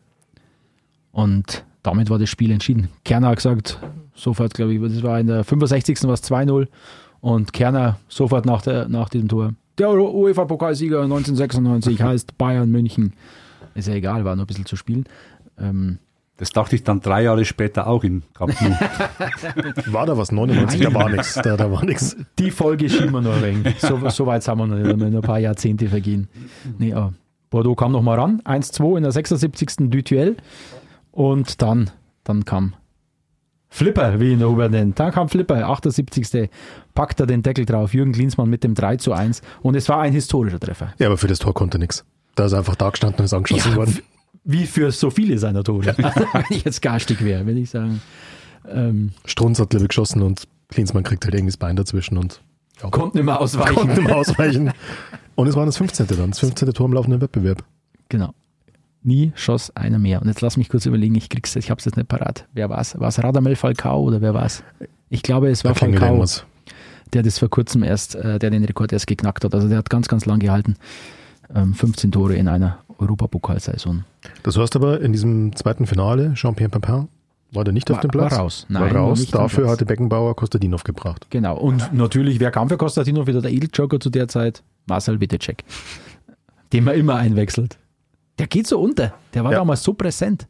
Und 1.12 1.64
damit 1.82 2.10
war 2.10 2.18
das 2.18 2.28
Spiel 2.28 2.50
entschieden. 2.50 2.88
Kerner 3.04 3.28
hat 3.28 3.36
gesagt, 3.36 3.78
sofort, 4.14 4.54
glaube 4.54 4.74
ich, 4.74 4.80
das 4.80 5.02
war 5.02 5.20
in 5.20 5.26
der 5.28 5.44
65. 5.44 6.02
war 6.04 6.14
es 6.14 6.22
2-0 6.24 6.66
und 7.20 7.52
Kerner 7.52 7.98
sofort 8.08 8.44
nach, 8.46 8.62
der, 8.62 8.88
nach 8.88 9.08
diesem 9.08 9.28
Tor. 9.28 9.54
Der 9.78 9.90
UEFA-Pokalsieger 9.90 11.02
1996 11.02 12.02
heißt 12.02 12.38
Bayern 12.38 12.70
München. 12.70 13.12
Ist 13.74 13.88
ja 13.88 13.94
egal, 13.94 14.24
war 14.24 14.34
nur 14.34 14.44
ein 14.44 14.46
bisschen 14.48 14.66
zu 14.66 14.76
spielen. 14.76 15.04
Ähm, 15.58 15.98
Das 16.38 16.50
dachte 16.50 16.76
ich 16.76 16.84
dann 16.84 17.00
drei 17.00 17.22
Jahre 17.22 17.44
später 17.46 17.86
auch 17.86 18.04
in 18.04 18.22
Camp 18.36 18.54
Nou. 18.60 18.70
War 19.92 20.04
da 20.04 20.18
was? 20.18 20.32
99? 20.32 20.80
Da 20.82 20.92
war 20.92 21.08
nichts. 21.08 21.34
Da, 21.34 21.56
da 21.56 21.70
war 21.70 21.82
nichts. 21.84 22.14
die 22.38 22.50
Folge 22.50 22.90
schieben 22.90 23.12
wir 23.12 23.22
noch 23.22 23.36
ein 23.36 23.42
wenig. 23.64 23.80
So, 23.80 24.06
so 24.10 24.26
weit 24.26 24.42
sind 24.42 24.58
wir 24.58 24.66
noch 24.66 24.76
nicht, 24.76 24.86
da 24.90 24.96
müssen 24.96 25.12
noch 25.12 25.22
ein 25.22 25.26
paar 25.26 25.38
Jahrzehnte 25.38 25.88
vergehen. 25.88 26.28
Nee, 26.78 26.92
aber 26.92 27.14
Bordeaux 27.48 27.74
kam 27.74 27.92
noch 27.92 28.02
mal 28.02 28.18
ran, 28.18 28.42
1-2 28.44 28.98
in 28.98 29.02
der 29.04 29.12
76. 29.12 29.88
Dutuel 29.90 30.36
und 31.10 31.62
dann, 31.62 31.90
dann 32.24 32.44
kam 32.44 32.74
Flipper, 33.68 34.20
wie 34.20 34.32
ihn 34.32 34.38
der 34.38 34.48
Hubert 34.48 34.72
nennt. 34.72 34.98
Dann 35.00 35.12
kam 35.12 35.28
Flipper, 35.28 35.66
78. 35.68 36.50
packt 36.94 37.18
er 37.20 37.26
den 37.26 37.42
Deckel 37.42 37.64
drauf, 37.64 37.94
Jürgen 37.94 38.12
Klinsmann 38.12 38.50
mit 38.50 38.62
dem 38.62 38.74
3 38.74 38.96
zu 38.96 39.12
1 39.12 39.40
und 39.62 39.74
es 39.74 39.88
war 39.88 40.00
ein 40.00 40.12
historischer 40.12 40.60
Treffer. 40.60 40.92
Ja, 40.98 41.06
aber 41.06 41.16
für 41.16 41.28
das 41.28 41.38
Tor 41.38 41.54
konnte 41.54 41.78
nichts. 41.78 42.04
Da 42.34 42.44
ist 42.46 42.52
er 42.52 42.58
einfach 42.58 42.76
da 42.76 42.90
gestanden 42.90 43.20
und 43.20 43.24
ist 43.24 43.32
angeschossen 43.34 43.70
Ja, 43.72 43.76
worden. 43.76 43.98
Wie 44.48 44.64
für 44.64 44.92
so 44.92 45.10
viele 45.10 45.38
seiner 45.38 45.64
Tore. 45.64 45.94
wenn 45.96 46.44
ich 46.50 46.64
jetzt 46.64 46.80
garstig 46.80 47.22
wäre, 47.22 47.44
würde 47.46 47.58
ich 47.58 47.70
sagen. 47.70 48.00
Ähm, 48.68 49.10
Strunz 49.24 49.58
hat 49.58 49.72
Lippe 49.72 49.88
geschossen 49.88 50.22
und 50.22 50.44
Klinsmann 50.68 51.02
kriegt 51.02 51.24
halt 51.24 51.34
irgendwie 51.34 51.50
das 51.50 51.56
Bein 51.56 51.74
dazwischen 51.76 52.16
und 52.16 52.40
ja, 52.80 52.88
konnte 52.90 53.18
nicht 53.18 53.26
mehr 53.26 53.40
ausweichen. 53.40 53.74
konnte 53.74 54.00
ihm 54.00 54.06
ausweichen. 54.08 54.72
Und 55.34 55.48
es 55.48 55.56
war 55.56 55.66
das 55.66 55.76
15. 55.78 56.06
dann, 56.08 56.30
das 56.30 56.38
15. 56.38 56.72
Tor 56.72 56.86
im 56.86 56.92
laufenden 56.92 57.20
Wettbewerb. 57.20 57.64
Genau. 58.08 58.34
Nie 59.02 59.32
schoss 59.34 59.74
einer 59.74 59.98
mehr. 59.98 60.22
Und 60.22 60.28
jetzt 60.28 60.40
lass 60.40 60.56
mich 60.56 60.68
kurz 60.68 60.86
überlegen, 60.86 61.14
ich 61.14 61.28
krieg's, 61.28 61.54
ich 61.56 61.70
hab's 61.70 61.84
jetzt 61.84 61.96
nicht 61.96 62.08
parat. 62.08 62.46
Wer 62.52 62.70
war's? 62.70 62.98
War 62.98 63.08
es 63.08 63.22
Radamel 63.22 63.56
Falcao 63.56 64.00
oder 64.02 64.20
wer 64.20 64.34
war's? 64.34 64.62
Ich 65.10 65.22
glaube, 65.22 65.48
es 65.48 65.64
war 65.64 65.72
Da 65.72 65.80
Falcao, 65.80 66.24
der 67.12 67.22
das 67.22 67.38
vor 67.38 67.48
kurzem 67.48 67.82
erst, 67.82 68.14
äh, 68.14 68.38
der 68.38 68.50
den 68.50 68.64
Rekord 68.64 68.92
erst 68.92 69.06
geknackt 69.06 69.44
hat. 69.44 69.54
Also 69.54 69.68
der 69.68 69.78
hat 69.78 69.90
ganz, 69.90 70.08
ganz 70.08 70.24
lang 70.24 70.38
gehalten. 70.38 70.74
Ähm, 71.54 71.74
15 71.74 72.12
Tore 72.12 72.34
in 72.34 72.48
einer 72.48 72.84
Europapokalsaison. 72.98 74.04
Das 74.42 74.56
heißt 74.56 74.76
aber, 74.76 75.00
in 75.00 75.12
diesem 75.12 75.54
zweiten 75.56 75.86
Finale, 75.86 76.32
Jean-Pierre 76.34 76.70
Papin 76.70 77.08
war 77.52 77.64
der 77.64 77.72
nicht 77.72 77.90
auf 77.90 77.96
War- 77.98 78.02
dem 78.02 78.10
Platz. 78.10 78.32
war 78.32 78.38
raus. 78.40 78.66
Nein, 78.68 78.82
war 78.82 78.94
war 78.94 79.00
raus. 79.02 79.24
am 79.26 79.30
Dafür 79.40 79.68
hatte 79.70 79.84
Beckenbauer 79.86 80.34
Kostadinov 80.36 80.84
gebracht. 80.84 81.26
Genau. 81.30 81.56
Und 81.56 81.92
natürlich, 81.92 82.40
wer 82.40 82.50
kam 82.50 82.68
für 82.68 82.76
Konstantinov 82.76 83.26
wieder 83.26 83.40
der 83.40 83.52
Edeljoker 83.52 84.00
zu 84.00 84.10
der 84.10 84.28
Zeit? 84.28 84.62
Marcel 84.86 85.20
Wittecek. 85.20 85.64
Den 86.72 86.84
man 86.84 86.94
immer 86.96 87.14
einwechselt. 87.16 87.78
Der 88.38 88.46
geht 88.46 88.66
so 88.66 88.80
unter. 88.80 89.14
Der 89.34 89.44
war 89.44 89.52
Ja. 89.52 89.58
damals 89.58 89.82
so 89.82 89.94
präsent. 89.94 90.46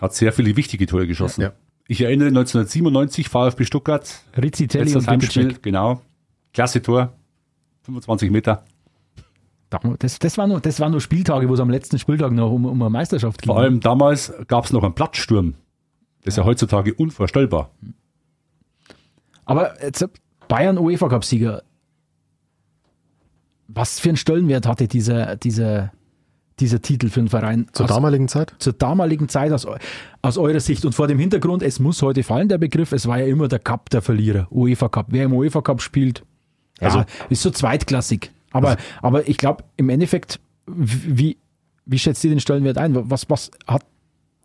Hat 0.00 0.14
sehr 0.14 0.32
viele 0.32 0.56
wichtige 0.56 0.86
Tore 0.86 1.06
geschossen. 1.06 1.42
Ja. 1.42 1.52
Ich 1.88 2.00
erinnere 2.00 2.28
1997, 2.28 3.28
VfB 3.28 3.64
Stuttgart, 3.64 4.08
Rizzitelli 4.40 4.94
und 4.94 5.06
Heimspiel, 5.08 5.56
genau. 5.60 6.00
Klasse 6.54 6.80
Tor, 6.80 7.12
25 7.82 8.30
Meter. 8.30 8.64
Das, 9.98 10.18
das, 10.18 10.38
war 10.38 10.46
nur, 10.46 10.60
das 10.60 10.80
waren 10.80 10.90
nur 10.92 11.00
Spieltage, 11.00 11.48
wo 11.48 11.54
es 11.54 11.60
am 11.60 11.70
letzten 11.70 11.98
Spieltag 11.98 12.32
noch 12.32 12.50
um, 12.50 12.64
um 12.66 12.80
eine 12.82 12.90
Meisterschaft 12.90 13.40
ging. 13.42 13.46
Vor 13.46 13.58
allem 13.58 13.80
damals 13.80 14.32
gab 14.48 14.64
es 14.64 14.72
noch 14.72 14.82
einen 14.82 14.94
Platzsturm. 14.94 15.54
Das 16.24 16.34
ist 16.34 16.38
ja 16.38 16.44
heutzutage 16.44 16.94
unvorstellbar. 16.94 17.70
Aber 19.44 19.74
jetzt 19.82 20.06
Bayern 20.48 20.78
UEFA 20.78 21.08
Cup 21.08 21.24
Sieger. 21.24 21.62
Was 23.68 23.98
für 24.00 24.10
einen 24.10 24.16
Stellenwert 24.16 24.66
hatte 24.66 24.86
dieser, 24.86 25.36
dieser, 25.36 25.92
dieser 26.60 26.82
Titel 26.82 27.08
für 27.08 27.20
den 27.20 27.28
Verein 27.28 27.66
Zur 27.72 27.84
aus, 27.84 27.90
damaligen 27.90 28.28
Zeit? 28.28 28.54
zur 28.58 28.74
damaligen 28.74 29.28
Zeit 29.28 29.50
aus, 29.52 29.66
aus 30.20 30.38
eurer 30.38 30.60
Sicht 30.60 30.84
und 30.84 30.94
vor 30.94 31.08
dem 31.08 31.18
Hintergrund, 31.18 31.62
es 31.62 31.80
muss 31.80 32.02
heute 32.02 32.22
fallen, 32.22 32.48
der 32.48 32.58
Begriff, 32.58 32.92
es 32.92 33.06
war 33.06 33.18
ja 33.18 33.26
immer 33.26 33.48
der 33.48 33.58
Cup 33.60 33.88
der 33.90 34.02
Verlierer, 34.02 34.46
UEFA 34.50 34.88
Cup. 34.90 35.06
Wer 35.10 35.24
im 35.24 35.32
UEFA 35.32 35.62
Cup 35.62 35.80
spielt, 35.80 36.22
ja, 36.80 36.88
Also- 36.88 37.04
ist 37.30 37.42
so 37.42 37.50
zweitklassig. 37.50 38.30
Aber, 38.52 38.76
aber 39.00 39.28
ich 39.28 39.38
glaube, 39.38 39.64
im 39.76 39.88
Endeffekt, 39.88 40.40
wie, 40.66 41.38
wie 41.86 41.98
schätzt 41.98 42.22
ihr 42.24 42.30
den 42.30 42.40
Stellenwert 42.40 42.78
ein? 42.78 43.10
Was, 43.10 43.28
was 43.28 43.50
hat 43.66 43.84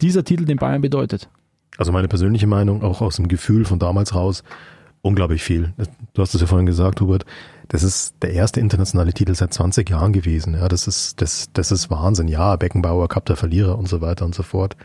dieser 0.02 0.24
Titel 0.24 0.46
den 0.46 0.58
Bayern 0.58 0.82
bedeutet? 0.82 1.30
Also 1.78 1.92
meine 1.92 2.08
persönliche 2.08 2.48
Meinung, 2.48 2.84
auch 2.84 3.02
aus 3.02 3.18
dem 3.18 3.28
Gefühl 3.28 3.66
von 3.66 3.80
damals 3.80 4.16
raus, 4.16 4.44
unglaublich 5.02 5.44
viel. 5.44 5.74
Du 6.14 6.22
hast 6.22 6.34
es 6.34 6.42
ja 6.42 6.48
vorhin 6.48 6.66
gesagt, 6.66 7.00
Hubert, 7.02 7.26
das 7.68 7.84
ist 7.84 8.16
der 8.22 8.34
erste 8.34 8.60
internationale 8.60 9.14
Titel 9.14 9.36
seit 9.36 9.54
20 9.54 9.90
Jahren 9.90 10.14
gewesen. 10.14 10.54
Ja, 10.56 10.68
das 10.68 10.88
ist, 10.88 11.22
das, 11.22 11.50
das 11.54 11.72
ist 11.72 11.90
Wahnsinn. 11.90 12.28
Ja, 12.28 12.56
Beckenbauer, 12.56 13.08
Cup 13.10 13.26
der 13.26 13.36
Verlierer 13.36 13.78
und 13.78 13.88
so 13.88 14.02
weiter 14.02 14.26
und 14.26 14.34
so 14.34 14.44
fort. 14.44 14.76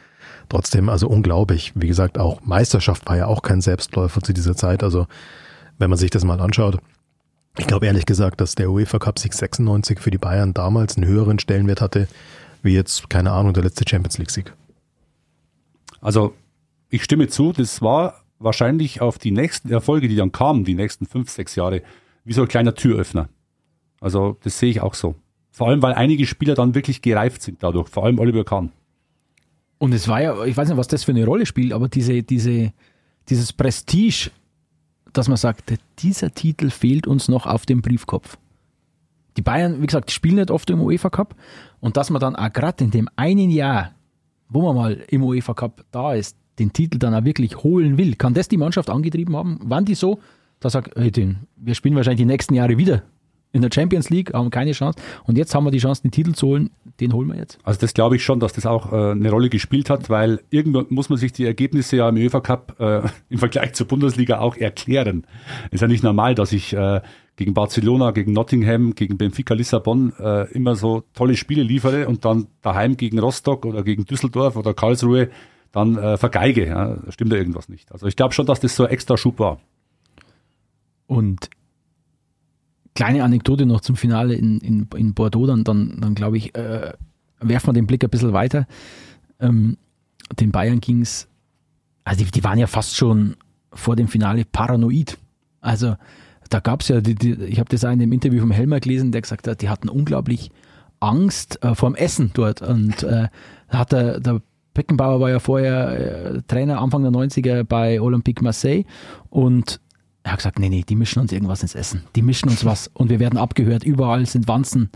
Trotzdem, 0.49 0.89
also 0.89 1.09
unglaublich. 1.09 1.73
Wie 1.75 1.87
gesagt, 1.87 2.19
auch 2.19 2.41
Meisterschaft 2.43 3.09
war 3.09 3.17
ja 3.17 3.27
auch 3.27 3.43
kein 3.43 3.61
Selbstläufer 3.61 4.21
zu 4.21 4.33
dieser 4.33 4.57
Zeit. 4.57 4.83
Also, 4.83 5.07
wenn 5.79 5.91
man 5.91 5.99
sich 5.99 6.11
das 6.11 6.25
mal 6.25 6.41
anschaut, 6.41 6.79
ich 7.59 7.67
glaube 7.67 7.87
ehrlich 7.87 8.07
gesagt, 8.07 8.41
dass 8.41 8.55
der 8.55 8.71
UEFA 8.71 8.99
Cup 8.99 9.19
Sieg 9.19 9.35
96 9.35 10.01
für 10.01 10.11
die 10.11 10.19
Bayern 10.19 10.55
damals 10.55 10.97
einen 10.97 11.07
höheren 11.07 11.39
Stellenwert 11.39 11.81
hatte, 11.81 12.09
wie 12.63 12.75
jetzt, 12.75 13.11
keine 13.11 13.33
Ahnung, 13.33 13.53
der 13.53 13.65
letzte 13.65 13.85
Champions 13.89 14.19
League 14.19 14.31
Sieg. 14.31 14.53
Also 16.01 16.35
ich 16.89 17.05
stimme 17.05 17.29
zu, 17.29 17.53
das 17.53 17.83
war 17.83 18.23
wahrscheinlich 18.39 19.01
auf 19.01 19.19
die 19.19 19.31
nächsten 19.31 19.71
Erfolge, 19.71 20.09
die 20.09 20.17
dann 20.17 20.33
kamen, 20.33 20.65
die 20.65 20.75
nächsten 20.75 21.07
fünf, 21.07 21.31
sechs 21.31 21.55
Jahre, 21.55 21.83
wie 22.25 22.33
so 22.33 22.43
ein 22.43 22.49
kleiner 22.49 22.75
Türöffner. 22.75 23.29
Also 24.01 24.37
das 24.43 24.59
sehe 24.59 24.71
ich 24.71 24.81
auch 24.81 24.95
so. 24.95 25.15
Vor 25.51 25.69
allem, 25.69 25.83
weil 25.83 25.93
einige 25.93 26.27
Spieler 26.27 26.55
dann 26.55 26.75
wirklich 26.75 27.03
gereift 27.03 27.43
sind 27.43 27.63
dadurch, 27.63 27.89
vor 27.89 28.05
allem 28.05 28.19
Oliver 28.19 28.45
Kahn. 28.45 28.73
Und 29.79 29.93
es 29.93 30.09
war 30.09 30.23
ja, 30.23 30.45
ich 30.45 30.57
weiß 30.57 30.69
nicht, 30.69 30.79
was 30.79 30.89
das 30.89 31.05
für 31.05 31.13
eine 31.13 31.25
Rolle 31.25 31.45
spielt, 31.45 31.73
aber 31.73 31.89
diese, 31.89 32.23
diese, 32.23 32.73
dieses 33.29 33.53
Prestige, 33.53 34.31
dass 35.13 35.29
man 35.29 35.37
sagt, 35.37 35.73
dieser 35.99 36.33
Titel 36.33 36.71
fehlt 36.71 37.07
uns 37.07 37.29
noch 37.29 37.47
auf 37.47 37.67
dem 37.67 37.83
Briefkopf. 37.83 38.39
Die 39.37 39.43
Bayern, 39.43 39.81
wie 39.81 39.87
gesagt, 39.87 40.11
spielen 40.11 40.37
nicht 40.37 40.51
oft 40.51 40.69
im 40.71 40.81
UEFA 40.81 41.11
Cup 41.11 41.35
und 41.81 41.97
dass 41.97 42.11
man 42.11 42.21
dann 42.21 42.37
auch 42.37 42.53
gerade 42.53 42.85
in 42.85 42.91
dem 42.91 43.09
einen 43.17 43.51
Jahr, 43.51 43.93
wo 44.49 44.63
man 44.63 44.77
mal 44.77 44.93
im 45.09 45.23
UEFA 45.23 45.55
Cup 45.55 45.85
da 45.91 46.15
ist, 46.15 46.37
den 46.59 46.73
Titel 46.73 46.99
dann 46.99 47.15
auch 47.15 47.25
wirklich 47.25 47.63
holen 47.63 47.97
will, 47.97 48.15
kann 48.15 48.35
das 48.35 48.49
die 48.49 48.59
Mannschaft 48.59 48.91
angetrieben 48.91 49.35
haben? 49.37 49.59
Waren 49.63 49.87
die 49.87 49.95
so, 49.95 50.21
da 50.61 50.69
sagt, 50.69 50.97
hey, 50.97 51.11
wir 51.57 51.75
spielen 51.75 51.97
wahrscheinlich 51.97 52.21
die 52.21 52.27
nächsten 52.27 52.55
Jahre 52.55 52.77
wieder 52.77 53.03
in 53.53 53.63
der 53.63 53.71
Champions 53.73 54.11
League, 54.11 54.33
haben 54.33 54.51
keine 54.51 54.73
Chance. 54.73 54.99
Und 55.25 55.37
jetzt 55.37 55.55
haben 55.55 55.65
wir 55.65 55.71
die 55.71 55.79
Chance, 55.79 56.03
den 56.03 56.11
Titel 56.11 56.33
zu 56.33 56.49
holen. 56.49 56.71
Den 57.01 57.13
holen 57.13 57.29
wir 57.29 57.37
jetzt. 57.37 57.59
Also 57.65 57.81
das 57.81 57.95
glaube 57.95 58.17
ich 58.17 58.25
schon, 58.25 58.41
dass 58.41 58.53
das 58.53 58.67
auch 58.67 58.93
äh, 58.93 59.13
eine 59.13 59.31
Rolle 59.31 59.49
gespielt 59.51 59.91
hat, 59.91 60.11
weil 60.11 60.41
irgendwann 60.51 60.87
muss 60.89 61.09
man 61.09 61.19
sich 61.19 61.33
die 61.33 61.45
Ergebnisse 61.45 61.97
ja 61.97 62.09
im 62.09 62.17
UEFA 62.17 62.41
Cup 62.41 62.77
äh, 62.81 63.03
im 63.29 63.39
Vergleich 63.39 63.75
zur 63.75 63.87
Bundesliga 63.87 64.41
auch 64.41 64.57
erklären. 64.57 65.27
Ist 65.71 65.81
ja 65.81 65.89
nicht 65.89 66.03
normal, 66.03 66.35
dass 66.35 66.53
ich 66.53 66.73
äh, 66.73 67.01
gegen 67.37 67.55
Barcelona, 67.55 68.11
gegen 68.11 68.33
Nottingham, 68.33 68.95
gegen 68.95 69.17
Benfica 69.17 69.55
Lissabon 69.55 70.13
äh, 70.19 70.51
immer 70.53 70.75
so 70.75 71.05
tolle 71.15 71.37
Spiele 71.37 71.63
liefere 71.63 72.09
und 72.09 72.25
dann 72.25 72.47
daheim 72.61 72.97
gegen 72.97 73.19
Rostock 73.19 73.65
oder 73.65 73.83
gegen 73.83 74.05
Düsseldorf 74.05 74.57
oder 74.57 74.75
Karlsruhe 74.75 75.31
dann 75.73 75.97
äh, 75.97 76.19
vergeige. 76.19 76.67
Ja, 76.67 76.99
stimmt 77.09 77.33
da 77.33 77.37
irgendwas 77.37 77.69
nicht. 77.69 77.91
Also 77.93 78.07
ich 78.07 78.17
glaube 78.17 78.35
schon, 78.35 78.47
dass 78.47 78.61
das 78.61 78.77
so 78.77 78.85
ein 78.85 78.91
extra 78.91 79.17
Schub 79.17 79.39
war. 79.39 79.61
Und 81.07 81.51
kleine 82.95 83.25
Anekdote 83.25 83.67
noch 83.67 83.81
zum 83.81 83.97
Finale 83.97 84.35
in, 84.35 84.59
in, 84.61 84.89
in 84.97 85.15
Bordeaux, 85.15 85.47
dann, 85.47 85.65
dann, 85.65 85.99
dann 86.01 86.15
glaube 86.15 86.37
ich, 86.37 86.55
äh, 86.55 86.93
werfen 87.41 87.69
wir 87.69 87.73
den 87.73 87.87
Blick 87.87 88.05
ein 88.05 88.11
bisschen 88.11 88.33
weiter. 88.33 88.67
Ähm, 89.41 89.77
den 90.39 90.53
Bayern 90.53 90.81
ging 90.81 91.03
es, 91.03 91.29
also 92.05 92.25
die, 92.25 92.31
die 92.31 92.45
waren 92.45 92.59
ja 92.59 92.67
fast 92.67 92.97
schon 92.97 93.37
vor 93.73 93.97
dem 93.97 94.09
Finale 94.09 94.45
paranoid. 94.45 95.19
Also 95.61 95.97
da 96.51 96.61
gab 96.61 96.83
es 96.83 96.89
ja, 96.89 97.01
die, 97.01 97.15
die, 97.15 97.33
ich 97.45 97.59
habe 97.59 97.69
das 97.71 97.85
auch 97.85 97.91
in 97.91 97.99
dem 97.99 98.13
Interview 98.13 98.41
vom 98.41 98.51
Helmer 98.51 98.81
gelesen, 98.81 99.13
der 99.13 99.23
gesagt 99.23 99.49
hat, 99.49 99.63
die 99.63 99.69
hatten 99.69 99.89
unglaublich 99.89 100.51
Angst 101.01 101.63
äh, 101.65 101.75
vor 101.75 101.91
dem 101.91 101.97
Essen 101.97 102.31
dort. 102.35 102.63
Und 102.63 103.03
äh, 103.03 103.29
hat 103.69 103.93
der, 103.93 104.21
der 104.21 104.43
Beckenbauer 104.75 105.21
war 105.21 105.31
ja 105.31 105.39
vorher 105.39 106.35
äh, 106.35 106.43
Trainer 106.47 106.81
Anfang 106.81 107.03
der 107.03 107.13
90er 107.13 107.65
bei 107.65 108.01
Olympique 108.01 108.43
Marseille 108.43 108.85
und 109.31 109.81
er 110.23 110.33
hat 110.33 110.39
gesagt, 110.39 110.59
nee, 110.59 110.69
nee, 110.69 110.85
die 110.89 110.95
mischen 110.95 111.21
uns 111.21 111.33
irgendwas 111.33 111.63
ins 111.63 111.75
Essen. 111.75 112.05
Die 112.15 112.23
mischen 112.23 112.49
uns 112.49 112.65
was 112.65 112.89
und 112.95 113.11
wir 113.11 113.19
werden 113.19 113.39
abgehört. 113.39 113.85
Überall 113.85 114.25
sind 114.27 114.47
Wanzen. 114.49 114.91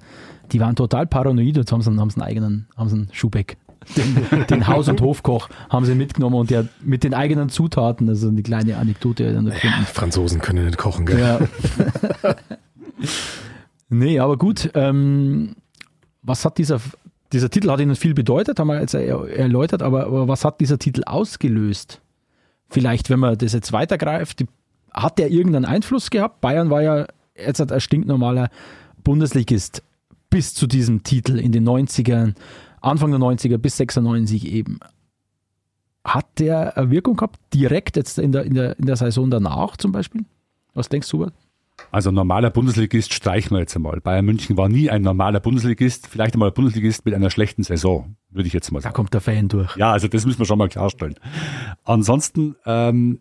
Die 0.53 0.61
waren 0.61 0.77
total 0.77 1.07
paranoid. 1.07 1.57
Jetzt 1.57 1.73
haben 1.73 1.83
sie, 1.83 1.91
haben 1.91 2.11
sie 2.11 2.21
einen 2.21 2.29
eigenen, 2.29 2.69
haben 2.77 2.89
sie 2.89 2.97
einen 2.97 3.09
Schubeck. 3.13 3.57
Den, 3.97 4.47
den 4.51 4.67
Haus- 4.67 4.89
und 4.89 5.01
Hofkoch 5.01 5.49
haben 5.71 5.85
sie 5.85 5.95
mitgenommen 5.95 6.37
und 6.37 6.51
der 6.51 6.69
mit 6.83 7.05
den 7.05 7.15
eigenen 7.15 7.49
Zutaten, 7.49 8.09
also 8.09 8.29
eine 8.29 8.43
kleine 8.43 8.79
Anekdote. 8.79 9.33
Dann 9.33 9.47
ja, 9.47 9.53
Franzosen 9.93 10.41
können 10.41 10.65
nicht 10.65 10.79
kochen, 10.79 11.07
gell? 11.07 11.19
Ja. 11.21 12.35
nee, 13.89 14.19
aber 14.19 14.39
gut. 14.39 14.71
Ähm, 14.75 15.57
was 16.23 16.45
hat 16.45 16.59
dieser, 16.59 16.81
dieser 17.33 17.51
Titel 17.51 17.71
hat 17.71 17.81
Ihnen 17.81 17.95
viel 17.95 18.15
bedeutet, 18.15 18.59
haben 18.59 18.69
wir 18.69 18.81
jetzt 18.81 18.95
erläutert, 18.95 19.83
aber, 19.83 20.07
aber 20.07 20.27
was 20.27 20.45
hat 20.45 20.61
dieser 20.61 20.79
Titel 20.79 21.03
ausgelöst? 21.05 22.01
Vielleicht, 22.69 23.11
wenn 23.11 23.21
man 23.21 23.39
das 23.39 23.53
jetzt 23.53 23.73
weitergreift, 23.73 24.41
die 24.41 24.49
hat 24.97 25.19
der 25.19 25.31
irgendeinen 25.31 25.67
Einfluss 25.67 26.11
gehabt? 26.11 26.41
Bayern 26.41 26.71
war 26.71 26.83
ja 26.83 27.07
jetzt 27.37 27.61
ein 27.61 27.81
stinknormaler 27.81 28.49
Bundesligist 29.05 29.83
bis 30.31 30.55
zu 30.55 30.67
diesem 30.67 31.03
Titel 31.03 31.39
in 31.39 31.53
den 31.53 31.69
90ern, 31.69 32.35
Anfang 32.81 33.11
der 33.11 33.21
90er 33.21 33.59
bis 33.59 33.77
96 33.77 34.47
eben. 34.47 34.81
Hat 36.05 36.27
der 36.39 36.77
eine 36.77 36.91
Wirkung 36.91 37.17
gehabt, 37.17 37.39
direkt 37.53 37.97
jetzt 37.97 38.19
in 38.19 38.33
der, 38.33 38.45
in 38.45 38.55
der, 38.55 38.79
in 38.79 38.87
der 38.87 38.97
Saison 38.97 39.31
danach 39.31 39.77
zum 39.77 39.93
Beispiel? 39.93 40.25
Was 40.75 40.89
denkst 40.89 41.09
du? 41.11 41.27
Also 41.91 42.11
normaler 42.11 42.51
Bundesligist 42.51 43.13
streichen 43.13 43.57
wir 43.57 43.61
jetzt 43.61 43.77
einmal. 43.77 44.01
Bayern 44.01 44.25
München 44.25 44.57
war 44.57 44.69
nie 44.69 44.89
ein 44.89 45.03
normaler 45.03 45.41
Bundesligist, 45.41 46.07
vielleicht 46.07 46.35
einmal 46.35 46.51
ein 46.51 46.55
Bundesligist 46.55 47.05
mit 47.05 47.15
einer 47.15 47.31
schlechten 47.31 47.63
Saison, 47.63 48.17
würde 48.31 48.47
ich 48.47 48.53
jetzt 48.53 48.71
mal 48.73 48.81
sagen. 48.81 48.93
Da 48.93 48.97
kommt 48.97 49.15
der 49.15 49.21
Fan 49.21 49.49
durch. 49.49 49.77
Ja, 49.77 49.93
also 49.93 50.09
das 50.09 50.25
müssen 50.25 50.39
wir 50.39 50.47
schon 50.47 50.59
mal 50.59 50.69
klarstellen. 50.69 51.17
Ansonsten 51.85 52.57
ähm, 52.65 53.21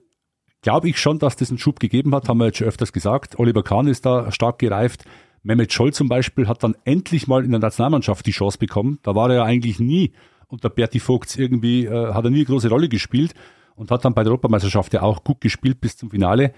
glaube 0.65 0.89
ich 0.89 0.99
schon, 0.99 1.19
dass 1.19 1.35
das 1.35 1.49
einen 1.51 1.59
Schub 1.59 1.79
gegeben 1.79 2.15
hat, 2.15 2.27
haben 2.27 2.39
wir 2.39 2.47
jetzt 2.47 2.57
schon 2.57 2.67
öfters 2.67 2.91
gesagt. 2.91 3.37
Oliver 3.37 3.61
Kahn 3.61 3.85
ist 3.85 4.03
da 4.03 4.31
stark 4.31 4.57
gereift. 4.57 5.05
Mehmet 5.43 5.71
Scholl 5.71 5.93
zum 5.93 6.09
Beispiel 6.09 6.47
hat 6.47 6.63
dann 6.63 6.75
endlich 6.85 7.27
mal 7.27 7.45
in 7.45 7.51
der 7.51 7.59
Nationalmannschaft 7.59 8.25
die 8.25 8.31
Chance 8.31 8.57
bekommen. 8.57 8.97
Da 9.03 9.13
war 9.13 9.29
er 9.29 9.35
ja 9.35 9.43
eigentlich 9.43 9.79
nie 9.79 10.13
unter 10.47 10.71
Berti 10.71 10.99
Vogts 10.99 11.35
irgendwie, 11.35 11.85
äh, 11.85 12.13
hat 12.15 12.23
er 12.23 12.31
nie 12.31 12.37
eine 12.37 12.45
große 12.45 12.67
Rolle 12.67 12.89
gespielt 12.89 13.35
und 13.75 13.91
hat 13.91 14.05
dann 14.05 14.15
bei 14.15 14.23
der 14.23 14.31
Europameisterschaft 14.31 14.91
ja 14.93 15.03
auch 15.03 15.23
gut 15.23 15.39
gespielt 15.39 15.81
bis 15.81 15.97
zum 15.97 16.09
Finale, 16.09 16.51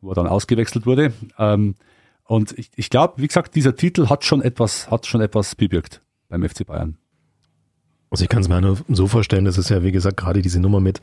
wo 0.00 0.10
er 0.10 0.16
dann 0.16 0.26
ausgewechselt 0.26 0.84
wurde. 0.84 1.12
Ähm, 1.38 1.76
und 2.24 2.58
ich, 2.58 2.68
ich 2.74 2.90
glaube, 2.90 3.22
wie 3.22 3.28
gesagt, 3.28 3.54
dieser 3.54 3.76
Titel 3.76 4.08
hat 4.08 4.24
schon 4.24 4.42
etwas, 4.42 4.90
hat 4.90 5.06
schon 5.06 5.20
etwas 5.20 5.54
bewirkt 5.54 6.00
beim 6.28 6.42
FC 6.42 6.66
Bayern. 6.66 6.96
Also 8.10 8.24
ich 8.24 8.28
kann 8.28 8.42
es 8.42 8.48
mir 8.48 8.60
nur 8.60 8.78
so 8.88 9.06
vorstellen, 9.06 9.44
das 9.44 9.56
ist 9.56 9.68
ja, 9.68 9.84
wie 9.84 9.92
gesagt, 9.92 10.16
gerade 10.16 10.42
diese 10.42 10.58
Nummer 10.58 10.80
mit, 10.80 11.00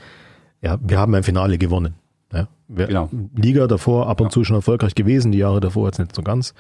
ja, 0.62 0.78
wir 0.82 1.00
haben 1.00 1.16
ein 1.16 1.24
Finale 1.24 1.58
gewonnen. 1.58 1.96
Ja, 2.34 2.48
wir, 2.68 2.88
genau. 2.88 3.10
Liga 3.36 3.68
davor 3.68 4.08
ab 4.08 4.22
und 4.22 4.28
ja. 4.28 4.32
zu 4.32 4.44
schon 4.44 4.56
erfolgreich 4.56 4.96
gewesen, 4.96 5.32
die 5.32 5.40
Jahre 5.40 5.60
davor 5.60 5.88
jetzt 5.88 6.00
nicht 6.00 6.16
so 6.16 6.22
ganz. 6.22 6.54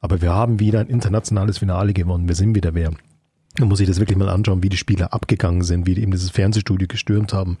Aber 0.00 0.22
wir 0.22 0.32
haben 0.32 0.60
wieder 0.60 0.80
ein 0.80 0.88
internationales 0.88 1.58
Finale 1.58 1.92
gewonnen. 1.92 2.26
Wir 2.26 2.34
sind 2.34 2.54
wieder 2.54 2.74
wer. 2.74 2.92
Da 3.56 3.64
muss 3.64 3.80
ich 3.80 3.88
das 3.88 3.98
wirklich 3.98 4.16
mal 4.16 4.28
anschauen, 4.28 4.62
wie 4.62 4.68
die 4.68 4.76
Spieler 4.76 5.12
abgegangen 5.12 5.62
sind, 5.62 5.86
wie 5.86 5.94
die 5.94 6.02
eben 6.02 6.12
dieses 6.12 6.30
Fernsehstudio 6.30 6.88
gestürmt 6.88 7.32
haben. 7.32 7.58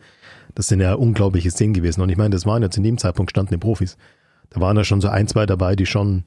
Das 0.54 0.68
sind 0.68 0.80
ja 0.80 0.94
unglaubliche 0.94 1.50
Szenen 1.50 1.74
gewesen. 1.74 2.00
Und 2.00 2.08
ich 2.10 2.16
meine, 2.16 2.30
das 2.30 2.46
waren 2.46 2.62
jetzt 2.62 2.76
in 2.76 2.84
dem 2.84 2.96
Zeitpunkt 2.96 3.30
standen 3.30 3.54
die 3.54 3.58
Profis. 3.58 3.96
Da 4.50 4.60
waren 4.60 4.76
ja 4.76 4.84
schon 4.84 5.00
so 5.00 5.08
ein, 5.08 5.28
zwei 5.28 5.46
dabei, 5.46 5.76
die 5.76 5.86
schon 5.86 6.24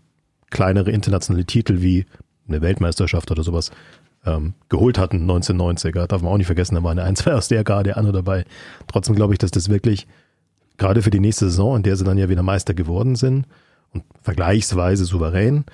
kleinere 0.49 0.91
internationale 0.91 1.45
Titel 1.45 1.81
wie 1.81 2.05
eine 2.47 2.61
Weltmeisterschaft 2.61 3.31
oder 3.31 3.43
sowas 3.43 3.71
ähm, 4.25 4.53
geholt 4.69 4.97
hatten, 4.97 5.29
1990er. 5.29 6.07
Darf 6.07 6.21
man 6.21 6.31
auch 6.31 6.37
nicht 6.37 6.45
vergessen, 6.45 6.75
da 6.75 6.83
waren 6.83 6.99
ein, 6.99 7.15
zwei 7.15 7.33
aus 7.33 7.47
der 7.47 7.63
Garde, 7.63 7.97
andere 7.97 8.13
dabei. 8.13 8.45
Trotzdem 8.87 9.15
glaube 9.15 9.33
ich, 9.33 9.39
dass 9.39 9.51
das 9.51 9.69
wirklich 9.69 10.07
gerade 10.77 11.01
für 11.01 11.09
die 11.09 11.19
nächste 11.19 11.45
Saison, 11.45 11.77
in 11.77 11.83
der 11.83 11.95
sie 11.95 12.03
dann 12.03 12.17
ja 12.17 12.29
wieder 12.29 12.43
Meister 12.43 12.73
geworden 12.73 13.15
sind 13.15 13.45
und 13.91 14.03
vergleichsweise 14.21 15.05
souverän 15.05 15.65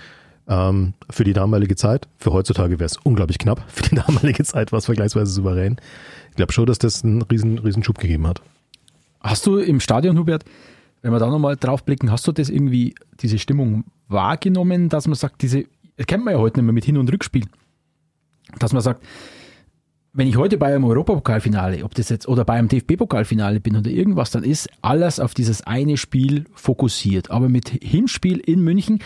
ähm, 0.48 0.94
für 1.10 1.24
die 1.24 1.34
damalige 1.34 1.76
Zeit. 1.76 2.08
Für 2.18 2.34
heutzutage 2.34 2.80
wäre 2.80 2.86
es 2.86 2.98
unglaublich 2.98 3.40
knapp. 3.40 3.64
Für 3.68 3.84
die 3.90 3.96
damalige 3.96 4.44
Zeit 4.44 4.72
war 4.72 4.80
es 4.80 4.86
vergleichsweise 4.86 5.32
souverän. 5.32 5.78
Ich 6.32 6.36
glaube 6.36 6.52
schon, 6.52 6.66
dass 6.66 6.80
das 6.80 7.04
einen 7.04 7.22
riesen, 7.22 7.60
riesen 7.60 7.84
Schub 7.84 7.98
gegeben 7.98 8.28
hat. 8.28 8.42
Hast 9.22 9.46
du 9.46 9.58
im 9.58 9.80
Stadion, 9.80 10.18
Hubert, 10.18 10.46
wenn 11.02 11.12
wir 11.12 11.20
da 11.20 11.28
nochmal 11.28 11.56
drauf 11.56 11.84
blicken, 11.84 12.12
hast 12.12 12.28
du 12.28 12.32
das 12.32 12.50
irgendwie, 12.50 12.96
diese 13.22 13.40
Stimmung 13.40 13.86
wahrgenommen, 14.08 14.90
dass 14.90 15.08
man 15.08 15.16
sagt, 15.16 15.42
diese, 15.42 15.66
das 15.98 16.08
kennt 16.08 16.26
man 16.26 16.34
ja 16.34 16.40
heute 16.40 16.60
nicht 16.60 16.66
mehr 16.66 16.74
mit 16.74 16.86
Hin- 16.86 16.98
und 16.98 17.12
Rückspiel, 17.12 17.46
dass 18.58 18.74
man 18.74 18.82
sagt, 18.82 19.04
wenn 20.14 20.28
ich 20.28 20.38
heute 20.38 20.58
bei 20.58 20.74
einem 20.74 20.86
Europapokalfinale, 20.86 21.84
ob 21.84 21.94
das 21.94 22.10
jetzt 22.10 22.28
oder 22.28 22.44
bei 22.44 22.54
einem 22.54 22.68
DFB-Pokalfinale 22.68 23.60
bin 23.60 23.76
oder 23.76 23.92
irgendwas, 23.92 24.32
dann 24.32 24.44
ist 24.44 24.70
alles 24.82 25.20
auf 25.20 25.34
dieses 25.34 25.62
eine 25.62 25.98
Spiel 25.98 26.46
fokussiert. 26.54 27.30
Aber 27.32 27.48
mit 27.48 27.70
Hinspiel 27.70 28.38
in 28.38 28.62
München 28.62 29.00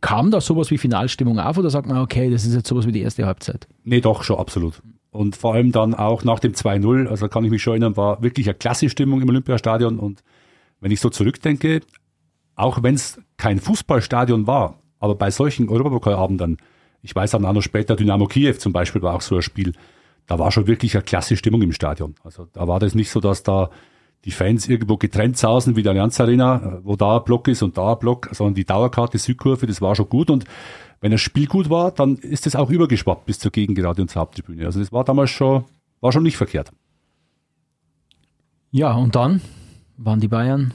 kam 0.00 0.30
da 0.30 0.40
sowas 0.40 0.70
wie 0.70 0.78
Finalstimmung 0.78 1.38
auf 1.38 1.56
oder 1.56 1.70
sagt 1.70 1.86
man, 1.86 1.98
okay, 1.98 2.30
das 2.30 2.44
ist 2.44 2.54
jetzt 2.54 2.68
sowas 2.68 2.86
wie 2.86 2.92
die 2.92 3.00
erste 3.00 3.26
Halbzeit? 3.26 3.68
Nee, 3.84 4.00
doch, 4.00 4.22
schon 4.22 4.38
absolut. 4.38 4.82
Und 5.10 5.36
vor 5.36 5.54
allem 5.54 5.70
dann 5.70 5.94
auch 5.94 6.24
nach 6.24 6.40
dem 6.40 6.52
2-0, 6.52 7.06
also 7.06 7.28
kann 7.28 7.44
ich 7.44 7.50
mich 7.50 7.62
schon 7.62 7.74
erinnern, 7.74 7.96
war 7.96 8.22
wirklich 8.22 8.48
eine 8.48 8.54
klasse 8.54 8.90
Stimmung 8.90 9.22
im 9.22 9.28
Olympiastadion. 9.28 10.00
Und 10.00 10.24
wenn 10.80 10.90
ich 10.90 11.00
so 11.00 11.08
zurückdenke, 11.08 11.80
auch 12.56 12.82
wenn 12.82 12.96
es 12.96 13.20
kein 13.36 13.60
Fußballstadion 13.60 14.46
war, 14.48 14.80
aber 14.98 15.14
bei 15.14 15.30
solchen 15.30 15.68
Europapokalabenden, 15.68 16.56
ich 17.02 17.14
weiß 17.14 17.30
dann 17.30 17.44
auch 17.44 17.52
noch 17.52 17.62
später, 17.62 17.94
Dynamo 17.94 18.26
Kiew 18.26 18.54
zum 18.54 18.72
Beispiel 18.72 19.02
war 19.02 19.14
auch 19.14 19.20
so 19.20 19.36
ein 19.36 19.42
Spiel, 19.42 19.72
da 20.26 20.38
war 20.38 20.50
schon 20.50 20.66
wirklich 20.66 20.94
eine 20.94 21.02
klasse 21.02 21.36
Stimmung 21.36 21.62
im 21.62 21.72
Stadion. 21.72 22.14
Also 22.24 22.46
da 22.52 22.66
war 22.66 22.80
das 22.80 22.94
nicht 22.94 23.10
so, 23.10 23.20
dass 23.20 23.42
da 23.42 23.70
die 24.24 24.30
Fans 24.30 24.68
irgendwo 24.68 24.96
getrennt 24.96 25.36
sausen 25.36 25.76
wie 25.76 25.82
der 25.82 25.92
Allianz 25.92 26.18
Arena, 26.18 26.80
wo 26.82 26.96
da 26.96 27.18
ein 27.18 27.24
Block 27.24 27.48
ist 27.48 27.62
und 27.62 27.76
da 27.76 27.92
ein 27.92 27.98
Block, 27.98 28.30
sondern 28.32 28.54
die 28.54 28.64
Dauerkarte 28.64 29.18
Südkurve, 29.18 29.66
das 29.66 29.82
war 29.82 29.94
schon 29.94 30.08
gut 30.08 30.30
und 30.30 30.44
wenn 31.00 31.10
das 31.10 31.20
Spiel 31.20 31.46
gut 31.46 31.68
war, 31.68 31.90
dann 31.90 32.16
ist 32.16 32.46
das 32.46 32.56
auch 32.56 32.70
übergeschwappt 32.70 33.26
bis 33.26 33.38
zur 33.38 33.50
Gegengerade 33.50 34.00
und 34.00 34.08
zur 34.08 34.22
Haupttribüne. 34.22 34.64
Also 34.64 34.80
das 34.80 34.90
war 34.90 35.04
damals 35.04 35.30
schon, 35.30 35.64
war 36.00 36.12
schon 36.12 36.22
nicht 36.22 36.38
verkehrt. 36.38 36.72
Ja, 38.70 38.94
und 38.94 39.14
dann 39.14 39.42
waren 39.98 40.20
die 40.20 40.28
Bayern 40.28 40.72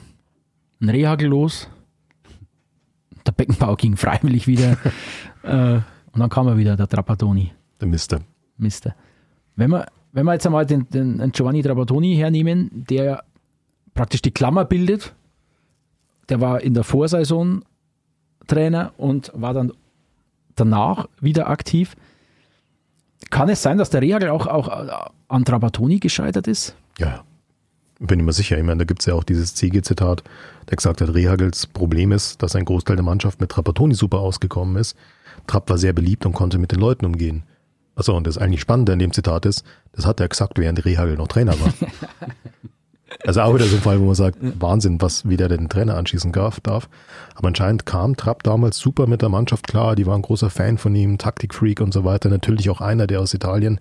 ein 0.80 0.88
Rehagel 0.88 1.28
los. 1.28 1.68
Der 3.26 3.32
Beckenbau 3.32 3.74
ging 3.74 3.96
freiwillig 3.96 4.46
wieder. 4.46 4.78
äh, 5.42 5.80
und 6.12 6.20
dann 6.20 6.30
kam 6.30 6.46
er 6.46 6.56
wieder, 6.56 6.76
der 6.76 6.88
Trapattoni. 6.88 7.52
Der 7.80 7.88
Mister. 7.88 8.20
Mister. 8.56 8.94
Wenn 9.60 9.72
wir, 9.72 9.88
wenn 10.12 10.24
wir 10.24 10.32
jetzt 10.32 10.46
einmal 10.46 10.64
den, 10.64 10.88
den 10.88 11.32
Giovanni 11.32 11.62
Trapattoni 11.62 12.16
hernehmen, 12.16 12.70
der 12.72 13.24
praktisch 13.92 14.22
die 14.22 14.30
Klammer 14.30 14.64
bildet, 14.64 15.12
der 16.30 16.40
war 16.40 16.62
in 16.62 16.72
der 16.72 16.82
Vorsaison 16.82 17.62
Trainer 18.46 18.94
und 18.96 19.30
war 19.34 19.52
dann 19.52 19.70
danach 20.56 21.08
wieder 21.20 21.50
aktiv. 21.50 21.94
Kann 23.28 23.50
es 23.50 23.62
sein, 23.62 23.76
dass 23.76 23.90
der 23.90 24.00
Rehagel 24.00 24.30
auch, 24.30 24.46
auch 24.46 25.10
an 25.28 25.44
Trapattoni 25.44 25.98
gescheitert 25.98 26.48
ist? 26.48 26.74
Ja, 26.96 27.22
bin 27.98 28.18
ich 28.18 28.24
mir 28.24 28.32
sicher. 28.32 28.56
Ich 28.56 28.64
meine, 28.64 28.78
da 28.78 28.84
gibt 28.84 29.00
es 29.00 29.06
ja 29.06 29.14
auch 29.14 29.24
dieses 29.24 29.54
Ziege-Zitat, 29.54 30.24
der 30.70 30.76
gesagt 30.76 31.02
hat, 31.02 31.12
Rehagels 31.12 31.66
Problem 31.66 32.12
ist, 32.12 32.42
dass 32.42 32.56
ein 32.56 32.64
Großteil 32.64 32.96
der 32.96 33.04
Mannschaft 33.04 33.42
mit 33.42 33.50
Trapattoni 33.50 33.94
super 33.94 34.20
ausgekommen 34.20 34.76
ist. 34.76 34.96
Trapp 35.46 35.68
war 35.68 35.76
sehr 35.76 35.92
beliebt 35.92 36.24
und 36.24 36.32
konnte 36.32 36.56
mit 36.56 36.72
den 36.72 36.80
Leuten 36.80 37.04
umgehen. 37.04 37.42
Achso, 38.00 38.16
und 38.16 38.26
das 38.26 38.38
eigentlich 38.38 38.62
Spannende 38.62 38.94
an 38.94 38.98
dem 38.98 39.12
Zitat 39.12 39.44
ist, 39.44 39.62
das 39.92 40.06
hat 40.06 40.20
er 40.20 40.28
gesagt, 40.28 40.58
während 40.58 40.82
Rehagel 40.86 41.16
noch 41.16 41.28
Trainer 41.28 41.52
war. 41.60 41.72
Also 43.26 43.40
auch 43.40 43.52
wieder 43.54 43.66
so 43.66 43.76
ein 43.76 43.82
Fall, 43.82 44.00
wo 44.00 44.04
man 44.04 44.14
sagt, 44.14 44.38
Wahnsinn, 44.40 45.02
was 45.02 45.28
wieder 45.28 45.48
den 45.48 45.68
Trainer 45.68 45.96
anschießen 45.96 46.32
darf. 46.32 46.88
Aber 47.34 47.48
anscheinend 47.48 47.84
kam 47.84 48.16
Trapp 48.16 48.44
damals 48.44 48.78
super 48.78 49.08
mit 49.08 49.20
der 49.20 49.28
Mannschaft 49.28 49.66
klar. 49.66 49.96
Die 49.96 50.06
waren 50.06 50.20
ein 50.20 50.22
großer 50.22 50.48
Fan 50.48 50.78
von 50.78 50.94
ihm, 50.94 51.18
Taktikfreak 51.18 51.80
und 51.80 51.92
so 51.92 52.04
weiter. 52.04 52.30
Natürlich 52.30 52.70
auch 52.70 52.80
einer, 52.80 53.08
der 53.08 53.20
aus 53.20 53.34
Italien 53.34 53.80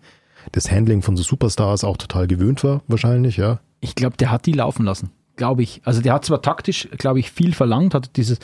das 0.51 0.71
Handling 0.71 1.03
von 1.03 1.15
so 1.15 1.21
Superstars 1.21 1.83
auch 1.83 1.95
total 1.95 2.25
gewöhnt 2.25 2.63
war, 2.63 2.81
wahrscheinlich, 2.87 3.37
ja. 3.37 3.59
Ich 3.81 3.93
glaube, 3.93 4.17
der 4.17 4.31
hat 4.31 4.47
die 4.47 4.53
laufen 4.53 4.83
lassen, 4.83 5.11
glaube 5.35 5.61
ich. 5.61 5.81
Also 5.85 6.01
der 6.01 6.13
hat 6.13 6.25
zwar 6.25 6.41
taktisch, 6.41 6.89
glaube 6.97 7.19
ich, 7.19 7.31
viel 7.31 7.53
verlangt, 7.53 7.93
hat 7.93 8.17
dieses, 8.17 8.39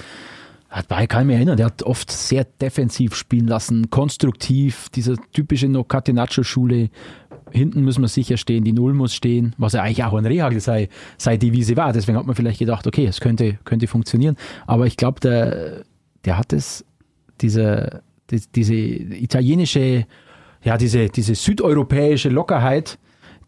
hat 0.69 0.87
bei 0.87 1.07
kann 1.07 1.29
ich 1.29 1.35
erinnern, 1.35 1.57
der 1.57 1.67
hat 1.67 1.83
oft 1.83 2.11
sehr 2.11 2.43
defensiv 2.43 3.15
spielen 3.15 3.47
lassen, 3.47 3.89
konstruktiv, 3.89 4.89
diese 4.89 5.15
typische 5.31 5.69
No 5.69 5.83
Catenaccio-Schule, 5.83 6.89
hinten 7.51 7.81
müssen 7.81 8.01
wir 8.01 8.07
sicher 8.07 8.37
stehen, 8.37 8.63
die 8.63 8.73
Null 8.73 8.93
muss 8.93 9.13
stehen, 9.13 9.55
was 9.57 9.73
ja 9.73 9.81
eigentlich 9.81 10.03
auch 10.03 10.13
ein 10.13 10.25
Rehagel 10.25 10.59
sei, 10.59 10.89
sei 11.17 11.37
Devise 11.37 11.77
war. 11.77 11.93
Deswegen 11.93 12.17
hat 12.17 12.25
man 12.25 12.35
vielleicht 12.35 12.59
gedacht, 12.59 12.85
okay, 12.85 13.05
es 13.05 13.21
könnte, 13.21 13.57
könnte 13.63 13.87
funktionieren. 13.87 14.35
Aber 14.67 14.87
ich 14.87 14.97
glaube, 14.97 15.19
der, 15.21 15.83
der 16.25 16.37
hat 16.37 16.53
es, 16.53 16.83
diese, 17.41 18.01
die, 18.29 18.41
diese 18.53 18.73
italienische, 18.73 20.05
ja, 20.63 20.77
diese, 20.77 21.07
diese 21.07 21.35
südeuropäische 21.35 22.29
Lockerheit, 22.29 22.97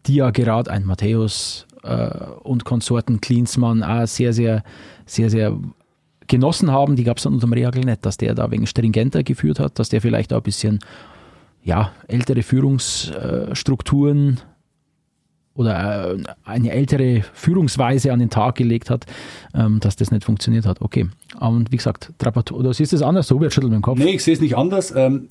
die 0.06 0.16
ja 0.16 0.30
gerade 0.30 0.70
ein 0.70 0.84
Matthäus 0.84 1.66
äh, 1.82 2.08
und 2.42 2.64
Konsorten 2.64 3.20
Klinsmann 3.20 3.82
auch 3.82 4.06
sehr, 4.06 4.32
sehr, 4.32 4.62
sehr, 5.04 5.28
sehr 5.28 5.58
genossen 6.28 6.70
haben, 6.70 6.96
die 6.96 7.04
gab 7.04 7.16
es 7.16 7.24
dann 7.24 7.34
unter 7.34 7.46
dem 7.46 7.52
Rehagel 7.52 7.84
nicht, 7.84 8.06
dass 8.06 8.16
der 8.16 8.34
da 8.34 8.50
wegen 8.50 8.66
stringenter 8.66 9.22
geführt 9.22 9.60
hat, 9.60 9.78
dass 9.78 9.88
der 9.88 10.00
vielleicht 10.00 10.32
auch 10.32 10.38
ein 10.38 10.42
bisschen 10.42 10.78
ja, 11.64 11.92
ältere 12.06 12.42
Führungsstrukturen 12.42 14.40
oder 15.54 16.14
äh, 16.14 16.22
eine 16.44 16.70
ältere 16.70 17.22
Führungsweise 17.32 18.12
an 18.12 18.20
den 18.20 18.30
Tag 18.30 18.54
gelegt 18.54 18.90
hat, 18.90 19.06
ähm, 19.54 19.80
dass 19.80 19.96
das 19.96 20.12
nicht 20.12 20.24
funktioniert 20.24 20.66
hat. 20.66 20.80
Okay. 20.80 21.08
Und 21.40 21.72
wie 21.72 21.76
gesagt, 21.76 22.12
Trapattoni, 22.18 22.60
oder 22.60 22.72
siehst 22.72 22.92
du 22.92 22.96
es 22.96 23.02
anders? 23.02 23.26
So 23.26 23.40
wird 23.40 23.52
schüttelt 23.52 23.72
mit 23.72 23.80
dem 23.80 23.82
Kopf. 23.82 23.98
Nee, 23.98 24.14
ich 24.14 24.22
sehe 24.22 24.34
es 24.34 24.40
nicht 24.40 24.56
anders. 24.56 24.94
Ähm, 24.94 25.28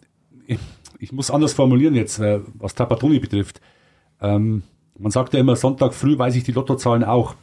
ich 1.00 1.12
muss 1.12 1.32
anders 1.32 1.54
formulieren 1.54 1.96
jetzt, 1.96 2.20
äh, 2.20 2.42
was 2.56 2.76
Trapattoni 2.76 3.20
betrifft. 3.20 3.62
Ähm, 4.22 4.64
man 5.00 5.12
sagt 5.12 5.34
ja 5.34 5.40
immer, 5.40 5.56
Sonntag 5.56 5.94
früh 5.94 6.18
weiß 6.18 6.36
ich 6.36 6.44
die 6.44 6.52
Lottozahlen 6.52 7.04
auch. 7.04 7.36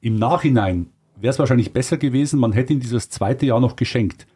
Im 0.00 0.16
Nachhinein 0.16 0.86
wäre 1.22 1.30
es 1.30 1.38
wahrscheinlich 1.38 1.72
besser 1.72 1.96
gewesen, 1.96 2.40
man 2.40 2.52
hätte 2.52 2.72
ihm 2.72 2.80
dieses 2.80 3.08
zweite 3.08 3.46
Jahr 3.46 3.60
noch 3.60 3.76
geschenkt. 3.76 4.26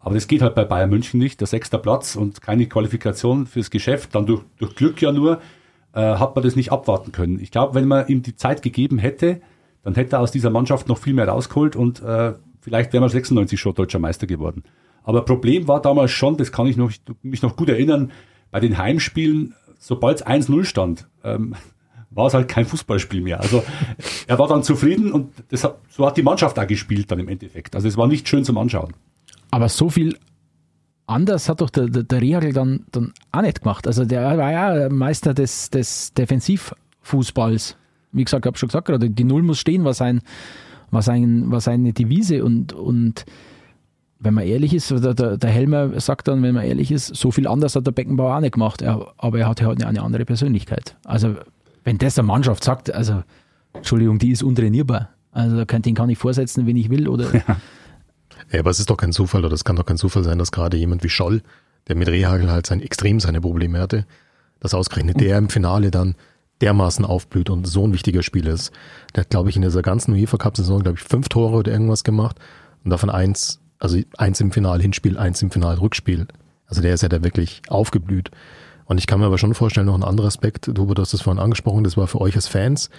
Aber 0.00 0.14
das 0.14 0.28
geht 0.28 0.42
halt 0.42 0.54
bei 0.54 0.64
Bayern 0.64 0.90
München 0.90 1.18
nicht. 1.18 1.40
Der 1.40 1.46
sechste 1.46 1.78
Platz 1.78 2.14
und 2.14 2.42
keine 2.42 2.66
Qualifikation 2.66 3.46
fürs 3.46 3.70
Geschäft, 3.70 4.14
dann 4.14 4.26
durch, 4.26 4.42
durch 4.58 4.74
Glück 4.74 5.00
ja 5.00 5.12
nur, 5.12 5.40
äh, 5.94 6.00
hat 6.00 6.34
man 6.34 6.44
das 6.44 6.56
nicht 6.56 6.72
abwarten 6.72 7.12
können. 7.12 7.38
Ich 7.40 7.50
glaube, 7.50 7.74
wenn 7.74 7.88
man 7.88 8.06
ihm 8.08 8.22
die 8.22 8.36
Zeit 8.36 8.60
gegeben 8.60 8.98
hätte, 8.98 9.40
dann 9.82 9.94
hätte 9.94 10.16
er 10.16 10.20
aus 10.20 10.30
dieser 10.30 10.50
Mannschaft 10.50 10.88
noch 10.88 10.98
viel 10.98 11.14
mehr 11.14 11.28
rausgeholt 11.28 11.76
und 11.76 12.02
äh, 12.02 12.34
vielleicht 12.60 12.92
wäre 12.92 13.00
man 13.00 13.10
96 13.10 13.58
schon 13.58 13.74
deutscher 13.74 13.98
Meister 13.98 14.26
geworden. 14.26 14.64
Aber 15.04 15.24
Problem 15.24 15.68
war 15.68 15.80
damals 15.80 16.10
schon, 16.10 16.36
das 16.36 16.52
kann 16.52 16.66
ich 16.66 16.76
noch, 16.76 16.90
mich 17.22 17.42
noch 17.42 17.56
gut 17.56 17.68
erinnern, 17.68 18.10
bei 18.50 18.60
den 18.60 18.76
Heimspielen, 18.76 19.54
sobald 19.78 20.20
es 20.20 20.26
1-0 20.26 20.64
stand, 20.64 21.08
ähm, 21.22 21.54
war 22.14 22.26
es 22.26 22.34
halt 22.34 22.48
kein 22.48 22.64
Fußballspiel 22.64 23.20
mehr. 23.20 23.40
Also 23.40 23.62
er 24.26 24.38
war 24.38 24.48
dann 24.48 24.62
zufrieden 24.62 25.12
und 25.12 25.32
das 25.48 25.64
hat, 25.64 25.78
so 25.88 26.06
hat 26.06 26.16
die 26.16 26.22
Mannschaft 26.22 26.58
auch 26.58 26.66
gespielt 26.66 27.10
dann 27.10 27.18
im 27.18 27.28
Endeffekt. 27.28 27.74
Also 27.74 27.88
es 27.88 27.96
war 27.96 28.06
nicht 28.06 28.28
schön 28.28 28.44
zum 28.44 28.58
Anschauen. 28.58 28.92
Aber 29.50 29.68
so 29.68 29.90
viel 29.90 30.16
anders 31.06 31.48
hat 31.48 31.60
doch 31.60 31.70
der, 31.70 31.86
der, 31.86 32.02
der 32.02 32.20
Riagel 32.20 32.52
dann, 32.52 32.84
dann 32.92 33.12
auch 33.32 33.42
nicht 33.42 33.62
gemacht. 33.62 33.86
Also 33.86 34.04
der 34.04 34.38
war 34.38 34.52
ja 34.52 34.88
Meister 34.88 35.34
des, 35.34 35.70
des 35.70 36.14
Defensivfußballs. 36.14 37.76
Wie 38.12 38.24
gesagt, 38.24 38.44
ich 38.44 38.48
habe 38.48 38.58
schon 38.58 38.68
gesagt 38.68 38.86
gerade, 38.86 39.10
die 39.10 39.24
Null 39.24 39.42
muss 39.42 39.58
stehen, 39.58 39.84
war, 39.84 39.94
sein, 39.94 40.22
war, 40.90 41.02
sein, 41.02 41.50
war 41.50 41.60
seine 41.60 41.92
Devise 41.92 42.44
und, 42.44 42.72
und 42.72 43.24
wenn 44.20 44.34
man 44.34 44.44
ehrlich 44.44 44.72
ist, 44.72 44.90
der, 44.90 45.14
der, 45.14 45.50
Helmer 45.50 46.00
sagt 46.00 46.28
dann, 46.28 46.42
wenn 46.42 46.54
man 46.54 46.64
ehrlich 46.64 46.90
ist, 46.90 47.14
so 47.14 47.30
viel 47.30 47.46
anders 47.46 47.76
hat 47.76 47.86
der 47.86 47.92
Beckenbauer 47.92 48.36
auch 48.36 48.40
nicht 48.40 48.52
gemacht, 48.52 48.80
er, 48.80 49.12
aber 49.18 49.40
er 49.40 49.48
hatte 49.48 49.66
halt 49.66 49.84
eine 49.84 50.02
andere 50.02 50.24
Persönlichkeit. 50.24 50.96
Also 51.04 51.34
wenn 51.84 51.98
das 51.98 52.14
der 52.14 52.24
Mannschaft 52.24 52.64
sagt, 52.64 52.92
also 52.92 53.22
Entschuldigung, 53.72 54.18
die 54.18 54.30
ist 54.30 54.42
untrainierbar. 54.42 55.10
Also 55.30 55.64
den 55.64 55.94
kann 55.94 56.08
ich 56.08 56.18
vorsetzen, 56.18 56.66
wenn 56.66 56.76
ich 56.76 56.90
will 56.90 57.08
oder 57.08 57.32
ja. 57.34 57.56
Ja, 58.52 58.60
aber 58.60 58.70
es 58.70 58.78
ist 58.78 58.90
doch 58.90 58.96
kein 58.96 59.12
Zufall, 59.12 59.44
oder 59.44 59.54
es 59.54 59.64
kann 59.64 59.76
doch 59.76 59.86
kein 59.86 59.96
Zufall 59.96 60.22
sein, 60.22 60.38
dass 60.38 60.52
gerade 60.52 60.76
jemand 60.76 61.02
wie 61.02 61.08
Scholl, 61.08 61.42
der 61.88 61.96
mit 61.96 62.08
Rehagel 62.08 62.50
halt 62.50 62.66
sein, 62.66 62.80
extrem 62.80 63.20
seine 63.20 63.40
Probleme 63.40 63.80
hatte, 63.80 64.06
dass 64.60 64.74
ausgerechnet 64.74 65.20
der 65.20 65.38
im 65.38 65.48
Finale 65.48 65.90
dann 65.90 66.14
dermaßen 66.60 67.04
aufblüht 67.04 67.50
und 67.50 67.66
so 67.66 67.86
ein 67.86 67.92
wichtiger 67.92 68.22
Spieler 68.22 68.52
ist. 68.52 68.72
Der 69.14 69.22
hat, 69.22 69.30
glaube 69.30 69.50
ich, 69.50 69.56
in 69.56 69.62
dieser 69.62 69.82
ganzen 69.82 70.14
UEFA 70.14 70.36
Cup-Saison, 70.36 70.82
glaube 70.82 70.98
ich, 70.98 71.04
fünf 71.04 71.28
Tore 71.28 71.56
oder 71.56 71.72
irgendwas 71.72 72.04
gemacht 72.04 72.38
und 72.84 72.90
davon 72.90 73.10
eins, 73.10 73.60
also 73.78 73.98
eins 74.16 74.40
im 74.40 74.52
Finale 74.52 74.82
Hinspiel, 74.82 75.18
eins 75.18 75.42
im 75.42 75.50
Finale 75.50 75.80
Rückspiel. 75.80 76.26
Also 76.66 76.80
der 76.80 76.94
ist 76.94 77.02
ja 77.02 77.08
da 77.08 77.22
wirklich 77.22 77.62
aufgeblüht. 77.68 78.30
Und 78.86 78.98
ich 78.98 79.06
kann 79.06 79.20
mir 79.20 79.26
aber 79.26 79.38
schon 79.38 79.54
vorstellen, 79.54 79.86
noch 79.86 79.94
ein 79.94 80.04
anderer 80.04 80.26
Aspekt, 80.26 80.70
du, 80.72 80.92
hast 80.96 81.14
das 81.14 81.22
vorhin 81.22 81.42
angesprochen, 81.42 81.84
das 81.84 81.96
war 81.96 82.06
für 82.06 82.20
euch 82.20 82.36
als 82.36 82.48
Fans 82.48 82.90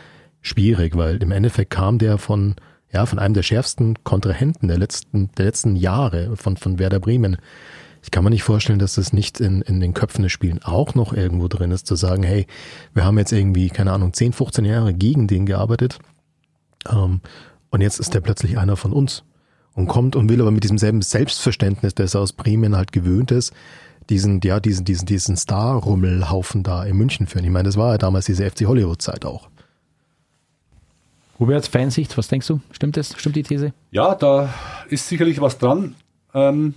schwierig, 0.41 0.95
weil 0.95 1.21
im 1.21 1.31
Endeffekt 1.31 1.71
kam 1.71 1.97
der 1.97 2.17
von 2.17 2.55
ja, 2.95 3.05
von 3.05 3.19
einem 3.19 3.33
der 3.33 3.43
schärfsten 3.43 4.03
Kontrahenten 4.03 4.69
der 4.69 4.77
letzten, 4.77 5.29
der 5.37 5.45
letzten 5.45 5.75
Jahre 5.75 6.37
von, 6.37 6.55
von 6.55 6.79
Werder 6.79 7.01
Bremen. 7.01 7.37
Ich 8.01 8.09
kann 8.09 8.23
mir 8.23 8.29
nicht 8.29 8.43
vorstellen, 8.43 8.79
dass 8.79 8.95
das 8.95 9.11
nicht 9.11 9.41
in, 9.41 9.61
in 9.63 9.79
den 9.81 9.93
Köpfen 9.93 10.23
des 10.23 10.31
Spielen 10.31 10.63
auch 10.63 10.95
noch 10.95 11.11
irgendwo 11.11 11.47
drin 11.47 11.71
ist, 11.71 11.87
zu 11.87 11.95
sagen, 11.95 12.23
hey, 12.23 12.47
wir 12.93 13.03
haben 13.03 13.17
jetzt 13.17 13.33
irgendwie, 13.33 13.69
keine 13.69 13.91
Ahnung, 13.91 14.13
10, 14.13 14.31
15 14.31 14.63
Jahre 14.63 14.93
gegen 14.93 15.27
den 15.27 15.45
gearbeitet 15.45 15.99
ähm, 16.89 17.19
und 17.69 17.81
jetzt 17.81 17.99
ist 17.99 18.13
der 18.13 18.21
plötzlich 18.21 18.57
einer 18.57 18.77
von 18.77 18.93
uns 18.93 19.23
und 19.73 19.87
kommt 19.87 20.15
und 20.15 20.29
will 20.29 20.39
aber 20.39 20.51
mit 20.51 20.63
diesem 20.63 20.77
selben 20.77 21.01
Selbstverständnis, 21.01 21.95
das 21.95 22.13
er 22.13 22.21
aus 22.21 22.31
Bremen 22.31 22.77
halt 22.77 22.91
gewöhnt 22.91 23.31
ist, 23.31 23.53
diesen, 24.09 24.41
ja, 24.43 24.59
diesen, 24.59 24.85
diesen, 24.85 25.05
diesen 25.05 25.37
Star-Rummelhaufen 25.37 26.63
da 26.63 26.83
in 26.83 26.97
München 26.97 27.27
führen. 27.27 27.45
Ich 27.45 27.51
meine, 27.51 27.65
das 27.65 27.77
war 27.77 27.93
ja 27.93 27.97
damals 27.97 28.25
diese 28.25 28.49
FC 28.49 28.65
Hollywood-Zeit 28.65 29.25
auch. 29.25 29.49
Hubert, 31.39 31.67
Fansicht, 31.67 32.17
was 32.17 32.27
denkst 32.27 32.47
du? 32.47 32.61
Stimmt 32.71 32.97
das? 32.97 33.13
Stimmt 33.17 33.35
die 33.35 33.43
These? 33.43 33.73
Ja, 33.91 34.15
da 34.15 34.53
ist 34.89 35.07
sicherlich 35.07 35.41
was 35.41 35.57
dran. 35.57 35.95
Ähm, 36.33 36.75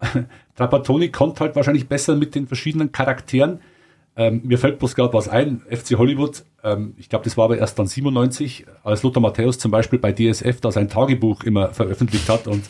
Trapattoni 0.56 1.10
kommt 1.10 1.40
halt 1.40 1.56
wahrscheinlich 1.56 1.88
besser 1.88 2.16
mit 2.16 2.34
den 2.34 2.46
verschiedenen 2.46 2.92
Charakteren. 2.92 3.60
Ähm, 4.16 4.42
mir 4.44 4.58
fällt 4.58 4.78
bloß 4.78 4.94
gerade 4.94 5.14
was 5.14 5.28
ein, 5.28 5.62
FC 5.70 5.96
Hollywood, 5.96 6.44
ähm, 6.64 6.94
ich 6.96 7.08
glaube, 7.08 7.24
das 7.24 7.36
war 7.36 7.44
aber 7.44 7.58
erst 7.58 7.78
dann 7.78 7.86
97, 7.86 8.66
als 8.82 9.02
Lothar 9.02 9.22
Matthäus 9.22 9.58
zum 9.58 9.70
Beispiel 9.70 9.98
bei 9.98 10.12
DSF 10.12 10.60
da 10.60 10.72
sein 10.72 10.88
Tagebuch 10.88 11.44
immer 11.44 11.72
veröffentlicht 11.72 12.28
hat 12.28 12.46
und 12.46 12.64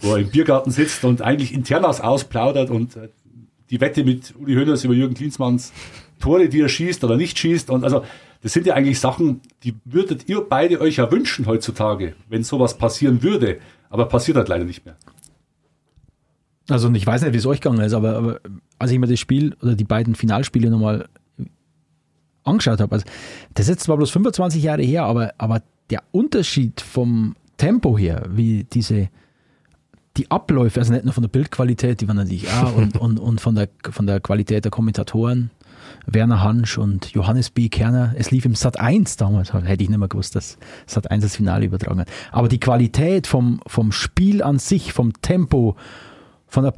wo 0.00 0.12
er 0.12 0.18
im 0.18 0.28
Biergarten 0.28 0.70
sitzt 0.70 1.04
und 1.04 1.22
eigentlich 1.22 1.52
Internas 1.54 2.00
ausplaudert 2.00 2.70
und 2.70 2.96
äh, 2.96 3.08
die 3.74 3.80
Wette 3.80 4.04
mit 4.04 4.34
Uli 4.38 4.54
Hoeneß 4.54 4.84
über 4.84 4.94
Jürgen 4.94 5.14
Klinsmanns 5.14 5.72
Tore, 6.20 6.48
die 6.48 6.60
er 6.60 6.68
schießt 6.68 7.02
oder 7.02 7.16
nicht 7.16 7.36
schießt 7.36 7.70
und 7.70 7.82
also 7.82 8.04
das 8.40 8.52
sind 8.52 8.66
ja 8.66 8.74
eigentlich 8.74 9.00
Sachen, 9.00 9.40
die 9.64 9.74
würdet 9.84 10.28
ihr 10.28 10.42
beide 10.42 10.80
euch 10.80 10.96
ja 10.96 11.10
wünschen 11.10 11.46
heutzutage, 11.46 12.14
wenn 12.28 12.44
sowas 12.44 12.76
passieren 12.76 13.22
würde. 13.22 13.58
Aber 13.88 14.04
passiert 14.06 14.36
halt 14.36 14.48
leider 14.48 14.64
nicht 14.64 14.84
mehr. 14.84 14.96
Also 16.68 16.92
ich 16.92 17.06
weiß 17.06 17.22
nicht, 17.22 17.32
wie 17.32 17.38
es 17.38 17.46
euch 17.46 17.62
gegangen 17.62 17.80
ist, 17.80 17.94
aber, 17.94 18.16
aber 18.16 18.40
als 18.78 18.90
ich 18.90 18.98
mir 18.98 19.06
das 19.06 19.18
Spiel 19.18 19.56
oder 19.62 19.74
die 19.74 19.84
beiden 19.84 20.14
Finalspiele 20.14 20.68
nochmal 20.68 21.08
angeschaut 22.44 22.80
habe, 22.80 22.92
also 22.92 23.06
das 23.54 23.64
ist 23.64 23.70
jetzt 23.70 23.84
zwar 23.84 23.96
bloß 23.96 24.10
25 24.10 24.62
Jahre 24.62 24.82
her, 24.82 25.04
aber, 25.04 25.32
aber 25.38 25.62
der 25.88 26.02
Unterschied 26.12 26.82
vom 26.82 27.36
Tempo 27.56 27.96
her, 27.96 28.26
wie 28.28 28.64
diese 28.64 29.08
die 30.16 30.30
Abläufe, 30.30 30.78
also 30.78 30.92
nicht 30.92 31.04
nur 31.04 31.12
von 31.12 31.22
der 31.22 31.28
Bildqualität, 31.28 32.00
die 32.00 32.08
waren 32.08 32.16
natürlich 32.16 32.48
auch, 32.52 32.76
und, 32.76 32.96
und, 33.00 33.18
und 33.18 33.40
von, 33.40 33.54
der, 33.54 33.68
von 33.90 34.06
der 34.06 34.20
Qualität 34.20 34.64
der 34.64 34.70
Kommentatoren, 34.70 35.50
Werner 36.06 36.42
Hansch 36.42 36.78
und 36.78 37.12
Johannes 37.12 37.50
B. 37.50 37.68
Kerner. 37.68 38.14
Es 38.16 38.30
lief 38.30 38.44
im 38.44 38.54
Sat 38.54 38.78
1 38.78 39.16
damals, 39.16 39.52
hätte 39.52 39.82
ich 39.82 39.88
nicht 39.88 39.98
mehr 39.98 40.08
gewusst, 40.08 40.36
dass 40.36 40.56
Sat 40.86 41.10
1 41.10 41.24
das 41.24 41.34
Finale 41.36 41.66
übertragen 41.66 42.00
hat. 42.00 42.08
Aber 42.30 42.48
die 42.48 42.60
Qualität 42.60 43.26
vom, 43.26 43.60
vom 43.66 43.90
Spiel 43.92 44.42
an 44.42 44.58
sich, 44.58 44.92
vom 44.92 45.12
Tempo, 45.20 45.76
von 46.46 46.64
der 46.64 46.72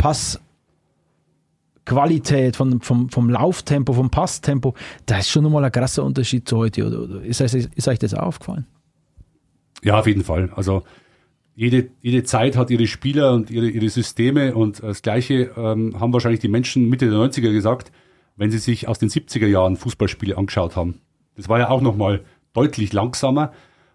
Passqualität, 1.84 2.56
von, 2.56 2.80
vom, 2.80 3.10
vom 3.10 3.30
Lauftempo, 3.30 3.92
vom 3.92 4.10
Passtempo, 4.10 4.74
da 5.06 5.18
ist 5.18 5.28
schon 5.28 5.42
nochmal 5.42 5.64
ein 5.64 5.72
krasser 5.72 6.04
Unterschied 6.04 6.48
zu 6.48 6.56
heute. 6.56 6.86
Oder, 6.86 7.02
oder 7.02 7.22
ist, 7.22 7.40
ist 7.40 7.88
euch 7.88 7.98
das 7.98 8.14
auch 8.14 8.22
aufgefallen? 8.22 8.66
Ja, 9.82 9.98
auf 9.98 10.06
jeden 10.06 10.24
Fall. 10.24 10.50
Also 10.54 10.84
jede, 11.56 11.88
jede 12.00 12.22
Zeit 12.22 12.56
hat 12.56 12.70
ihre 12.70 12.86
Spieler 12.86 13.32
und 13.32 13.50
ihre, 13.50 13.68
ihre 13.68 13.88
Systeme 13.88 14.54
und 14.54 14.82
das 14.82 15.02
Gleiche 15.02 15.50
ähm, 15.56 15.98
haben 15.98 16.12
wahrscheinlich 16.12 16.40
die 16.40 16.48
Menschen 16.48 16.88
Mitte 16.88 17.10
der 17.10 17.18
90er 17.18 17.50
gesagt 17.50 17.90
wenn 18.36 18.50
Sie 18.50 18.58
sich 18.58 18.86
aus 18.88 18.98
den 18.98 19.08
70er 19.08 19.46
Jahren 19.46 19.76
Fußballspiele 19.76 20.36
angeschaut 20.36 20.76
haben. 20.76 21.00
Das 21.36 21.48
war 21.48 21.58
ja 21.58 21.70
auch 21.70 21.80
nochmal 21.80 22.22
deutlich 22.52 22.92
langsamer. 22.92 23.52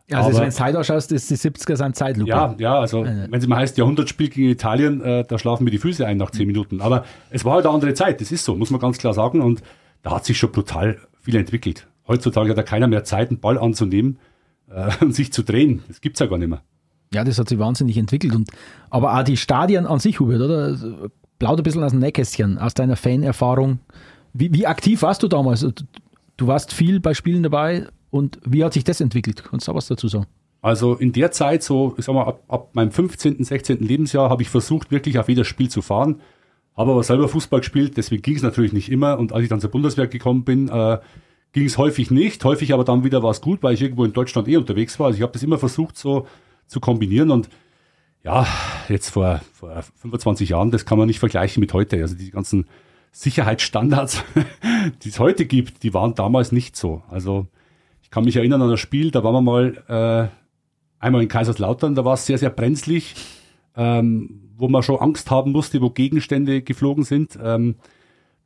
Ja, 0.10 0.18
also 0.24 0.38
wenn 0.38 0.48
du 0.48 0.52
Zeit 0.52 0.76
ausschaust, 0.76 1.12
ist 1.12 1.30
die 1.30 1.36
70er 1.36 1.76
sein 1.78 1.94
Zeitlupe. 1.94 2.30
Ja, 2.30 2.56
ja, 2.58 2.80
also 2.80 3.06
wenn 3.06 3.34
es 3.34 3.48
mal 3.48 3.58
heißt 3.58 3.78
Jahrhundertspiel 3.78 4.30
gegen 4.30 4.50
Italien, 4.50 5.02
äh, 5.02 5.24
da 5.26 5.40
schlafen 5.40 5.64
mir 5.64 5.72
die 5.72 5.78
Füße 5.78 6.06
ein 6.06 6.18
nach 6.18 6.32
zehn 6.32 6.48
Minuten. 6.48 6.82
Aber 6.82 7.06
es 7.30 7.46
war 7.46 7.54
halt 7.54 7.66
eine 7.66 7.74
andere 7.74 7.94
Zeit, 7.94 8.20
das 8.20 8.32
ist 8.32 8.44
so, 8.44 8.56
muss 8.56 8.72
man 8.72 8.82
ganz 8.82 8.98
klar 8.98 9.14
sagen. 9.14 9.42
Und 9.42 9.62
da 10.02 10.12
hat 10.12 10.26
sich 10.26 10.38
schon 10.38 10.52
brutal 10.52 10.98
viel 11.22 11.36
entwickelt. 11.36 11.88
Heutzutage 12.08 12.50
hat 12.50 12.58
da 12.58 12.64
keiner 12.64 12.88
mehr 12.88 13.06
Zeit, 13.06 13.30
einen 13.30 13.40
Ball 13.40 13.58
anzunehmen 13.58 14.20
äh, 14.70 14.92
sich 15.10 15.32
zu 15.32 15.44
drehen. 15.44 15.84
Das 15.88 16.02
gibt's 16.02 16.20
ja 16.20 16.26
gar 16.26 16.38
nicht 16.38 16.50
mehr. 16.50 16.62
Ja, 17.14 17.24
das 17.24 17.38
hat 17.38 17.50
sich 17.50 17.60
wahnsinnig 17.60 17.98
entwickelt. 17.98 18.34
Und, 18.36 18.50
aber 18.90 19.18
auch 19.18 19.24
die 19.24 19.38
Stadien 19.38 19.86
an 19.86 20.00
sich, 20.00 20.20
Hubert, 20.20 20.42
oder? 20.42 21.10
Plaudert 21.40 21.62
ein 21.62 21.64
bisschen 21.64 21.84
aus 21.84 21.92
dem 21.92 22.00
Nähkästchen, 22.00 22.58
aus 22.58 22.74
deiner 22.74 22.96
Fanerfahrung. 22.96 23.80
Wie, 24.34 24.54
wie 24.54 24.68
aktiv 24.68 25.02
warst 25.02 25.24
du 25.24 25.28
damals? 25.28 25.66
Du 26.38 26.48
warst 26.48 26.72
viel 26.72 27.00
bei 27.00 27.14
Spielen 27.14 27.44
dabei 27.44 27.88
und 28.12 28.40
wie 28.46 28.64
hat 28.64 28.74
sich 28.74 28.84
das 28.84 29.02
entwickelt? 29.02 29.44
Kannst 29.44 29.68
du 29.68 29.72
da 29.72 29.76
was 29.76 29.88
dazu 29.88 30.08
sagen? 30.08 30.28
Also 30.62 30.94
in 30.96 31.12
der 31.12 31.32
Zeit, 31.32 31.64
so 31.64 31.96
ich 31.98 32.06
sag 32.06 32.14
mal, 32.14 32.26
ab, 32.26 32.44
ab 32.48 32.70
meinem 32.74 32.92
15., 32.92 33.44
16. 33.44 33.80
Lebensjahr, 33.80 34.30
habe 34.30 34.44
ich 34.44 34.50
versucht, 34.50 34.92
wirklich 34.92 35.18
auf 35.18 35.28
jedes 35.28 35.48
Spiel 35.48 35.70
zu 35.70 35.82
fahren. 35.82 36.22
Habe 36.78 36.92
aber 36.92 37.04
selber 37.04 37.28
Fußball 37.28 37.60
gespielt, 37.60 37.98
deswegen 37.98 38.22
ging 38.22 38.36
es 38.36 38.44
natürlich 38.44 38.72
nicht 38.72 38.92
immer. 38.92 39.18
Und 39.18 39.34
als 39.34 39.44
ich 39.44 39.50
dann 39.50 39.60
zur 39.60 39.72
Bundeswehr 39.72 40.08
gekommen 40.08 40.44
bin, 40.44 40.70
äh, 40.70 41.00
ging 41.54 41.66
es 41.66 41.78
häufig 41.78 42.12
nicht. 42.12 42.46
Häufig 42.46 42.74
aber 42.74 42.84
dann 42.84 43.04
wieder 43.04 43.24
war 43.24 43.32
es 43.32 43.42
gut, 43.42 43.64
weil 43.64 43.74
ich 43.74 43.82
irgendwo 43.82 44.06
in 44.06 44.14
Deutschland 44.14 44.48
eh 44.48 44.58
unterwegs 44.58 45.00
war. 45.00 45.08
Also 45.08 45.18
ich 45.18 45.24
habe 45.24 45.34
das 45.34 45.44
immer 45.44 45.58
versucht, 45.58 45.98
so 45.98 46.28
zu 46.72 46.80
kombinieren. 46.80 47.32
Und 47.32 47.50
ja, 48.24 48.48
jetzt 48.88 49.10
vor, 49.10 49.42
vor 49.54 49.84
25 49.96 50.50
Jahren, 50.50 50.72
das 50.72 50.86
kann 50.86 50.98
man 50.98 51.08
nicht 51.08 51.20
vergleichen 51.20 51.60
mit 51.60 51.74
heute. 51.74 51.98
Also 51.98 52.16
die 52.16 52.32
ganzen 52.32 52.66
Sicherheitsstandards, 53.12 54.24
die 55.04 55.10
es 55.10 55.20
heute 55.20 55.46
gibt, 55.46 55.84
die 55.84 55.94
waren 55.94 56.16
damals 56.16 56.52
nicht 56.52 56.78
so. 56.78 57.04
Also 57.10 57.48
ich 58.02 58.10
kann 58.10 58.24
mich 58.24 58.38
erinnern 58.38 58.62
an 58.62 58.70
das 58.70 58.80
Spiel, 58.80 59.12
da 59.12 59.24
waren 59.24 59.34
wir 59.34 59.42
mal 59.42 59.84
äh, 59.88 61.04
einmal 61.04 61.22
in 61.22 61.28
Kaiserslautern, 61.28 61.94
da 61.94 62.06
war 62.06 62.14
es 62.14 62.26
sehr, 62.26 62.38
sehr 62.38 62.50
brenzlig, 62.50 63.16
ähm, 63.76 64.50
wo 64.56 64.70
man 64.70 64.84
schon 64.84 65.00
Angst 65.00 65.30
haben 65.30 65.52
musste, 65.52 65.82
wo 65.82 65.90
Gegenstände 65.90 66.62
geflogen 66.62 67.04
sind. 67.04 67.38
Ähm, 67.42 67.76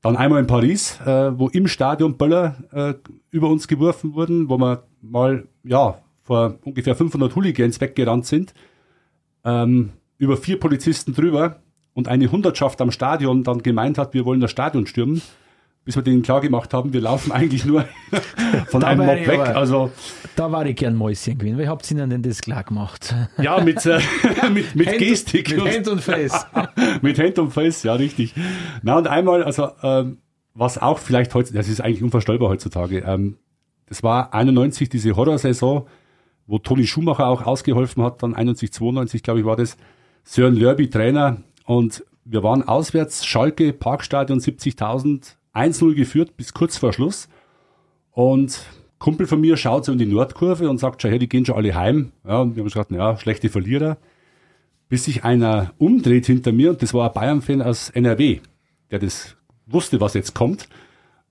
dann 0.01 0.17
einmal 0.17 0.39
in 0.39 0.47
Paris, 0.47 0.99
äh, 1.01 1.37
wo 1.37 1.47
im 1.49 1.67
Stadion 1.67 2.17
Böller 2.17 2.55
äh, 2.71 2.93
über 3.29 3.49
uns 3.49 3.67
geworfen 3.67 4.15
wurden, 4.15 4.49
wo 4.49 4.57
wir 4.57 4.83
mal, 5.01 5.47
ja, 5.63 5.99
vor 6.25 6.55
ungefähr 6.65 6.95
500 6.95 7.33
Hooligans 7.35 7.79
weggerannt 7.79 8.25
sind, 8.25 8.53
ähm, 9.45 9.91
über 10.17 10.35
vier 10.37 10.59
Polizisten 10.59 11.13
drüber 11.13 11.61
und 11.93 12.07
eine 12.07 12.31
Hundertschaft 12.31 12.81
am 12.81 12.91
Stadion 12.91 13.43
dann 13.43 13.63
gemeint 13.63 13.97
hat, 13.97 14.13
wir 14.13 14.25
wollen 14.25 14.41
das 14.41 14.51
Stadion 14.51 14.85
stürmen 14.87 15.21
bis 15.83 15.95
wir 15.95 16.01
denen 16.01 16.23
klar 16.23 16.41
gemacht 16.41 16.73
haben, 16.73 16.93
wir 16.93 17.01
laufen 17.01 17.31
eigentlich 17.31 17.63
nur 17.63 17.85
von 18.69 18.81
Da 18.81 18.87
einem 18.87 19.05
Mob 19.05 19.27
weg. 19.27 19.39
aber- 19.39 19.55
Also 19.55 19.91
Da 20.35 20.51
war 20.51 20.65
ich 20.65 20.75
gern 20.77 20.95
Mäuschen 20.95 21.37
gewesen. 21.37 21.59
Wie 21.59 21.67
habt 21.67 21.85
ihr 21.91 21.95
ihnen 21.99 22.09
denn 22.09 22.23
das 22.23 22.41
klar 22.41 22.63
gemacht? 22.63 23.13
ja, 23.39 23.63
mit, 23.63 23.85
äh, 23.85 23.99
mit, 24.51 24.75
mit 24.75 24.87
Hand- 24.87 24.97
Gestik. 24.97 25.51
Mit 25.51 25.61
und- 25.61 25.69
Hand 25.71 25.87
und 25.87 26.01
Face. 26.01 26.47
mit 27.03 27.19
Hand 27.19 27.37
und 27.37 27.51
Face, 27.51 27.83
ja, 27.83 27.93
richtig. 27.93 28.33
Na, 28.81 28.97
und 28.97 29.05
einmal, 29.07 29.43
also, 29.43 29.69
ähm, 29.83 30.17
was 30.55 30.79
auch 30.79 30.97
vielleicht 30.97 31.35
heute, 31.35 31.53
das 31.53 31.67
ist 31.69 31.81
eigentlich 31.81 32.01
unvorstellbar 32.01 32.49
heutzutage, 32.49 33.03
ähm, 33.05 33.37
das 33.85 34.01
war 34.01 34.33
91 34.33 34.89
diese 34.89 35.15
Horrorsaison, 35.15 35.85
wo 36.47 36.59
Toni 36.59 36.87
Schumacher 36.87 37.27
auch 37.27 37.45
ausgeholfen 37.45 38.03
hat, 38.03 38.23
dann 38.23 38.35
91, 38.35 38.71
92, 38.71 39.23
glaube 39.23 39.39
ich, 39.39 39.45
war 39.45 39.55
das. 39.55 39.77
Sören 40.23 40.55
Lörby 40.55 40.89
Trainer 40.89 41.37
und 41.65 42.03
wir 42.23 42.41
waren 42.41 42.63
auswärts, 42.63 43.25
Schalke, 43.25 43.73
Parkstadion, 43.73 44.39
70.000, 44.39 45.35
1-0 45.53 45.93
geführt 45.93 46.35
bis 46.37 46.53
kurz 46.53 46.77
vor 46.77 46.93
Schluss. 46.93 47.29
Und 48.11 48.65
Kumpel 48.97 49.27
von 49.27 49.39
mir 49.39 49.57
schaut 49.57 49.85
so 49.85 49.91
in 49.91 49.99
die 49.99 50.05
Nordkurve 50.07 50.67
und 50.69 50.79
sagt, 50.79 51.01
schau 51.01 51.09
her, 51.09 51.19
die 51.19 51.29
gehen 51.29 51.45
schon 51.45 51.55
alle 51.55 51.75
heim. 51.75 52.11
Ja, 52.27 52.39
und 52.41 52.55
wir 52.55 52.61
haben 52.61 52.69
gesagt, 52.69 52.91
ja, 52.91 53.17
schlechte 53.17 53.49
Verlierer 53.49 53.97
bis 54.89 55.05
sich 55.05 55.23
einer 55.23 55.73
umdreht 55.77 56.25
hinter 56.25 56.51
mir 56.51 56.69
und 56.69 56.81
das 56.81 56.93
war 56.93 57.07
ein 57.07 57.13
Bayern-Fan 57.13 57.61
aus 57.61 57.89
NRW, 57.89 58.39
der 58.91 58.99
das 58.99 59.35
wusste, 59.65 59.99
was 59.99 60.13
jetzt 60.13 60.33
kommt 60.33 60.69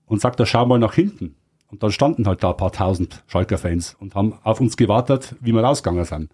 und 0.05 0.21
sagt, 0.21 0.39
da 0.39 0.45
schau 0.45 0.65
mal 0.65 0.79
nach 0.79 0.93
hinten. 0.93 1.35
Und 1.75 1.83
dann 1.83 1.91
standen 1.91 2.25
halt 2.25 2.41
da 2.41 2.51
ein 2.51 2.57
paar 2.57 2.71
tausend 2.71 3.21
Schalker-Fans 3.27 3.97
und 3.99 4.15
haben 4.15 4.33
auf 4.43 4.61
uns 4.61 4.77
gewartet, 4.77 5.35
wie 5.41 5.51
wir 5.51 5.61
rausgegangen 5.61 6.05
sind. 6.05 6.31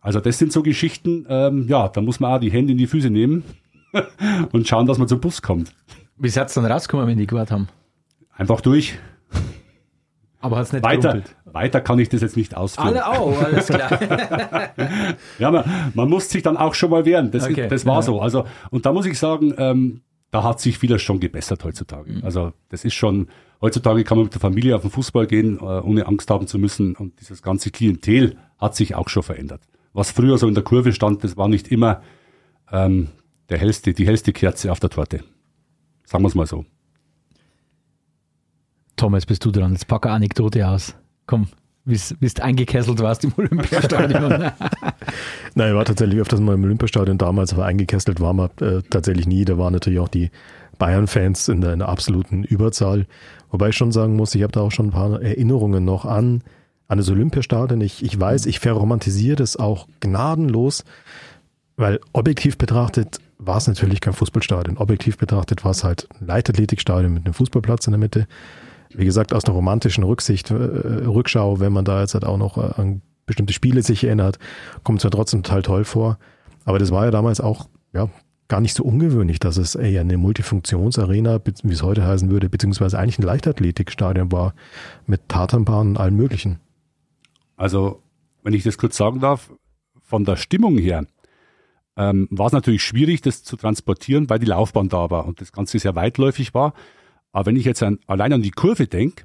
Also 0.00 0.20
das 0.20 0.38
sind 0.38 0.52
so 0.52 0.62
Geschichten, 0.62 1.26
ähm, 1.28 1.66
ja, 1.68 1.88
da 1.88 2.00
muss 2.00 2.18
man 2.18 2.32
auch 2.32 2.40
die 2.40 2.50
Hände 2.50 2.72
in 2.72 2.78
die 2.78 2.86
Füße 2.86 3.10
nehmen 3.10 3.44
und 4.52 4.66
schauen, 4.66 4.86
dass 4.86 4.96
man 4.96 5.06
zum 5.06 5.20
Bus 5.20 5.42
kommt. 5.42 5.74
Wie 6.16 6.30
seid 6.30 6.50
ihr 6.56 6.62
dann 6.62 6.72
rausgekommen, 6.72 7.06
wenn 7.06 7.18
die 7.18 7.26
gewartet 7.26 7.52
haben? 7.52 7.68
Einfach 8.34 8.62
durch. 8.62 8.98
Aber 10.40 10.56
hat's 10.56 10.72
nicht 10.72 10.82
Weiter, 10.82 11.08
gerumpelt? 11.10 11.36
weiter 11.44 11.80
kann 11.82 11.98
ich 11.98 12.08
das 12.08 12.22
jetzt 12.22 12.38
nicht 12.38 12.56
ausführen. 12.56 12.88
Alle 12.88 13.06
auch, 13.06 13.42
alles 13.42 13.66
klar. 13.66 13.90
Ja, 15.38 15.50
man, 15.50 15.64
man 15.92 16.08
muss 16.08 16.30
sich 16.30 16.42
dann 16.42 16.56
auch 16.56 16.72
schon 16.72 16.88
mal 16.90 17.04
wehren. 17.04 17.30
Das, 17.30 17.44
Okay. 17.46 17.68
das 17.68 17.84
war 17.84 17.96
Ja. 17.96 18.02
so. 18.02 18.20
Also, 18.22 18.46
und 18.70 18.86
da 18.86 18.92
muss 18.94 19.04
ich 19.04 19.18
sagen, 19.18 19.52
ähm, 19.58 20.00
da 20.30 20.44
hat 20.44 20.60
sich 20.60 20.78
vieles 20.78 21.02
schon 21.02 21.20
gebessert 21.20 21.64
heutzutage. 21.64 22.12
Mhm. 22.12 22.24
Also, 22.24 22.52
das 22.68 22.84
ist 22.84 22.94
schon, 22.94 23.28
heutzutage 23.60 24.04
kann 24.04 24.18
man 24.18 24.24
mit 24.26 24.34
der 24.34 24.40
Familie 24.40 24.76
auf 24.76 24.82
den 24.82 24.90
Fußball 24.90 25.26
gehen, 25.26 25.58
äh, 25.58 25.62
ohne 25.62 26.06
Angst 26.06 26.30
haben 26.30 26.46
zu 26.46 26.58
müssen. 26.58 26.94
Und 26.94 27.20
dieses 27.20 27.42
ganze 27.42 27.70
Klientel 27.70 28.36
hat 28.58 28.76
sich 28.76 28.94
auch 28.94 29.08
schon 29.08 29.22
verändert. 29.22 29.62
Was 29.92 30.10
früher 30.10 30.38
so 30.38 30.46
in 30.46 30.54
der 30.54 30.64
Kurve 30.64 30.92
stand, 30.92 31.24
das 31.24 31.36
war 31.36 31.48
nicht 31.48 31.68
immer 31.68 32.02
ähm, 32.70 33.08
der 33.48 33.58
hellste, 33.58 33.92
die 33.92 34.06
hellste 34.06 34.32
Kerze 34.32 34.70
auf 34.70 34.78
der 34.78 34.90
Torte. 34.90 35.24
Sagen 36.04 36.22
wir 36.22 36.28
es 36.28 36.34
mal 36.34 36.46
so. 36.46 36.64
Thomas, 38.96 39.26
bist 39.26 39.44
du 39.44 39.50
dran. 39.50 39.72
Jetzt 39.72 39.88
pack 39.88 40.06
eine 40.06 40.16
Anekdote 40.16 40.68
aus. 40.68 40.94
Komm, 41.26 41.48
bis 41.90 42.14
bis 42.18 42.34
du 42.34 42.42
eingekesselt 42.42 43.00
warst 43.00 43.24
im 43.24 43.32
Olympiastadion. 43.36 44.30
Nein, 45.54 45.68
ich 45.68 45.74
war 45.74 45.84
tatsächlich 45.84 46.20
öfters 46.20 46.40
mal 46.40 46.54
im 46.54 46.64
Olympiastadion 46.64 47.18
damals, 47.18 47.52
aber 47.52 47.66
eingekesselt 47.66 48.20
war 48.20 48.32
man 48.32 48.50
äh, 48.60 48.82
tatsächlich 48.88 49.26
nie. 49.26 49.44
Da 49.44 49.58
waren 49.58 49.72
natürlich 49.72 49.98
auch 49.98 50.08
die 50.08 50.30
Bayern-Fans 50.78 51.48
in 51.48 51.60
der, 51.60 51.74
in 51.74 51.80
der 51.80 51.88
absoluten 51.88 52.44
Überzahl. 52.44 53.06
Wobei 53.50 53.68
ich 53.68 53.76
schon 53.76 53.92
sagen 53.92 54.16
muss, 54.16 54.34
ich 54.34 54.42
habe 54.42 54.52
da 54.52 54.60
auch 54.60 54.72
schon 54.72 54.86
ein 54.86 54.92
paar 54.92 55.20
Erinnerungen 55.20 55.84
noch 55.84 56.04
an, 56.04 56.42
an 56.88 56.98
das 56.98 57.10
Olympiastadion. 57.10 57.80
Ich, 57.80 58.02
ich 58.02 58.18
weiß, 58.18 58.46
ich 58.46 58.58
verromantisiere 58.58 59.36
das 59.36 59.56
auch 59.56 59.86
gnadenlos, 60.00 60.84
weil 61.76 62.00
objektiv 62.12 62.58
betrachtet 62.58 63.18
war 63.38 63.56
es 63.56 63.66
natürlich 63.66 64.00
kein 64.00 64.12
Fußballstadion. 64.12 64.76
Objektiv 64.76 65.16
betrachtet 65.18 65.64
war 65.64 65.70
es 65.70 65.84
halt 65.84 66.08
ein 66.20 66.26
Leichtathletikstadion 66.26 67.12
mit 67.12 67.24
einem 67.24 67.34
Fußballplatz 67.34 67.86
in 67.86 67.92
der 67.92 67.98
Mitte. 67.98 68.26
Wie 68.92 69.04
gesagt, 69.04 69.32
aus 69.32 69.44
einer 69.44 69.54
romantischen 69.54 70.04
Rücksicht, 70.04 70.50
äh, 70.50 70.54
Rückschau, 70.54 71.60
wenn 71.60 71.72
man 71.72 71.84
da 71.84 72.00
jetzt 72.00 72.14
halt 72.14 72.24
auch 72.24 72.38
noch 72.38 72.58
äh, 72.58 72.80
an 72.80 73.02
bestimmte 73.26 73.52
Spiele 73.52 73.82
sich 73.82 74.02
erinnert, 74.04 74.38
kommt 74.82 74.98
es 74.98 75.04
mir 75.04 75.10
trotzdem 75.10 75.42
total 75.42 75.62
toll 75.62 75.84
vor. 75.84 76.18
Aber 76.64 76.78
das 76.78 76.90
war 76.90 77.04
ja 77.04 77.10
damals 77.10 77.40
auch 77.40 77.68
ja, 77.92 78.08
gar 78.48 78.60
nicht 78.60 78.74
so 78.74 78.82
ungewöhnlich, 78.84 79.38
dass 79.38 79.56
es 79.56 79.76
eher 79.76 80.00
eine 80.00 80.18
Multifunktionsarena, 80.18 81.40
wie 81.62 81.72
es 81.72 81.82
heute 81.82 82.04
heißen 82.04 82.30
würde, 82.30 82.48
beziehungsweise 82.48 82.98
eigentlich 82.98 83.18
ein 83.18 83.24
Leichtathletikstadion 83.24 84.32
war 84.32 84.54
mit 85.06 85.28
Tatanbahnen 85.28 85.92
und 85.92 85.96
allem 85.98 86.16
Möglichen. 86.16 86.58
Also, 87.56 88.02
wenn 88.42 88.52
ich 88.52 88.64
das 88.64 88.76
kurz 88.76 88.96
sagen 88.96 89.20
darf, 89.20 89.52
von 90.02 90.24
der 90.24 90.36
Stimmung 90.36 90.76
her 90.78 91.06
ähm, 91.96 92.26
war 92.30 92.46
es 92.46 92.52
natürlich 92.52 92.82
schwierig, 92.82 93.20
das 93.20 93.44
zu 93.44 93.56
transportieren, 93.56 94.28
weil 94.28 94.40
die 94.40 94.46
Laufbahn 94.46 94.88
da 94.88 95.10
war 95.10 95.26
und 95.26 95.40
das 95.40 95.52
Ganze 95.52 95.78
sehr 95.78 95.94
weitläufig 95.94 96.52
war. 96.52 96.74
Aber 97.32 97.46
wenn 97.46 97.56
ich 97.56 97.64
jetzt 97.64 97.82
an, 97.82 97.98
allein 98.06 98.32
an 98.32 98.42
die 98.42 98.50
Kurve 98.50 98.86
denke, 98.86 99.24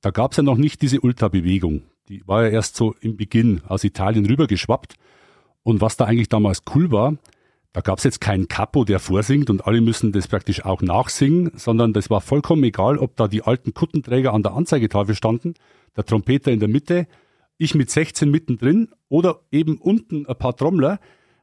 da 0.00 0.10
gab 0.10 0.32
es 0.32 0.36
ja 0.36 0.42
noch 0.42 0.56
nicht 0.56 0.82
diese 0.82 1.00
Ultrabewegung. 1.00 1.82
Die 2.08 2.26
war 2.26 2.44
ja 2.44 2.50
erst 2.50 2.76
so 2.76 2.94
im 3.00 3.16
Beginn 3.16 3.62
aus 3.66 3.84
Italien 3.84 4.26
rübergeschwappt. 4.26 4.94
Und 5.62 5.80
was 5.80 5.96
da 5.96 6.04
eigentlich 6.04 6.28
damals 6.28 6.62
cool 6.74 6.90
war, 6.90 7.16
da 7.72 7.82
gab 7.82 7.98
es 7.98 8.04
jetzt 8.04 8.20
keinen 8.20 8.48
Capo, 8.48 8.84
der 8.84 8.98
vorsingt 8.98 9.50
und 9.50 9.66
alle 9.66 9.80
müssen 9.80 10.12
das 10.12 10.26
praktisch 10.26 10.64
auch 10.64 10.80
nachsingen, 10.80 11.52
sondern 11.54 11.92
das 11.92 12.08
war 12.08 12.20
vollkommen 12.20 12.64
egal, 12.64 12.98
ob 12.98 13.16
da 13.16 13.28
die 13.28 13.42
alten 13.42 13.74
Kuttenträger 13.74 14.32
an 14.32 14.42
der 14.42 14.54
Anzeigetafel 14.54 15.14
standen, 15.14 15.54
der 15.96 16.04
Trompeter 16.04 16.50
in 16.50 16.60
der 16.60 16.68
Mitte, 16.68 17.06
ich 17.58 17.74
mit 17.74 17.90
16 17.90 18.30
mittendrin 18.30 18.88
oder 19.08 19.40
eben 19.50 19.76
unten 19.78 20.26
ein 20.26 20.36
paar 20.36 20.56
Trommler. 20.56 20.98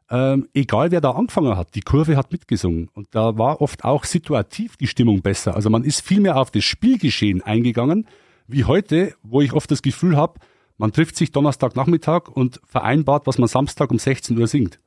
Ähm, 0.10 0.48
egal 0.54 0.92
wer 0.92 1.02
da 1.02 1.12
angefangen 1.12 1.58
hat, 1.58 1.74
die 1.74 1.82
Kurve 1.82 2.16
hat 2.16 2.32
mitgesungen. 2.32 2.90
Und 2.94 3.08
da 3.12 3.38
war 3.38 3.62
oft 3.62 3.84
auch 3.84 4.04
situativ 4.04 4.78
die 4.78 4.88
Stimmung 4.88 5.22
besser. 5.22 5.56
Also 5.56 5.70
man 5.70 5.84
ist 5.84 6.02
viel 6.02 6.22
mehr 6.22 6.38
auf 6.38 6.52
das 6.52 6.64
Spielgeschehen 6.64 7.42
eingegangen, 7.42 8.08
wie 8.48 8.66
heute, 8.66 9.14
wo 9.24 9.42
ich 9.42 9.54
oft 9.54 9.72
das 9.72 9.82
Gefühl 9.82 10.16
habe, 10.16 10.40
man 10.78 10.92
trifft 10.92 11.16
sich 11.16 11.32
Donnerstagnachmittag 11.32 12.28
und 12.28 12.60
vereinbart, 12.66 13.28
was 13.28 13.38
man 13.38 13.48
Samstag 13.48 13.92
um 13.92 13.98
16 13.98 14.38
Uhr 14.38 14.48
singt. 14.48 14.80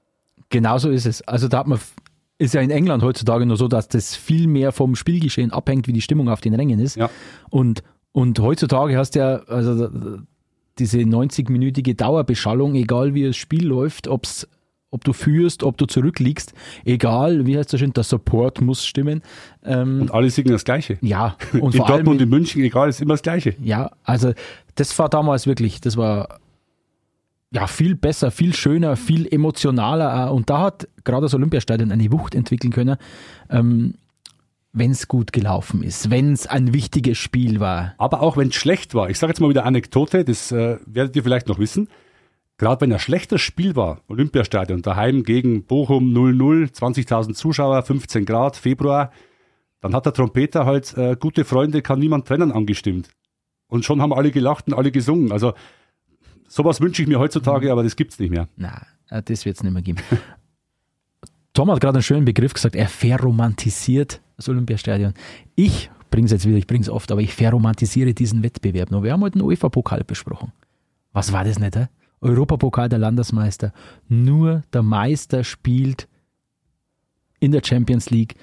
Genauso 0.50 0.90
ist 0.90 1.06
es. 1.06 1.22
Also 1.22 1.48
da 1.48 1.58
hat 1.58 1.66
man, 1.66 1.80
ist 2.38 2.54
ja 2.54 2.60
in 2.60 2.70
England 2.70 3.02
heutzutage 3.02 3.46
nur 3.46 3.56
so, 3.56 3.68
dass 3.68 3.88
das 3.88 4.14
viel 4.14 4.46
mehr 4.46 4.72
vom 4.72 4.96
Spielgeschehen 4.96 5.50
abhängt, 5.50 5.88
wie 5.88 5.92
die 5.92 6.02
Stimmung 6.02 6.28
auf 6.28 6.40
den 6.40 6.54
Rängen 6.54 6.78
ist. 6.78 6.96
Ja. 6.96 7.10
Und, 7.50 7.82
und 8.12 8.38
heutzutage 8.38 8.96
hast 8.96 9.14
du 9.14 9.18
ja, 9.20 9.36
also 9.44 9.88
diese 10.78 10.98
90-minütige 10.98 11.96
Dauerbeschallung, 11.96 12.74
egal 12.74 13.14
wie 13.14 13.24
das 13.24 13.36
Spiel 13.36 13.66
läuft, 13.66 14.08
ob's, 14.08 14.46
ob 14.90 15.04
du 15.04 15.12
führst, 15.12 15.62
ob 15.62 15.76
du 15.76 15.86
zurückliegst, 15.86 16.54
egal, 16.84 17.46
wie 17.46 17.58
heißt 17.58 17.72
das 17.72 17.80
schön, 17.80 17.92
der 17.92 18.04
Support 18.04 18.60
muss 18.60 18.86
stimmen. 18.86 19.22
Ähm, 19.64 20.02
Und 20.02 20.10
alle 20.12 20.30
singen 20.30 20.52
das 20.52 20.64
Gleiche. 20.64 20.98
ja, 21.02 21.36
und 21.60 21.74
in 21.74 21.84
Dortmund, 21.84 22.20
in 22.20 22.28
München, 22.28 22.62
egal, 22.62 22.88
ist 22.88 23.00
immer 23.00 23.14
das 23.14 23.22
Gleiche. 23.22 23.54
ja, 23.62 23.90
also 24.04 24.32
das 24.76 24.98
war 24.98 25.08
damals 25.08 25.46
wirklich, 25.46 25.80
das 25.80 25.96
war 25.96 26.38
ja 27.50 27.66
viel 27.66 27.94
besser, 27.94 28.30
viel 28.30 28.54
schöner, 28.54 28.96
viel 28.96 29.26
emotionaler 29.26 30.30
auch. 30.30 30.34
und 30.34 30.50
da 30.50 30.60
hat 30.60 30.88
gerade 31.04 31.22
das 31.22 31.34
Olympiastadion 31.34 31.92
eine 31.92 32.10
Wucht 32.12 32.34
entwickeln 32.34 32.72
können. 32.72 32.96
Ähm, 33.50 33.94
wenn 34.74 34.90
es 34.90 35.08
gut 35.08 35.32
gelaufen 35.32 35.82
ist, 35.82 36.10
wenn 36.10 36.32
es 36.34 36.46
ein 36.46 36.74
wichtiges 36.74 37.16
Spiel 37.18 37.58
war. 37.58 37.94
Aber 37.96 38.20
auch 38.20 38.36
wenn 38.36 38.48
es 38.48 38.54
schlecht 38.54 38.94
war. 38.94 39.08
Ich 39.08 39.18
sage 39.18 39.30
jetzt 39.30 39.40
mal 39.40 39.48
wieder 39.48 39.64
Anekdote, 39.64 40.24
das 40.24 40.52
äh, 40.52 40.76
werdet 40.86 41.16
ihr 41.16 41.22
vielleicht 41.22 41.48
noch 41.48 41.58
wissen. 41.58 41.88
Gerade 42.58 42.80
wenn 42.80 42.92
ein 42.92 42.98
schlechtes 42.98 43.40
Spiel 43.40 43.76
war, 43.76 44.02
Olympiastadion, 44.08 44.82
daheim 44.82 45.22
gegen 45.22 45.62
Bochum 45.62 46.12
0-0, 46.12 46.72
20.000 46.72 47.34
Zuschauer, 47.34 47.82
15 47.82 48.26
Grad, 48.26 48.56
Februar, 48.56 49.12
dann 49.80 49.94
hat 49.94 50.06
der 50.06 50.12
Trompeter 50.12 50.66
halt 50.66 50.92
äh, 50.96 51.16
gute 51.18 51.44
Freunde, 51.44 51.82
kann 51.82 52.00
niemand 52.00 52.26
trennen 52.26 52.50
angestimmt. 52.50 53.10
Und 53.68 53.84
schon 53.84 54.02
haben 54.02 54.12
alle 54.12 54.32
gelacht 54.32 54.66
und 54.66 54.74
alle 54.74 54.90
gesungen. 54.90 55.30
Also 55.30 55.54
sowas 56.48 56.80
wünsche 56.80 57.00
ich 57.00 57.08
mir 57.08 57.20
heutzutage, 57.20 57.70
aber 57.70 57.84
das 57.84 57.94
gibt's 57.94 58.18
nicht 58.18 58.30
mehr. 58.30 58.48
Na, 58.56 58.84
äh, 59.08 59.22
das 59.22 59.44
wird 59.44 59.56
es 59.56 59.62
nicht 59.62 59.72
mehr 59.72 59.82
geben. 59.82 60.02
Tom 61.52 61.70
hat 61.70 61.80
gerade 61.80 61.98
einen 61.98 62.02
schönen 62.02 62.24
Begriff 62.24 62.54
gesagt, 62.54 62.74
er 62.74 62.88
verromantisiert 62.88 64.20
das 64.36 64.48
Olympiastadion. 64.48 65.14
Ich 65.54 65.90
bringe 66.10 66.26
es 66.26 66.32
jetzt 66.32 66.46
wieder, 66.46 66.56
ich 66.56 66.66
bringe 66.66 66.82
es 66.82 66.90
oft, 66.90 67.12
aber 67.12 67.20
ich 67.20 67.34
verromantisiere 67.34 68.14
diesen 68.14 68.42
Wettbewerb 68.42 68.90
noch. 68.90 69.04
Wir 69.04 69.12
haben 69.12 69.22
heute 69.22 69.38
den 69.38 69.42
UEFA-Pokal 69.42 70.02
besprochen. 70.02 70.52
Was 71.12 71.32
war 71.32 71.44
das 71.44 71.60
nicht? 71.60 71.76
He? 71.76 71.86
Europapokal 72.20 72.88
der 72.88 72.98
Landesmeister. 72.98 73.72
Nur 74.08 74.62
der 74.72 74.82
Meister 74.82 75.44
spielt 75.44 76.08
in 77.40 77.52
der 77.52 77.62
Champions 77.64 78.10
League. 78.10 78.34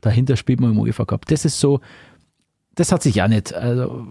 Dahinter 0.00 0.36
spielt 0.36 0.60
man 0.60 0.72
im 0.72 0.78
UEFA 0.78 1.04
Cup. 1.04 1.26
Das 1.26 1.44
ist 1.44 1.58
so, 1.58 1.80
das 2.74 2.92
hat 2.92 3.02
sich 3.02 3.20
auch 3.22 3.28
nicht. 3.28 3.52
Also, 3.52 4.06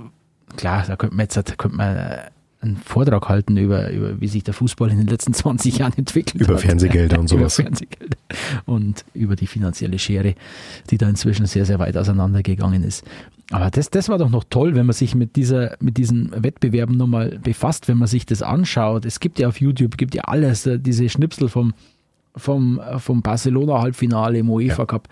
klar, 0.55 0.84
da 0.86 0.95
könnte 0.95 1.16
man 1.16 1.24
jetzt 1.26 1.58
könnte 1.58 1.78
man 1.78 2.20
einen 2.68 2.78
Vortrag 2.78 3.30
halten 3.30 3.57
über, 3.57 3.89
über, 3.91 4.20
wie 4.22 4.28
sich 4.28 4.43
der 4.43 4.53
Fußball 4.53 4.91
in 4.91 4.97
den 4.97 5.07
letzten 5.07 5.34
20 5.34 5.80
Jahren 5.80 5.93
entwickelt 5.97 6.41
Über 6.41 6.55
hat. 6.55 6.61
Fernsehgelder 6.61 7.20
und 7.20 7.28
sowas. 7.30 7.57
Über 7.57 7.70
Fernsehgelder 7.70 8.18
und 8.65 9.05
über 9.13 9.36
die 9.36 9.47
finanzielle 9.47 9.99
Schere, 9.99 10.36
die 10.89 10.97
da 10.97 11.09
inzwischen 11.09 11.45
sehr, 11.45 11.65
sehr 11.65 11.80
weit 11.80 11.97
auseinandergegangen 11.97 12.84
ist. 12.84 13.03
Aber 13.51 13.72
das, 13.72 13.89
das 13.89 14.09
war 14.09 14.18
doch 14.18 14.30
noch 14.30 14.43
toll, 14.49 14.76
wenn 14.76 14.86
man 14.86 14.93
sich 14.93 15.15
mit, 15.15 15.36
dieser, 15.38 15.78
mit 15.80 15.97
diesen 15.97 16.32
Wettbewerben 16.32 16.97
nochmal 16.97 17.39
befasst, 17.41 17.88
wenn 17.88 17.97
man 17.97 18.07
sich 18.07 18.26
das 18.26 18.41
anschaut. 18.41 19.05
Es 19.05 19.20
gibt 19.20 19.39
ja 19.39 19.47
auf 19.47 19.61
YouTube, 19.61 19.97
gibt 19.97 20.15
ja 20.15 20.24
alles, 20.24 20.65
äh, 20.65 20.80
diese 20.80 21.07
Schnipsel 21.07 21.47
vom, 21.47 21.74
vom, 22.36 22.80
äh, 22.80 22.99
vom 22.99 23.22
Barcelona-Halbfinale 23.22 24.39
im 24.39 24.49
UEFA 24.49 24.86
Cup. 24.86 25.07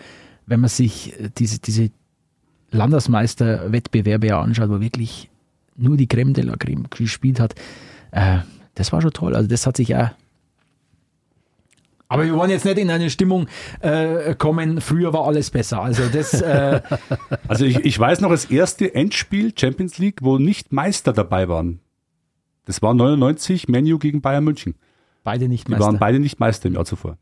Wenn 0.45 0.59
man 0.59 0.69
sich 0.69 1.17
äh, 1.19 1.29
diese, 1.37 1.59
diese 1.59 1.91
Landesmeister-Wettbewerbe 2.71 4.27
ja 4.27 4.41
anschaut, 4.41 4.69
wo 4.69 4.81
wirklich 4.81 5.29
nur 5.75 5.97
die 5.97 6.07
Creme 6.07 6.33
de 6.33 6.43
la 6.43 6.55
Creme 6.55 6.85
gespielt 6.89 7.39
hat, 7.39 7.55
äh, 8.11 8.39
das 8.75 8.91
war 8.91 9.01
schon 9.01 9.11
toll. 9.11 9.35
Also 9.35 9.47
das 9.47 9.65
hat 9.65 9.77
sich 9.77 9.89
ja 9.89 10.15
aber 12.07 12.25
wir 12.25 12.35
wollen 12.35 12.51
jetzt 12.51 12.65
nicht 12.65 12.77
in 12.77 12.89
eine 12.91 13.09
Stimmung 13.09 13.47
äh, 13.79 14.35
kommen, 14.35 14.79
früher 14.79 15.11
war 15.11 15.25
alles 15.25 15.49
besser. 15.49 15.81
Also 15.81 16.03
das 16.07 16.39
äh, 16.39 16.81
Also 17.47 17.65
ich, 17.65 17.77
ich 17.79 17.97
weiß 17.97 18.21
noch 18.21 18.29
das 18.29 18.45
erste 18.45 18.93
Endspiel 18.93 19.53
Champions 19.57 19.97
League, 19.97 20.19
wo 20.21 20.37
nicht 20.37 20.71
Meister 20.71 21.13
dabei 21.13 21.49
waren. 21.49 21.79
Das 22.65 22.81
war 22.81 22.93
99 22.93 23.67
Menu 23.69 23.97
gegen 23.97 24.21
Bayern 24.21 24.43
München. 24.43 24.75
beide 25.23 25.47
nicht 25.47 25.67
Die 25.67 25.71
Meister. 25.71 25.85
waren 25.85 25.99
beide 25.99 26.19
nicht 26.19 26.39
Meister 26.39 26.67
im 26.67 26.75
Jahr 26.75 26.85
zuvor. 26.85 27.17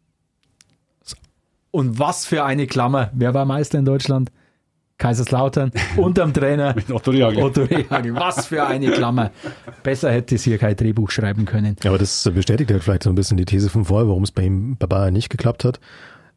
Und 1.71 1.97
was 1.97 2.25
für 2.25 2.43
eine 2.43 2.67
Klammer. 2.67 3.09
Wer 3.13 3.33
war 3.33 3.45
Meister 3.45 3.79
in 3.79 3.85
Deutschland? 3.85 4.31
Kaiserslautern 4.97 5.71
unterm 5.97 6.33
Trainer 6.33 6.75
Mit 6.75 6.91
Otto 6.91 7.11
Rehagel. 7.11 7.43
Otto 7.43 7.63
Rehagel. 7.63 8.15
Was 8.15 8.47
für 8.47 8.65
eine 8.65 8.91
Klammer. 8.91 9.31
Besser 9.83 10.11
hätte 10.11 10.35
es 10.35 10.43
hier 10.43 10.57
kein 10.57 10.75
Drehbuch 10.75 11.11
schreiben 11.11 11.45
können. 11.45 11.75
Ja, 11.83 11.91
aber 11.91 11.97
das 11.97 12.29
bestätigt 12.33 12.71
halt 12.71 12.83
vielleicht 12.83 13.03
so 13.03 13.09
ein 13.09 13.15
bisschen 13.15 13.37
die 13.37 13.45
These 13.45 13.69
von 13.69 13.85
vorher, 13.85 14.07
warum 14.07 14.23
es 14.23 14.31
bei 14.31 14.43
ihm 14.43 14.77
bei 14.77 14.87
Bayern 14.87 15.13
nicht 15.13 15.29
geklappt 15.29 15.65
hat. 15.65 15.79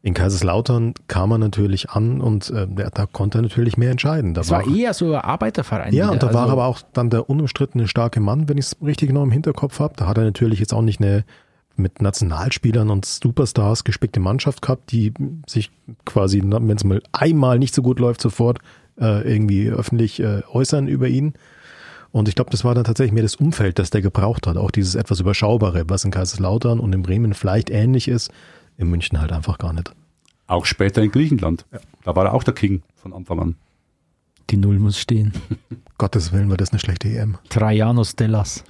In 0.03 0.13
Kaiserslautern 0.13 0.93
kam 1.07 1.31
er 1.31 1.37
natürlich 1.37 1.89
an 1.89 2.21
und 2.21 2.49
äh, 2.51 2.67
der- 2.67 2.91
da 2.91 3.05
konnte 3.07 3.39
er 3.39 3.41
natürlich 3.41 3.77
mehr 3.77 3.91
entscheiden. 3.91 4.33
Da 4.33 4.41
Es 4.41 4.49
war 4.51 4.65
eher 4.67 4.93
so 4.93 5.13
ein 5.15 5.21
Arbeiterverein. 5.21 5.93
ja, 5.93 6.05
wieder. 6.05 6.11
und 6.13 6.23
da 6.23 6.33
war 6.33 6.43
Also, 6.43 6.53
aber 6.53 6.65
auch 6.67 6.79
dann 6.93 7.09
der 7.09 7.29
unumstrittene 7.29 7.87
starke 7.87 8.19
Mann, 8.19 8.47
wenn 8.47 8.57
ich 8.57 8.65
es 8.67 8.77
richtig 8.83 9.11
noch 9.11 9.23
im 9.23 9.31
Hinterkopf 9.31 9.79
habe. 9.79 9.95
Da 9.97 10.07
hat 10.07 10.17
er 10.17 10.23
natürlich 10.23 10.59
jetzt 10.59 10.73
auch 10.73 10.81
nicht 10.83 11.01
eine 11.01 11.25
mit 11.77 12.01
Nationalspielern 12.01 12.89
und 12.89 13.05
Superstars 13.05 13.83
gespickte 13.83 14.19
Mannschaft 14.19 14.61
gehabt, 14.61 14.91
die 14.91 15.13
sich 15.47 15.71
quasi, 16.05 16.41
wenn 16.43 16.69
es 16.69 16.83
mal 16.83 17.01
einmal 17.11 17.59
nicht 17.59 17.73
so 17.73 17.81
gut 17.81 17.99
läuft, 17.99 18.21
sofort 18.21 18.59
äh, 18.99 19.27
irgendwie 19.31 19.69
öffentlich 19.69 20.19
äh, 20.19 20.41
äußern 20.51 20.87
über 20.87 21.07
ihn. 21.07 21.33
Und 22.11 22.27
ich 22.29 22.35
glaube, 22.35 22.51
das 22.51 22.63
war 22.63 22.73
dann 22.73 22.83
tatsächlich 22.83 23.13
mehr 23.13 23.23
das 23.23 23.35
Umfeld, 23.35 23.79
das 23.79 23.89
der 23.89 24.01
gebraucht 24.01 24.47
hat. 24.47 24.57
Auch 24.57 24.71
dieses 24.71 24.95
etwas 24.95 25.19
Überschaubare, 25.19 25.85
was 25.87 26.05
in 26.05 26.11
Kaiserslautern 26.11 26.79
und 26.79 26.93
in 26.93 27.03
Bremen 27.03 27.33
vielleicht 27.33 27.69
ähnlich 27.69 28.07
ist, 28.07 28.31
in 28.77 28.89
München 28.89 29.19
halt 29.19 29.31
einfach 29.31 29.57
gar 29.57 29.73
nicht. 29.73 29.91
Auch 30.47 30.65
später 30.65 31.03
in 31.03 31.11
Griechenland. 31.11 31.65
Da 32.03 32.15
war 32.15 32.25
er 32.25 32.33
auch 32.33 32.43
der 32.43 32.53
King 32.53 32.81
von 32.95 33.13
Anfang 33.13 33.39
an. 33.39 33.55
die 34.49 34.57
Null 34.57 34.79
muss 34.79 34.97
stehen. 34.97 35.33
Gottes 35.97 36.31
Willen 36.31 36.49
war 36.49 36.57
das 36.57 36.71
eine 36.71 36.79
schlechte 36.79 37.09
EM. 37.09 37.37
Traiano 37.49 38.03
Stellas. 38.03 38.63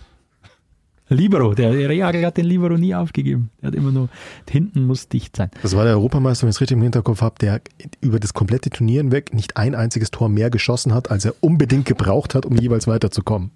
Libero, 1.09 1.53
der 1.53 1.71
Rehagel 1.71 2.25
hat 2.25 2.37
den 2.37 2.45
Libero 2.45 2.77
nie 2.77 2.93
aufgegeben. 2.93 3.49
Der 3.61 3.67
hat 3.67 3.75
immer 3.75 3.91
nur, 3.91 4.09
hinten 4.49 4.85
muss 4.85 5.07
dicht 5.07 5.35
sein. 5.35 5.49
Das 5.61 5.75
war 5.75 5.85
der 5.85 5.93
Europameister, 5.93 6.43
wenn 6.43 6.49
ich 6.49 6.57
es 6.57 6.61
richtig 6.61 6.75
im 6.75 6.83
Hinterkopf 6.83 7.21
habe, 7.21 7.35
der 7.39 7.61
über 8.01 8.19
das 8.19 8.33
komplette 8.33 8.69
Turnier 8.69 9.01
hinweg 9.01 9.33
nicht 9.33 9.55
ein 9.55 9.73
einziges 9.75 10.11
Tor 10.11 10.27
mehr 10.27 10.49
geschossen 10.49 10.93
hat, 10.93 11.09
als 11.09 11.23
er 11.25 11.35
unbedingt 11.39 11.85
gebraucht 11.85 12.35
hat, 12.35 12.45
um 12.45 12.57
jeweils 12.57 12.87
weiterzukommen. 12.87 13.51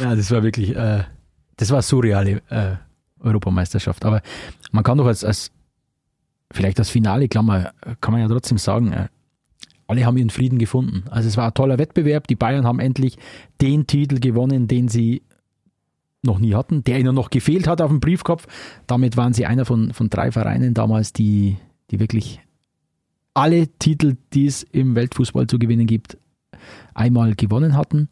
Ja, 0.00 0.14
das 0.14 0.30
war 0.30 0.42
wirklich, 0.42 0.74
äh, 0.74 1.04
das 1.56 1.70
war 1.70 1.82
surreale 1.82 2.42
äh, 2.48 2.76
Europameisterschaft. 3.20 4.04
Aber 4.04 4.22
man 4.70 4.84
kann 4.84 4.98
doch 4.98 5.06
als, 5.06 5.24
als 5.24 5.50
vielleicht 6.50 6.78
das 6.78 6.88
Finale, 6.88 7.28
Klammer, 7.28 7.72
kann 8.00 8.12
man 8.12 8.22
ja 8.22 8.28
trotzdem 8.28 8.58
sagen, 8.58 8.92
äh, 8.92 9.08
alle 9.86 10.04
haben 10.04 10.16
ihren 10.16 10.30
Frieden 10.30 10.58
gefunden. 10.58 11.04
Also 11.10 11.28
es 11.28 11.36
war 11.36 11.46
ein 11.46 11.54
toller 11.54 11.78
Wettbewerb. 11.78 12.26
Die 12.26 12.34
Bayern 12.34 12.66
haben 12.66 12.80
endlich 12.80 13.18
den 13.60 13.86
Titel 13.86 14.18
gewonnen, 14.18 14.66
den 14.66 14.88
sie 14.88 15.22
noch 16.26 16.38
nie 16.38 16.54
hatten, 16.54 16.84
der 16.84 16.98
ihnen 16.98 17.14
noch 17.14 17.30
gefehlt 17.30 17.66
hat 17.66 17.80
auf 17.80 17.90
dem 17.90 18.00
Briefkopf. 18.00 18.46
Damit 18.86 19.16
waren 19.16 19.32
sie 19.32 19.46
einer 19.46 19.64
von, 19.64 19.92
von 19.92 20.10
drei 20.10 20.32
Vereinen 20.32 20.74
damals, 20.74 21.12
die, 21.12 21.56
die 21.90 22.00
wirklich 22.00 22.40
alle 23.34 23.68
Titel, 23.68 24.16
die 24.32 24.46
es 24.46 24.62
im 24.62 24.94
Weltfußball 24.94 25.46
zu 25.46 25.58
gewinnen 25.58 25.86
gibt, 25.86 26.16
einmal 26.94 27.34
gewonnen 27.34 27.76
hatten. 27.76 28.08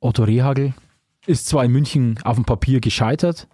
Otto 0.00 0.22
Rehagel 0.22 0.74
ist 1.26 1.48
zwar 1.48 1.64
in 1.64 1.72
München 1.72 2.18
auf 2.22 2.36
dem 2.36 2.44
Papier 2.44 2.80
gescheitert, 2.80 3.48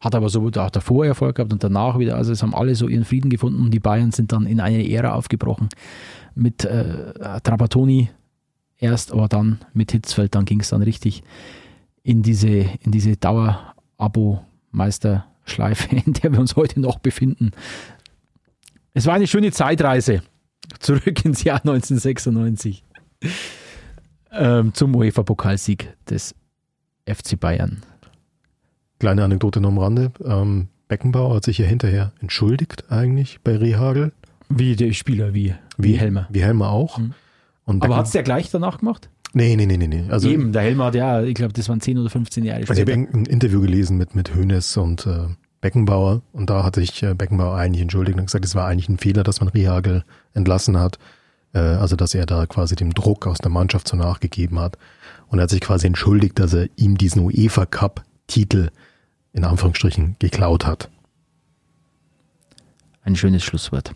hat 0.00 0.14
aber 0.14 0.28
so 0.28 0.46
auch 0.46 0.70
davor 0.70 1.06
Erfolg 1.06 1.36
gehabt 1.36 1.52
und 1.52 1.62
danach 1.62 1.98
wieder. 1.98 2.16
Also 2.16 2.32
es 2.32 2.42
haben 2.42 2.54
alle 2.54 2.74
so 2.74 2.88
ihren 2.88 3.04
Frieden 3.04 3.30
gefunden 3.30 3.62
und 3.62 3.70
die 3.70 3.80
Bayern 3.80 4.12
sind 4.12 4.32
dann 4.32 4.46
in 4.46 4.60
eine 4.60 4.88
Ära 4.90 5.12
aufgebrochen. 5.12 5.68
Mit 6.34 6.64
äh, 6.64 7.12
Trapattoni 7.42 8.08
erst, 8.78 9.12
aber 9.12 9.28
dann 9.28 9.58
mit 9.74 9.92
Hitzfeld, 9.92 10.34
dann 10.34 10.46
ging 10.46 10.60
es 10.60 10.70
dann 10.70 10.82
richtig 10.82 11.22
in 12.02 12.22
diese, 12.22 12.48
in 12.48 12.92
diese 12.92 13.16
Dauer-Abo-Meisterschleife, 13.16 15.96
in 15.96 16.12
der 16.14 16.32
wir 16.32 16.40
uns 16.40 16.56
heute 16.56 16.80
noch 16.80 16.98
befinden. 16.98 17.50
Es 18.94 19.04
war 19.06 19.14
eine 19.14 19.26
schöne 19.26 19.52
Zeitreise 19.52 20.22
zurück 20.78 21.24
ins 21.24 21.44
Jahr 21.44 21.58
1996 21.58 22.84
ähm, 24.32 24.74
zum 24.74 24.94
UEFA-Pokalsieg 24.94 25.94
des 26.08 26.34
FC 27.06 27.38
Bayern. 27.38 27.82
Kleine 28.98 29.24
Anekdote 29.24 29.60
noch 29.60 29.70
am 29.70 29.78
Rande. 29.78 30.12
Ähm, 30.24 30.68
Beckenbauer 30.88 31.36
hat 31.36 31.44
sich 31.44 31.58
ja 31.58 31.66
hinterher 31.66 32.12
entschuldigt 32.20 32.90
eigentlich 32.90 33.40
bei 33.42 33.56
Rehagel. 33.56 34.12
Wie 34.48 34.76
der 34.76 34.92
Spieler, 34.92 35.34
wie, 35.34 35.54
wie 35.78 35.94
Helmer. 35.94 36.26
Wie 36.30 36.42
Helmer 36.42 36.70
auch. 36.70 36.98
Mhm. 36.98 37.14
Und 37.64 37.84
Aber 37.84 37.96
hat 37.96 38.06
es 38.06 38.12
der 38.12 38.24
gleich 38.24 38.50
danach 38.50 38.78
gemacht? 38.78 39.08
Nee, 39.32 39.54
nee, 39.56 39.66
nee, 39.66 39.76
nee, 39.76 39.86
nee. 39.86 40.04
Also, 40.08 40.28
Eben, 40.28 40.52
der 40.52 40.62
Helmer 40.62 40.86
hat 40.86 40.94
ja, 40.94 41.22
ich 41.22 41.34
glaube, 41.34 41.52
das 41.52 41.68
waren 41.68 41.80
10 41.80 41.98
oder 41.98 42.10
15 42.10 42.44
Jahre 42.44 42.60
also 42.60 42.72
ich 42.72 42.80
habe 42.80 42.92
später. 42.92 43.14
ein 43.14 43.26
Interview 43.26 43.60
gelesen 43.60 43.96
mit, 43.96 44.14
mit 44.14 44.34
Hönes 44.34 44.76
und 44.76 45.06
äh, 45.06 45.26
Beckenbauer 45.60 46.22
und 46.32 46.50
da 46.50 46.64
hat 46.64 46.74
sich 46.74 47.02
äh, 47.02 47.14
Beckenbauer 47.14 47.56
eigentlich 47.56 47.82
entschuldigt 47.82 48.18
und 48.18 48.26
gesagt, 48.26 48.44
es 48.44 48.54
war 48.54 48.66
eigentlich 48.66 48.88
ein 48.88 48.98
Fehler, 48.98 49.22
dass 49.22 49.40
man 49.40 49.48
Rehagel 49.48 50.04
entlassen 50.34 50.78
hat. 50.78 50.98
Äh, 51.52 51.58
also, 51.58 51.96
dass 51.96 52.14
er 52.14 52.26
da 52.26 52.46
quasi 52.46 52.74
dem 52.76 52.92
Druck 52.92 53.26
aus 53.26 53.38
der 53.38 53.50
Mannschaft 53.50 53.88
so 53.88 53.96
nachgegeben 53.96 54.58
hat. 54.58 54.78
Und 55.28 55.38
er 55.38 55.42
hat 55.44 55.50
sich 55.50 55.60
quasi 55.60 55.86
entschuldigt, 55.86 56.38
dass 56.38 56.54
er 56.54 56.68
ihm 56.76 56.98
diesen 56.98 57.22
UEFA 57.22 57.66
Cup 57.66 58.04
Titel 58.26 58.70
in 59.32 59.44
Anführungsstrichen 59.44 60.16
geklaut 60.18 60.66
hat. 60.66 60.90
Ein 63.02 63.16
schönes 63.16 63.44
Schlusswort. 63.44 63.94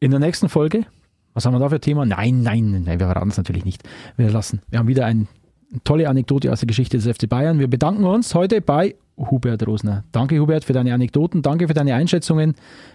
In 0.00 0.10
der 0.10 0.20
nächsten 0.20 0.48
Folge, 0.48 0.84
was 1.36 1.44
haben 1.46 1.54
wir 1.54 1.58
da 1.60 1.68
für 1.68 1.76
ein 1.76 1.80
Thema? 1.80 2.04
Nein, 2.04 2.42
nein, 2.42 2.82
nein, 2.84 2.98
wir 2.98 3.06
verraten 3.06 3.28
es 3.28 3.36
natürlich 3.36 3.64
nicht. 3.64 3.82
Wir 4.16 4.30
lassen. 4.30 4.62
Wir 4.68 4.78
haben 4.78 4.88
wieder 4.88 5.06
eine 5.06 5.26
tolle 5.84 6.08
Anekdote 6.08 6.50
aus 6.52 6.60
der 6.60 6.66
Geschichte 6.66 6.98
des 6.98 7.06
FC 7.06 7.28
Bayern. 7.28 7.58
Wir 7.58 7.68
bedanken 7.68 8.04
uns 8.04 8.34
heute 8.34 8.60
bei 8.60 8.96
Hubert 9.16 9.66
Rosner. 9.66 10.04
Danke, 10.12 10.38
Hubert, 10.40 10.64
für 10.64 10.72
deine 10.72 10.92
Anekdoten. 10.94 11.42
Danke 11.42 11.68
für 11.68 11.74
deine 11.74 11.94
Einschätzungen. 11.94 12.54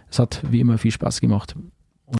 Es 0.10 0.20
hat 0.20 0.42
wie 0.50 0.60
immer 0.60 0.78
viel 0.78 0.92
Spaß 0.92 1.22
gemacht. 1.22 1.56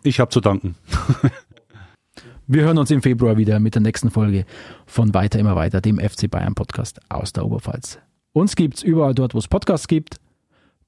Ich 0.04 0.20
habe 0.20 0.30
zu 0.30 0.40
danken. 0.40 0.76
Wir 2.48 2.64
hören 2.64 2.78
uns 2.78 2.92
im 2.92 3.02
Februar 3.02 3.38
wieder 3.38 3.60
mit 3.60 3.76
der 3.76 3.82
nächsten 3.82 4.10
Folge 4.10 4.46
von 4.86 5.14
Weiter 5.14 5.40
immer 5.40 5.56
weiter, 5.56 5.80
dem 5.80 6.00
FC 6.00 6.30
Bayern 6.30 6.54
Podcast 6.54 7.00
aus 7.10 7.34
der 7.34 7.46
Oberpfalz. 7.46 8.00
Uns 8.34 8.56
gibt's 8.56 8.84
überall 8.84 9.14
dort, 9.14 9.34
wo 9.34 9.38
es 9.38 9.48
Podcasts 9.48 9.88
gibt. 9.88 10.18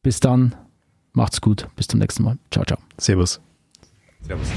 Bis 0.02 0.20
dann, 0.20 0.56
Macht's 1.14 1.42
gut. 1.42 1.68
Bis 1.76 1.88
zum 1.88 2.00
nächsten 2.00 2.24
Mal. 2.24 2.38
Ciao, 2.52 2.66
ciao. 2.66 2.80
Servus. 2.98 3.40
Servus. 4.22 4.48